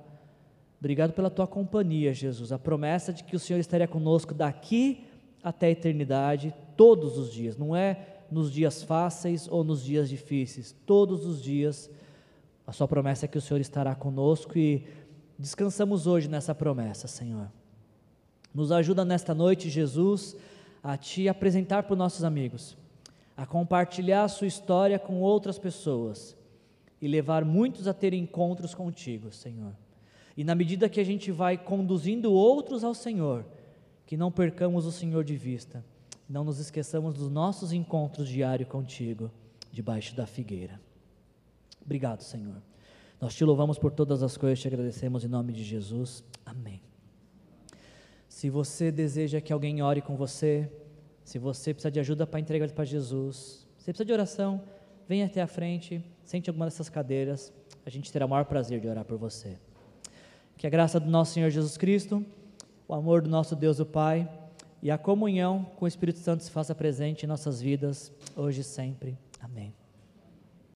Obrigado 0.80 1.12
pela 1.12 1.28
tua 1.28 1.46
companhia, 1.46 2.12
Jesus. 2.14 2.50
A 2.52 2.58
promessa 2.58 3.12
de 3.12 3.22
que 3.22 3.36
o 3.36 3.38
Senhor 3.38 3.60
estaria 3.60 3.86
conosco 3.86 4.32
daqui 4.32 5.04
até 5.42 5.66
a 5.66 5.70
eternidade, 5.70 6.54
todos 6.74 7.18
os 7.18 7.30
dias. 7.30 7.56
Não 7.56 7.76
é 7.76 8.06
nos 8.30 8.50
dias 8.50 8.82
fáceis 8.82 9.46
ou 9.46 9.62
nos 9.62 9.84
dias 9.84 10.08
difíceis. 10.08 10.74
Todos 10.86 11.26
os 11.26 11.42
dias, 11.42 11.90
a 12.66 12.72
sua 12.72 12.88
promessa 12.88 13.26
é 13.26 13.28
que 13.28 13.36
o 13.36 13.42
Senhor 13.42 13.60
estará 13.60 13.94
conosco 13.94 14.58
e 14.58 14.86
descansamos 15.38 16.06
hoje 16.06 16.28
nessa 16.28 16.54
promessa, 16.54 17.06
Senhor. 17.06 17.52
Nos 18.54 18.72
ajuda 18.72 19.04
nesta 19.04 19.34
noite, 19.34 19.68
Jesus, 19.68 20.34
a 20.82 20.96
te 20.96 21.28
apresentar 21.28 21.82
para 21.82 21.92
os 21.92 21.98
nossos 21.98 22.24
amigos, 22.24 22.74
a 23.36 23.44
compartilhar 23.44 24.24
a 24.24 24.28
sua 24.28 24.46
história 24.46 24.98
com 24.98 25.20
outras 25.20 25.58
pessoas 25.58 26.34
e 27.02 27.06
levar 27.06 27.44
muitos 27.44 27.86
a 27.86 27.92
ter 27.92 28.14
encontros 28.14 28.74
contigo, 28.74 29.30
Senhor. 29.30 29.72
E 30.40 30.44
na 30.44 30.54
medida 30.54 30.88
que 30.88 30.98
a 30.98 31.04
gente 31.04 31.30
vai 31.30 31.58
conduzindo 31.58 32.32
outros 32.32 32.82
ao 32.82 32.94
Senhor, 32.94 33.44
que 34.06 34.16
não 34.16 34.32
percamos 34.32 34.86
o 34.86 34.90
Senhor 34.90 35.22
de 35.22 35.36
vista, 35.36 35.84
não 36.26 36.44
nos 36.44 36.58
esqueçamos 36.58 37.12
dos 37.12 37.28
nossos 37.28 37.74
encontros 37.74 38.26
diários 38.26 38.66
contigo, 38.66 39.30
debaixo 39.70 40.16
da 40.16 40.24
figueira. 40.24 40.80
Obrigado, 41.84 42.22
Senhor. 42.22 42.56
Nós 43.20 43.34
te 43.34 43.44
louvamos 43.44 43.78
por 43.78 43.92
todas 43.92 44.22
as 44.22 44.38
coisas, 44.38 44.58
te 44.58 44.66
agradecemos 44.66 45.26
em 45.26 45.28
nome 45.28 45.52
de 45.52 45.62
Jesus. 45.62 46.24
Amém. 46.46 46.80
Se 48.26 48.48
você 48.48 48.90
deseja 48.90 49.42
que 49.42 49.52
alguém 49.52 49.82
ore 49.82 50.00
com 50.00 50.16
você, 50.16 50.72
se 51.22 51.38
você 51.38 51.74
precisa 51.74 51.90
de 51.90 52.00
ajuda 52.00 52.26
para 52.26 52.40
entregar 52.40 52.70
para 52.70 52.86
Jesus, 52.86 53.68
se 53.76 53.84
precisa 53.84 54.06
de 54.06 54.12
oração, 54.14 54.62
venha 55.06 55.26
até 55.26 55.42
a 55.42 55.46
frente, 55.46 56.02
sente 56.24 56.48
alguma 56.48 56.64
dessas 56.64 56.88
cadeiras, 56.88 57.52
a 57.84 57.90
gente 57.90 58.10
terá 58.10 58.24
o 58.24 58.28
maior 58.30 58.46
prazer 58.46 58.80
de 58.80 58.88
orar 58.88 59.04
por 59.04 59.18
você. 59.18 59.58
Que 60.60 60.66
a 60.66 60.70
graça 60.70 61.00
do 61.00 61.08
nosso 61.08 61.32
Senhor 61.32 61.48
Jesus 61.48 61.78
Cristo, 61.78 62.22
o 62.86 62.92
amor 62.92 63.22
do 63.22 63.30
nosso 63.30 63.56
Deus 63.56 63.80
o 63.80 63.86
Pai 63.86 64.28
e 64.82 64.90
a 64.90 64.98
comunhão 64.98 65.64
com 65.76 65.86
o 65.86 65.88
Espírito 65.88 66.18
Santo 66.18 66.44
se 66.44 66.50
faça 66.50 66.74
presente 66.74 67.24
em 67.24 67.26
nossas 67.26 67.62
vidas, 67.62 68.12
hoje 68.36 68.60
e 68.60 68.64
sempre. 68.64 69.16
Amém. 69.40 69.79